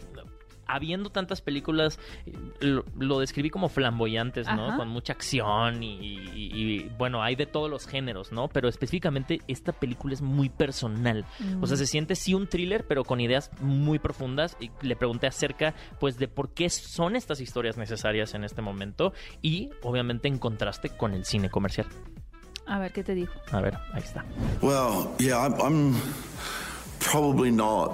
habiendo 0.75 1.11
tantas 1.11 1.41
películas, 1.41 1.99
eh, 2.27 2.33
lo, 2.61 2.85
lo 2.99 3.19
describí 3.21 3.51
como 3.51 3.69
flamboyantes, 3.69 4.47
¿no? 4.47 4.69
Ajá. 4.69 4.77
Con 4.77 4.89
mucha 4.89 5.13
acción 5.13 5.83
y, 5.83 5.95
y- 5.97 6.51
y, 6.53 6.89
bueno, 6.99 7.23
hay 7.23 7.35
de 7.37 7.47
todos 7.47 7.71
los 7.71 7.87
géneros, 7.87 8.33
¿no? 8.33 8.49
Pero 8.49 8.69
específicamente 8.69 9.41
esta 9.49 9.73
película 9.73 10.15
es 10.15 10.23
muy 10.23 10.49
personal. 10.49 11.25
O 11.61 11.67
sea, 11.67 11.77
se 11.77 11.87
siente 11.87 12.15
sí 12.17 12.35
un 12.35 12.47
thriller, 12.47 12.87
pero 12.87 13.05
con 13.05 13.21
ideas 13.21 13.51
muy 13.61 13.99
profundas. 13.99 14.57
Y 14.61 14.71
le 14.83 14.97
pregunté 14.97 15.27
acerca, 15.27 15.75
pues, 16.01 16.19
de 16.19 16.29
por 16.29 16.55
qué 16.55 16.71
son 16.71 17.17
estas 17.17 17.41
historias 17.41 17.77
necesarias 17.77 18.35
en 18.35 18.45
este 18.45 18.63
momento 18.63 19.13
y, 19.43 19.71
obviamente, 19.83 20.29
en 20.29 20.39
contraste 20.39 20.89
con 20.91 21.15
el 21.15 21.25
cine 21.25 21.51
comercial. 21.51 21.87
A 22.67 22.79
ver, 22.79 22.93
¿qué 22.93 23.03
te 23.03 23.15
dijo? 23.15 23.35
A 23.51 23.61
ver, 23.61 23.77
ahí 23.93 24.03
está. 24.03 24.25
Well, 24.63 25.09
yeah, 25.19 25.45
I'm, 25.47 25.55
I'm 25.61 25.95
probably 27.11 27.51
not. 27.51 27.91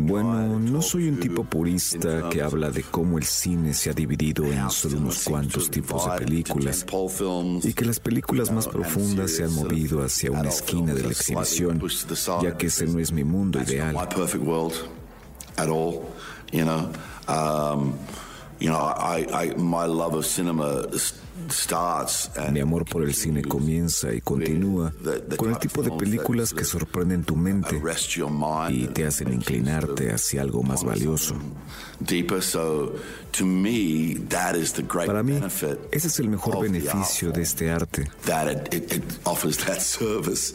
Bueno, 0.00 0.58
that 0.58 0.58
no 0.58 0.82
soy 0.82 1.08
un 1.08 1.20
tipo 1.20 1.44
purista 1.44 2.28
que 2.30 2.42
habla 2.42 2.70
de 2.70 2.82
cómo 2.82 3.18
el 3.18 3.24
cine 3.24 3.74
se 3.74 3.90
ha 3.90 3.92
dividido 3.92 4.44
en 4.44 4.70
solo 4.70 4.98
unos 4.98 5.24
cuantos 5.24 5.70
tipos 5.70 6.04
de 6.10 6.18
películas 6.18 6.86
y 7.62 7.72
que 7.74 7.84
las 7.84 8.00
películas 8.00 8.50
más 8.50 8.66
know, 8.66 8.74
and 8.74 8.82
profundas 8.82 9.30
se 9.32 9.44
han 9.44 9.54
movido 9.54 10.02
hacia 10.02 10.30
una 10.30 10.48
esquina 10.48 10.94
de 10.94 11.02
la 11.02 11.10
exhibición, 11.10 11.82
ya 12.42 12.56
que 12.56 12.66
ese 12.66 12.86
no 12.86 12.98
es 12.98 13.12
mi 13.12 13.24
mundo 13.24 13.60
ideal. 13.60 13.94
you 16.52 16.64
know. 16.64 16.90
Um, 17.28 17.98
you 18.62 18.68
know, 18.68 18.78
I, 18.78 19.26
I, 19.32 19.54
my 19.56 19.86
love 19.86 20.14
of 20.14 20.24
cinema 20.24 20.86
Mi 22.52 22.60
amor 22.60 22.84
por 22.84 23.02
el 23.02 23.14
cine 23.14 23.42
comienza 23.42 24.12
y 24.12 24.20
continúa 24.20 24.92
con 25.36 25.50
el 25.50 25.58
tipo 25.58 25.82
de 25.82 25.90
películas 25.92 26.52
que 26.52 26.64
sorprenden 26.64 27.24
tu 27.24 27.36
mente 27.36 27.76
arrest 27.76 28.10
your 28.12 28.30
mind 28.30 28.70
y 28.70 28.84
and 28.84 28.94
te 28.94 29.06
hacen 29.06 29.32
inclinarte 29.32 30.12
hacia 30.12 30.42
algo 30.42 30.62
más 30.62 30.84
valioso. 30.84 31.34
Para 35.06 35.22
mí, 35.22 35.40
ese 35.90 36.08
es 36.08 36.18
el 36.18 36.28
mejor 36.28 36.62
beneficio 36.62 37.32
de 37.32 37.42
este 37.42 37.70
arte. 37.70 38.10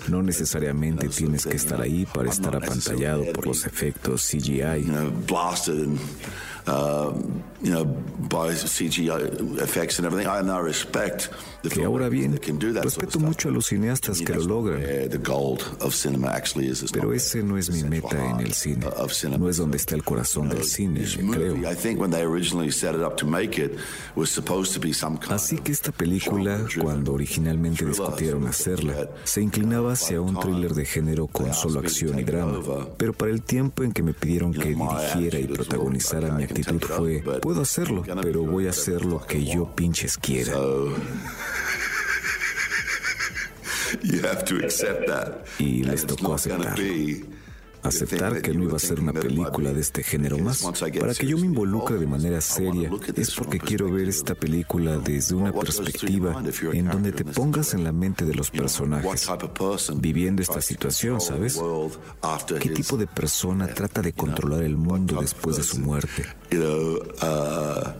No 0.07 0.21
necesariamente 0.21 1.10
tienes 1.10 1.45
que 1.45 1.55
estar 1.55 1.81
ahí 1.81 2.05
para 2.05 2.29
estar 2.29 2.55
apantallado 2.55 3.23
por 3.33 3.47
los 3.47 3.65
efectos 3.65 4.27
CGI. 4.29 4.88
You 6.67 6.73
know, 6.73 7.13
blasted 7.13 7.27
and 7.27 7.43
you 7.62 7.71
know 7.71 7.86
by 8.30 8.53
CGI 8.53 9.62
effects 9.62 9.99
and 9.99 10.06
everything. 10.06 10.27
I 10.27 10.41
now 10.41 10.62
respect 10.62 11.30
the 11.63 11.69
Que 11.69 11.84
ahora 11.84 12.10
bien, 12.10 12.32
that 12.32 12.41
can 12.41 12.58
do 12.58 12.73
that 12.73 12.84
sort 12.84 13.03
of 13.03 13.13
respeto 13.13 13.19
mucho 13.19 13.49
a 13.49 13.51
los 13.51 13.67
cineastas 13.67 14.21
que 14.21 14.34
lo 14.36 14.43
logran, 14.43 14.80
where 14.80 15.08
The 15.08 15.17
gold 15.17 15.63
of 15.82 15.93
cinema 15.93 16.27
actually 16.27 16.67
is. 16.67 16.84
It's 16.84 16.91
pero 16.91 17.13
ese 17.13 17.43
no 17.43 17.58
es 17.58 17.69
mi 17.69 17.84
meta 17.84 18.17
en 18.17 18.41
el 18.41 18.53
cine. 18.53 18.86
Of 18.86 19.13
cinema. 19.13 19.38
No 19.38 19.49
es 19.49 19.58
donde 19.58 19.77
está 19.77 19.95
el 19.95 20.03
corazón 20.03 20.49
del 20.49 20.63
cine, 20.63 21.03
creo. 21.32 21.56
movie, 21.56 21.67
I 21.67 21.75
think 21.75 21.99
when 21.99 22.12
they 22.12 22.21
originally 22.21 22.71
set 22.71 22.95
it 22.95 23.01
up 23.01 23.17
to 23.17 23.25
make 23.25 23.58
it, 23.58 23.77
was 24.15 24.30
supposed 24.30 24.73
to 24.73 24.80
be 24.80 24.93
some 24.93 25.17
kind 25.17 25.34
Así 25.34 25.58
que 25.58 25.71
esta 25.71 25.91
película, 25.91 26.60
cuando 26.82 27.13
originalmente 27.13 27.86
discutieron 27.86 28.45
hacerla, 28.45 29.10
se 29.23 29.41
inclinaba 29.41 29.93
hacia 29.93 30.21
un 30.21 30.39
thriller 30.39 30.73
de 30.73 30.86
género 30.86 31.27
con 31.27 31.53
solo 31.53 31.80
acción 31.80 32.19
y 32.19 32.23
drama. 32.23 32.60
Pero 32.97 33.13
para 33.13 33.32
el 33.32 33.41
tiempo 33.41 33.84
en 33.84 33.91
que 33.91 34.03
me 34.03 34.13
pidieron 34.13 34.53
que 34.53 34.75
dirigiera 34.75 35.39
y 35.39 35.47
protagonizara, 35.47 36.32
mi 36.34 36.45
actitud 36.62 36.82
fue, 36.82 37.20
puedo 37.41 37.62
hacerlo, 37.62 38.04
pero 38.22 38.43
voy 38.43 38.67
a 38.67 38.72
hacer 38.72 39.06
lo 39.06 39.26
que 39.26 39.46
yo 39.46 39.76
pinches 39.76 40.17
quiera. 40.17 40.54
Y 45.60 45.84
les 45.84 46.06
tocó 46.06 46.36
not 46.58 46.78
Aceptar 47.83 48.41
que 48.41 48.53
no 48.53 48.63
iba 48.63 48.77
a 48.77 48.79
ser 48.79 48.99
una 48.99 49.13
película 49.13 49.73
de 49.73 49.81
este 49.81 50.03
género 50.03 50.37
más. 50.39 50.63
Para 50.99 51.13
que 51.13 51.27
yo 51.27 51.37
me 51.37 51.45
involucre 51.45 51.97
de 51.97 52.07
manera 52.07 52.41
seria, 52.41 52.89
es 53.15 53.35
porque 53.35 53.59
quiero 53.59 53.91
ver 53.91 54.09
esta 54.09 54.35
película 54.35 54.97
desde 54.97 55.35
una 55.35 55.51
perspectiva 55.51 56.41
en 56.73 56.87
donde 56.87 57.11
te 57.11 57.25
pongas 57.25 57.73
en 57.73 57.83
la 57.83 57.91
mente 57.91 58.25
de 58.25 58.33
los 58.33 58.51
personajes. 58.51 59.27
viviendo 59.95 60.41
esta 60.41 60.61
situación, 60.61 61.21
¿sabes? 61.21 61.59
¿Qué 62.59 62.69
tipo 62.69 62.97
de 62.97 63.07
persona 63.07 63.67
trata 63.67 64.01
de 64.01 64.13
controlar 64.13 64.63
el 64.63 64.77
mundo 64.77 65.21
después 65.21 65.57
de 65.57 65.63
su 65.63 65.79
muerte? 65.79 66.25
Uh, 66.51 67.93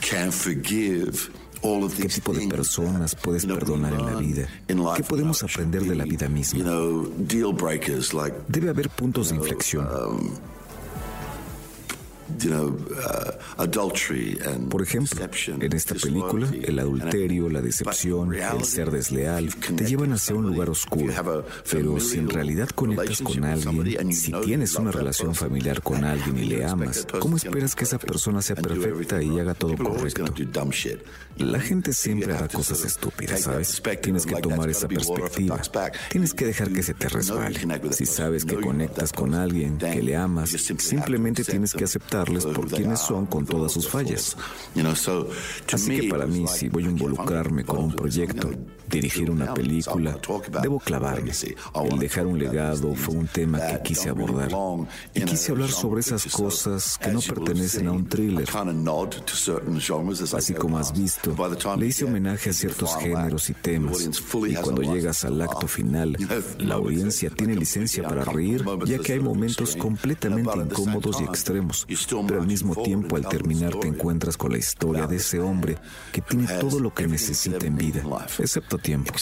can 0.00 0.32
forgive 0.32 1.30
¿Qué 1.62 2.08
tipo 2.08 2.32
de 2.32 2.48
personas 2.48 3.14
puedes 3.14 3.44
perdonar 3.44 3.92
en 3.92 4.06
la 4.06 4.14
vida? 4.14 4.48
¿Qué 4.66 5.02
podemos 5.02 5.42
aprender 5.42 5.82
de 5.82 5.94
la 5.94 6.04
vida 6.04 6.28
misma? 6.28 6.58
You 6.58 6.64
know, 6.64 7.12
deal 7.18 7.52
breakers 7.52 8.14
like 8.14 8.36
Debe 8.48 8.70
haber 8.70 8.88
puntos 8.88 9.30
de 9.30 9.36
inflexión. 9.36 9.86
Por 14.68 14.82
ejemplo, 14.82 15.28
en 15.60 15.72
esta 15.72 15.94
película, 15.94 16.48
el 16.62 16.78
adulterio, 16.78 17.48
la 17.48 17.60
decepción, 17.60 18.34
el 18.34 18.64
ser 18.64 18.90
desleal, 18.90 19.54
te 19.54 19.84
llevan 19.84 20.12
hacia 20.12 20.34
un 20.34 20.46
lugar 20.46 20.70
oscuro. 20.70 21.12
have 21.12 21.28
a 21.28 21.44
Pero 21.70 22.00
si 22.00 22.18
en 22.18 22.28
realidad 22.28 22.68
conectas 22.70 23.20
con 23.20 23.44
alguien, 23.44 24.10
you 24.10 24.12
si 24.12 24.32
tienes 24.32 24.74
love 24.74 24.82
una 24.82 24.92
relación 24.92 25.34
familiar 25.34 25.82
con 25.82 26.04
alguien 26.04 26.38
y 26.38 26.42
you 26.42 26.48
le 26.48 26.56
expect 26.56 26.72
amas, 26.72 26.96
that 26.96 27.06
person 27.06 27.20
¿cómo 27.20 27.36
to 27.36 27.42
be 27.42 27.48
esperas 27.48 27.74
que 27.74 27.84
esa 27.84 27.98
persona 27.98 28.42
sea 28.42 28.56
perfecta 28.56 29.22
y 29.22 29.38
haga 29.38 29.54
todo 29.54 29.76
correcto? 29.76 30.24
La 31.36 31.60
gente 31.60 31.92
siempre 31.92 32.34
hará 32.34 32.48
cosas 32.48 32.84
estúpidas, 32.84 33.42
¿sabes? 33.42 33.82
Tienes 34.02 34.26
que 34.26 34.34
tomar 34.36 34.68
esa 34.68 34.88
perspectiva. 34.88 35.60
Tienes 36.10 36.34
que 36.34 36.46
dejar 36.46 36.70
que 36.70 36.82
se 36.82 36.94
te 36.94 37.08
resbale. 37.08 37.60
Si 37.92 38.06
sabes 38.06 38.44
que 38.44 38.56
conectas 38.56 39.12
con 39.12 39.34
alguien, 39.34 39.78
que 39.78 40.02
le 40.02 40.16
amas, 40.16 40.50
simplemente 40.50 41.44
tienes 41.44 41.72
que 41.72 41.86
them 41.86 42.29
aceptarles 42.36 42.46
por 42.46 42.68
quienes 42.68 43.00
son 43.00 43.26
con 43.26 43.46
todas 43.46 43.72
sus 43.72 43.88
fallas. 43.88 44.36
Así 45.72 46.00
que 46.00 46.08
para 46.08 46.26
mí, 46.26 46.46
si 46.46 46.68
voy 46.68 46.84
a 46.84 46.90
involucrarme 46.90 47.64
con 47.64 47.78
un 47.84 47.92
proyecto, 47.92 48.50
dirigir 48.88 49.30
una 49.30 49.54
película, 49.54 50.18
debo 50.62 50.78
clavarme. 50.80 51.32
El 51.90 51.98
dejar 51.98 52.26
un 52.26 52.38
legado 52.38 52.94
fue 52.94 53.14
un 53.14 53.26
tema 53.26 53.60
que 53.60 53.82
quise 53.82 54.08
abordar. 54.08 54.50
Y 55.14 55.22
quise 55.22 55.52
hablar 55.52 55.70
sobre 55.70 56.00
esas 56.00 56.26
cosas 56.26 56.98
que 56.98 57.10
no 57.10 57.20
pertenecen 57.20 57.86
a 57.88 57.92
un 57.92 58.06
thriller. 58.06 58.48
Así 60.34 60.54
como 60.54 60.78
has 60.78 60.92
visto, 60.92 61.34
le 61.76 61.86
hice 61.86 62.04
homenaje 62.04 62.50
a 62.50 62.52
ciertos 62.52 62.96
géneros 62.96 63.50
y 63.50 63.54
temas. 63.54 64.08
Y 64.48 64.54
cuando 64.54 64.82
llegas 64.82 65.24
al 65.24 65.38
to 65.38 65.44
acto 65.44 65.68
final, 65.68 66.16
la 66.58 66.74
audiencia 66.74 67.30
tiene 67.30 67.54
licencia 67.54 68.02
para 68.02 68.24
reír, 68.24 68.64
ya 68.86 68.98
que 68.98 69.14
hay 69.14 69.20
momentos 69.20 69.76
completamente 69.76 70.58
incómodos 70.58 71.20
y 71.20 71.24
extremos. 71.24 71.86
Pero 72.26 72.40
al 72.40 72.46
mismo 72.46 72.74
tiempo 72.76 73.16
al 73.16 73.26
terminar 73.28 73.74
te 73.78 73.88
encuentras 73.88 74.36
con 74.36 74.52
la 74.52 74.58
historia 74.58 75.06
de 75.06 75.16
ese 75.16 75.40
hombre 75.40 75.76
que 76.12 76.20
tiene 76.20 76.46
todo 76.60 76.78
lo 76.80 76.92
que 76.94 77.06
necesita 77.06 77.64
en 77.66 77.76
vida, 77.76 78.02
excepto 78.38 78.78
tiempo. 78.78 79.12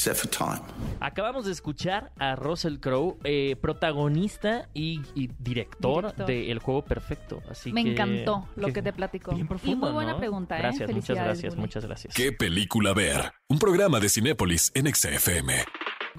Acabamos 1.00 1.44
de 1.46 1.52
escuchar 1.52 2.12
a 2.18 2.36
Russell 2.36 2.78
Crowe, 2.78 3.16
eh, 3.24 3.56
protagonista 3.60 4.68
y, 4.74 5.00
y 5.14 5.28
director, 5.38 6.04
Director. 6.06 6.26
de 6.26 6.50
El 6.50 6.58
Juego 6.58 6.84
Perfecto. 6.84 7.42
Así 7.50 7.72
Me 7.72 7.84
que- 7.84 7.92
encantó 7.92 8.48
lo 8.56 8.72
que 8.72 8.82
te. 8.82 8.92
Bien 8.98 9.46
profundo, 9.46 9.60
y 9.70 9.74
muy 9.76 9.90
buena 9.92 10.12
¿no? 10.12 10.18
pregunta, 10.18 10.56
¿eh? 10.56 10.62
Gracias, 10.62 10.88
muchas 10.88 11.06
Felicidades, 11.06 11.24
gracias, 11.26 11.54
Bully. 11.54 11.60
muchas 11.60 11.84
gracias. 11.84 12.14
¿Qué 12.14 12.32
película 12.32 12.94
ver? 12.94 13.32
Un 13.48 13.58
programa 13.58 14.00
de 14.00 14.08
Cinépolis 14.08 14.72
en 14.74 14.92
XFM. 14.92 15.64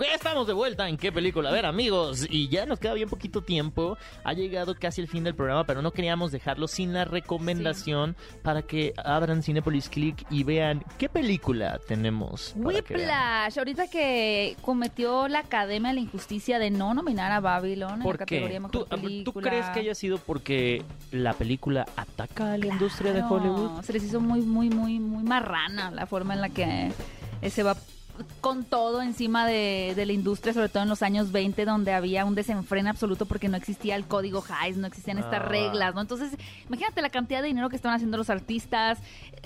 Estamos 0.02 0.48
de 0.48 0.54
vuelta 0.54 0.88
en 0.88 0.98
qué 0.98 1.12
película. 1.12 1.50
A 1.50 1.52
ver, 1.52 1.66
amigos, 1.66 2.26
y 2.30 2.48
ya 2.48 2.66
nos 2.66 2.80
queda 2.80 2.94
bien 2.94 3.10
poquito 3.10 3.42
tiempo. 3.42 3.98
Ha 4.24 4.34
llegado 4.34 4.76
casi 4.76 5.02
el 5.02 5.08
fin 5.08 5.24
del 5.24 5.36
programa, 5.36 5.66
pero 5.66 5.82
no 5.82 5.92
queríamos 5.92 6.32
dejarlo 6.32 6.68
sin 6.68 6.94
la 6.94 7.04
recomendación 7.06 8.16
para 8.42 8.62
que 8.62 8.94
abran 8.98 9.44
Cinepolis 9.44 9.90
Click 9.90 10.26
y 10.30 10.44
vean 10.44 10.84
qué 10.98 11.10
película 11.10 11.80
tenemos. 11.88 12.54
que. 12.54 12.60
Whiplash, 12.60 13.58
ahorita 13.58 13.88
que 13.88 14.56
cometió 14.62 15.28
la 15.28 15.40
Academia 15.40 15.92
la 15.94 16.00
injusticia 16.00 16.60
de 16.60 16.70
no 16.70 16.94
nominar 16.94 17.32
a 17.32 17.40
Babylon 17.40 17.94
en 17.94 18.00
la 18.00 18.04
¿Por 18.04 18.18
categoría? 18.18 18.60
Mejor 18.60 18.72
¿Tú, 18.72 18.86
Película. 18.86 19.24
tú 19.24 19.50
crees 19.50 19.70
que 19.72 19.80
haya 19.80 19.96
sido 19.96 20.18
porque 20.18 20.84
la 21.12 21.34
película 21.34 21.86
ataca 21.96 22.54
a 22.54 22.58
la 22.58 22.68
industria 22.68 23.14
de 23.14 23.22
Hollywood? 23.22 23.82
Se 23.82 23.94
les 23.94 24.04
hizo 24.04 24.22
muy, 24.22 24.42
muy, 24.42 24.70
muy, 24.70 25.00
muy 25.00 25.24
marrana 25.24 25.92
la 25.92 26.06
forma 26.06 26.34
en 26.34 26.42
la 26.42 26.50
que 26.50 26.92
se 27.50 27.64
va 27.64 27.76
con 28.42 28.64
todo 28.64 29.02
encima 29.02 29.46
de, 29.48 29.94
de 29.96 30.06
la 30.06 30.14
industria, 30.14 30.54
sobre 30.54 30.70
todo 30.70 30.84
en 30.84 30.90
los 30.90 31.02
años 31.04 31.32
20, 31.32 31.66
donde 31.66 31.94
había 31.94 32.26
un 32.26 32.36
desenfreno 32.36 32.90
absoluto 32.90 33.26
porque 33.26 33.48
no 33.50 33.58
existía 33.58 33.96
el 33.96 34.06
código 34.06 34.44
Hays, 34.50 34.78
no 34.78 34.88
existían 34.88 35.18
estas 35.20 35.42
Ah. 35.42 35.46
reglas, 35.46 35.96
¿no? 35.96 36.02
Entonces, 36.02 36.32
imagínate 36.68 37.02
la 37.02 37.10
cantidad 37.10 37.42
de 37.42 37.48
dinero 37.48 37.70
que 37.70 37.76
estaban 37.76 37.96
haciendo 37.96 38.18
los 38.18 38.30
artistas, 38.30 39.00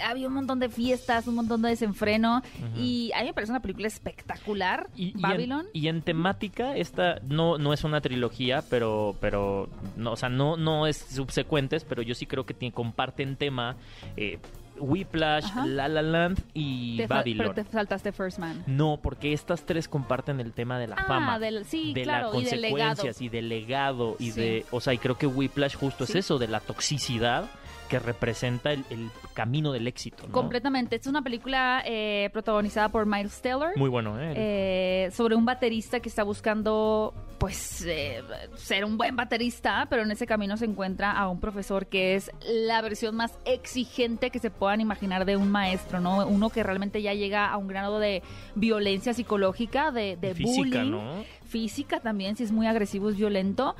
había 0.04 0.28
un 0.28 0.34
montón 0.34 0.60
de 0.60 0.70
fiestas, 0.70 1.28
un 1.28 1.36
montón 1.36 1.62
de 1.62 1.70
desenfreno, 1.70 2.42
y 2.76 3.12
a 3.16 3.20
mí 3.20 3.26
me 3.28 3.34
parece 3.34 3.52
una 3.52 3.62
película 3.62 3.88
espectacular, 3.88 4.88
Y, 4.96 5.06
y 5.06 5.12
en- 5.16 5.22
Babylon. 5.22 5.66
y 5.74 5.88
en 5.88 6.02
temática, 6.02 6.76
esta 6.76 7.20
no, 7.28 7.58
no 7.58 7.74
es 7.74 7.84
una 7.84 8.02
trilogía, 8.02 8.64
pero, 8.70 9.16
pero 9.20 9.70
no, 9.98 10.14
o 10.14 10.16
sea, 10.16 10.30
no, 10.30 10.58
no 10.58 10.88
es 10.88 10.98
subsecuentes, 10.98 11.84
pero 11.84 12.02
yo 12.02 12.16
sí 12.16 12.26
creo 12.26 12.46
que 12.46 12.54
tiene, 12.54 12.74
comparten 12.74 13.36
tema 13.36 13.76
eh, 14.18 14.40
Whiplash, 14.80 15.46
Ajá. 15.46 15.66
La 15.66 15.88
La 15.88 16.02
Land 16.02 16.40
y 16.54 16.98
Te 16.98 17.08
Babylon. 17.08 17.38
pero 17.54 17.54
te 17.66 17.72
saltaste 17.72 18.12
First 18.12 18.40
Man. 18.40 18.64
No, 18.68 19.00
porque 19.02 19.34
estas 19.34 19.64
tres 19.66 19.88
comparten 19.88 20.40
el 20.40 20.52
tema 20.54 20.80
de 20.80 20.88
la 20.88 20.96
Ah, 20.98 21.06
fama. 21.08 21.40
del- 21.40 21.66
sí, 21.66 21.94
de 21.94 22.04
claro, 22.04 22.34
las 22.34 22.42
y 22.42 22.46
del 22.46 22.62
legado. 22.62 22.80
consecuencias 22.88 23.22
y 23.22 23.30
del 23.30 23.50
legado 23.50 24.16
y 24.20 24.32
Sí. 24.32 24.42
de, 24.42 24.66
o 24.72 24.80
sea, 24.82 24.94
y 24.94 24.98
creo 24.98 25.18
que 25.18 25.28
Whiplash 25.28 25.76
justo 25.76 26.06
Sí. 26.06 26.14
es 26.14 26.26
eso, 26.26 26.38
de 26.40 26.48
la 26.48 26.60
toxicidad 26.60 27.46
que 27.90 28.00
representa 28.00 28.72
el, 28.72 28.84
el 28.90 29.10
camino 29.34 29.72
del 29.72 29.88
éxito. 29.88 30.24
¿no? 30.28 30.32
Completamente. 30.32 30.96
Esta 30.96 31.10
es 31.10 31.12
una 31.12 31.22
película 31.22 31.84
eh, 31.86 32.30
protagonizada 32.32 32.90
por 32.90 33.06
Miles 33.06 33.42
Teller. 33.42 33.76
Muy 33.76 33.90
bueno, 33.90 34.20
¿eh? 34.20 34.34
eh, 34.36 35.12
sobre 35.12 35.36
un 35.36 35.46
baterista 35.46 36.00
que 36.00 36.10
está 36.10 36.24
buscando 36.24 37.14
pues 37.38 37.84
eh, 37.86 38.24
ser 38.56 38.86
un 38.86 38.98
buen 38.98 39.18
baterista, 39.18 39.86
pero 39.90 40.04
en 40.04 40.12
ese 40.12 40.26
camino 40.26 40.56
se 40.56 40.64
encuentra 40.64 41.12
a 41.12 41.28
un 41.28 41.42
profesor 41.42 41.88
que 41.88 42.16
es 42.16 42.32
la 42.42 42.82
versión 42.82 43.16
más 43.16 43.38
exigente 43.44 44.30
que 44.30 44.40
se 44.40 44.50
puedan 44.50 44.80
imaginar 44.80 45.26
de 45.26 45.36
un 45.36 45.52
maestro, 45.52 46.00
¿no? 46.00 46.26
Uno 46.26 46.50
que 46.50 46.64
realmente 46.64 47.02
ya 47.02 47.14
llega 47.14 47.50
a 47.50 47.58
un 47.58 47.68
grado 47.68 48.00
de 48.00 48.24
violencia 48.56 49.14
psicológica, 49.14 49.92
de, 49.92 50.16
de 50.16 50.34
Física, 50.34 50.58
bullying, 50.58 50.92
¿no? 50.92 51.24
física 51.46 52.00
también, 52.00 52.36
si 52.36 52.44
es 52.44 52.52
muy 52.52 52.66
agresivo, 52.66 53.10
es 53.10 53.18
violento. 53.18 53.76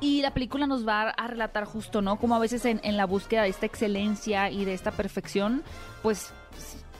Y 0.00 0.22
la 0.22 0.30
película 0.32 0.66
nos 0.66 0.86
va 0.88 1.10
a 1.10 1.26
relatar 1.26 1.64
justo, 1.64 2.00
¿no? 2.00 2.16
Como 2.16 2.34
a 2.34 2.38
veces 2.38 2.64
en, 2.64 2.80
en 2.84 2.96
la 2.96 3.04
búsqueda 3.04 3.42
de 3.42 3.48
esta 3.50 3.66
excelencia 3.66 4.50
y 4.50 4.64
de 4.64 4.72
esta 4.74 4.90
perfección, 4.92 5.62
pues 6.02 6.32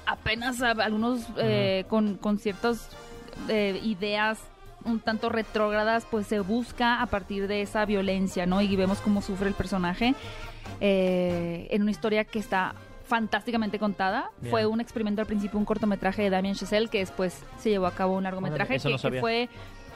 apenas 0.06 0.60
a- 0.62 0.72
algunos 0.72 1.20
eh, 1.38 1.84
con, 1.88 2.16
con 2.16 2.38
ciertas 2.38 2.88
eh, 3.48 3.80
ideas 3.82 4.38
un 4.84 4.98
tanto 5.00 5.28
retrógradas, 5.28 6.06
pues 6.10 6.26
se 6.26 6.40
busca 6.40 7.02
a 7.02 7.06
partir 7.06 7.48
de 7.48 7.60
esa 7.62 7.84
violencia, 7.84 8.46
¿no? 8.46 8.60
Y 8.62 8.76
vemos 8.76 8.98
cómo 9.00 9.20
sufre 9.22 9.48
el 9.48 9.54
personaje 9.54 10.14
eh, 10.80 11.68
en 11.70 11.82
una 11.82 11.90
historia 11.90 12.24
que 12.24 12.38
está 12.38 12.74
fantásticamente 13.06 13.78
contada. 13.78 14.30
Bien. 14.40 14.50
Fue 14.50 14.66
un 14.66 14.80
experimento 14.80 15.20
al 15.20 15.26
principio, 15.26 15.58
un 15.58 15.64
cortometraje 15.64 16.22
de 16.22 16.30
Damien 16.30 16.54
Chazelle, 16.54 16.88
que 16.88 16.98
después 16.98 17.42
se 17.58 17.70
llevó 17.70 17.86
a 17.86 17.90
cabo 17.92 18.16
un 18.16 18.22
largometraje 18.24 18.76
eso 18.76 18.88
que, 18.88 18.94
no 18.94 19.10
que 19.10 19.20
fue 19.20 19.48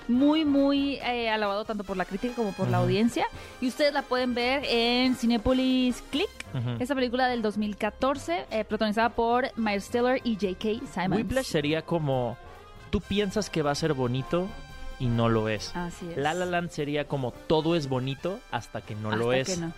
muy, 0.08 0.44
muy 0.44 0.96
eh, 0.96 1.30
alabado 1.30 1.64
tanto 1.64 1.84
por 1.84 1.96
la 1.96 2.04
crítica 2.04 2.34
como 2.34 2.52
por 2.52 2.68
la 2.68 2.78
audiencia. 2.78 3.26
Y 3.60 3.68
ustedes 3.68 3.92
la 3.92 4.02
pueden 4.02 4.34
ver 4.34 4.64
en 4.66 5.14
Cinepolis 5.16 6.02
Click. 6.10 6.30
Esa 6.78 6.94
película 6.94 7.26
del 7.26 7.42
2014, 7.42 8.46
eh, 8.50 8.64
protagonizada 8.64 9.08
por 9.08 9.50
Miles 9.56 9.88
Teller 9.90 10.20
y 10.22 10.34
J.K. 10.34 10.86
Simons. 10.86 11.16
Whiplash 11.16 11.46
sería 11.46 11.82
como 11.82 12.36
tú 12.90 13.00
piensas 13.00 13.50
que 13.50 13.62
va 13.62 13.72
a 13.72 13.74
ser 13.74 13.92
bonito 13.92 14.48
y 15.00 15.06
no 15.06 15.28
lo 15.28 15.48
es. 15.48 15.74
Así 15.74 16.08
es. 16.10 16.16
La 16.16 16.32
La 16.32 16.46
Land 16.46 16.70
sería 16.70 17.08
como 17.08 17.32
todo 17.32 17.74
es 17.74 17.88
bonito 17.88 18.38
hasta 18.52 18.82
que 18.82 18.94
no 18.94 19.16
lo 19.16 19.32
es. 19.32 19.48
que 19.48 19.56
no. 19.56 19.72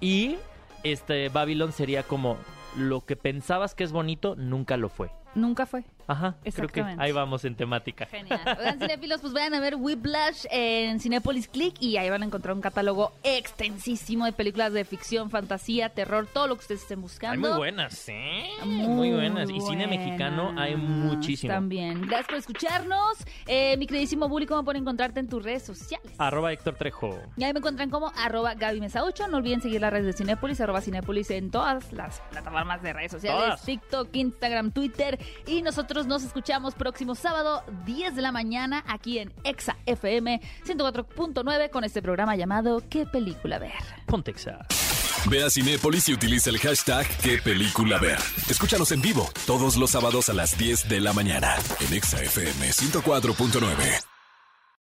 Y 0.00 0.36
este 0.82 1.28
Babylon 1.28 1.72
sería 1.72 2.02
como 2.02 2.38
lo 2.76 3.04
que 3.04 3.16
pensabas 3.16 3.74
que 3.74 3.84
es 3.84 3.92
bonito 3.92 4.34
nunca 4.36 4.76
lo 4.76 4.88
fue. 4.88 5.10
Nunca 5.34 5.66
fue. 5.66 5.84
Ajá, 6.06 6.36
creo 6.54 6.68
que 6.68 6.82
ahí 6.98 7.12
vamos 7.12 7.44
en 7.44 7.54
temática. 7.54 8.06
Genial. 8.06 8.40
Oigan, 8.58 8.78
cinéfilos, 8.78 9.20
pues 9.20 9.32
vayan 9.32 9.54
a 9.54 9.60
ver 9.60 9.76
Whiplash 9.76 10.44
en 10.50 11.00
Cinepolis 11.00 11.48
Click 11.48 11.74
y 11.80 11.96
ahí 11.96 12.10
van 12.10 12.22
a 12.22 12.26
encontrar 12.26 12.54
un 12.54 12.60
catálogo 12.60 13.12
extensísimo 13.22 14.24
de 14.24 14.32
películas 14.32 14.72
de 14.72 14.84
ficción, 14.84 15.30
fantasía, 15.30 15.88
terror, 15.90 16.26
todo 16.32 16.46
lo 16.48 16.56
que 16.56 16.60
ustedes 16.62 16.82
estén 16.82 16.98
Hay 16.98 17.02
buscando. 17.02 17.48
muy 17.48 17.56
buenas, 17.58 18.08
¿eh? 18.08 18.44
Muy, 18.64 19.12
buenas. 19.12 19.50
Y 19.50 19.60
cine 19.60 19.86
mexicano 19.86 20.54
hay 20.58 20.76
muchísimo. 20.76 21.52
También. 21.52 22.02
Gracias 22.02 22.26
por 22.26 22.36
escucharnos. 22.36 23.18
Eh, 23.46 23.76
mi 23.76 23.86
queridísimo 23.86 24.28
Bully, 24.28 24.46
¿cómo 24.46 24.64
pueden 24.64 24.82
encontrarte 24.82 25.20
en 25.20 25.28
tus 25.28 25.42
redes 25.42 25.62
sociales? 25.62 26.12
Arroba 26.18 26.52
Héctor 26.52 26.74
Trejo. 26.76 27.18
Y 27.36 27.44
ahí 27.44 27.52
me 27.52 27.58
encuentran 27.58 27.90
como 27.90 28.12
arroba 28.16 28.54
Gaby 28.54 28.80
Mesa 28.80 29.04
8. 29.04 29.28
No 29.28 29.38
olviden 29.38 29.60
seguir 29.60 29.80
las 29.80 29.92
redes 29.92 30.06
de 30.06 30.12
Cinépolis, 30.12 30.60
arroba 30.60 30.80
Cinépolis 30.80 31.30
en 31.30 31.50
todas 31.50 31.92
las 31.92 32.20
plataformas 32.30 32.82
de 32.82 32.92
redes 32.92 33.12
sociales. 33.12 33.42
Todas. 33.42 33.62
TikTok, 33.64 34.08
Instagram, 34.14 34.72
Twitter. 34.72 35.18
Y 35.46 35.62
nosotros 35.94 36.06
nos 36.08 36.24
escuchamos 36.24 36.74
próximo 36.74 37.14
sábado, 37.14 37.62
10 37.86 38.16
de 38.16 38.22
la 38.22 38.32
mañana, 38.32 38.82
aquí 38.88 39.20
en 39.20 39.32
Exa 39.44 39.76
FM 39.86 40.40
104.9 40.66 41.70
con 41.70 41.84
este 41.84 42.02
programa 42.02 42.34
llamado 42.34 42.82
¿Qué 42.90 43.06
película 43.06 43.60
ver? 43.60 43.70
Pontexa. 44.06 44.66
Ve 45.30 45.44
a 45.44 45.50
Cinépolis 45.50 46.08
y 46.08 46.14
utiliza 46.14 46.50
el 46.50 46.58
hashtag 46.58 47.06
qué 47.22 47.38
película 47.38 47.98
ver. 47.98 48.18
Escúchanos 48.50 48.90
en 48.90 49.02
vivo 49.02 49.30
todos 49.46 49.76
los 49.76 49.90
sábados 49.90 50.28
a 50.28 50.32
las 50.32 50.58
10 50.58 50.88
de 50.88 51.00
la 51.00 51.12
mañana 51.12 51.54
en 51.78 51.94
Exa 51.94 52.20
FM 52.20 52.70
104.9. 52.70 54.13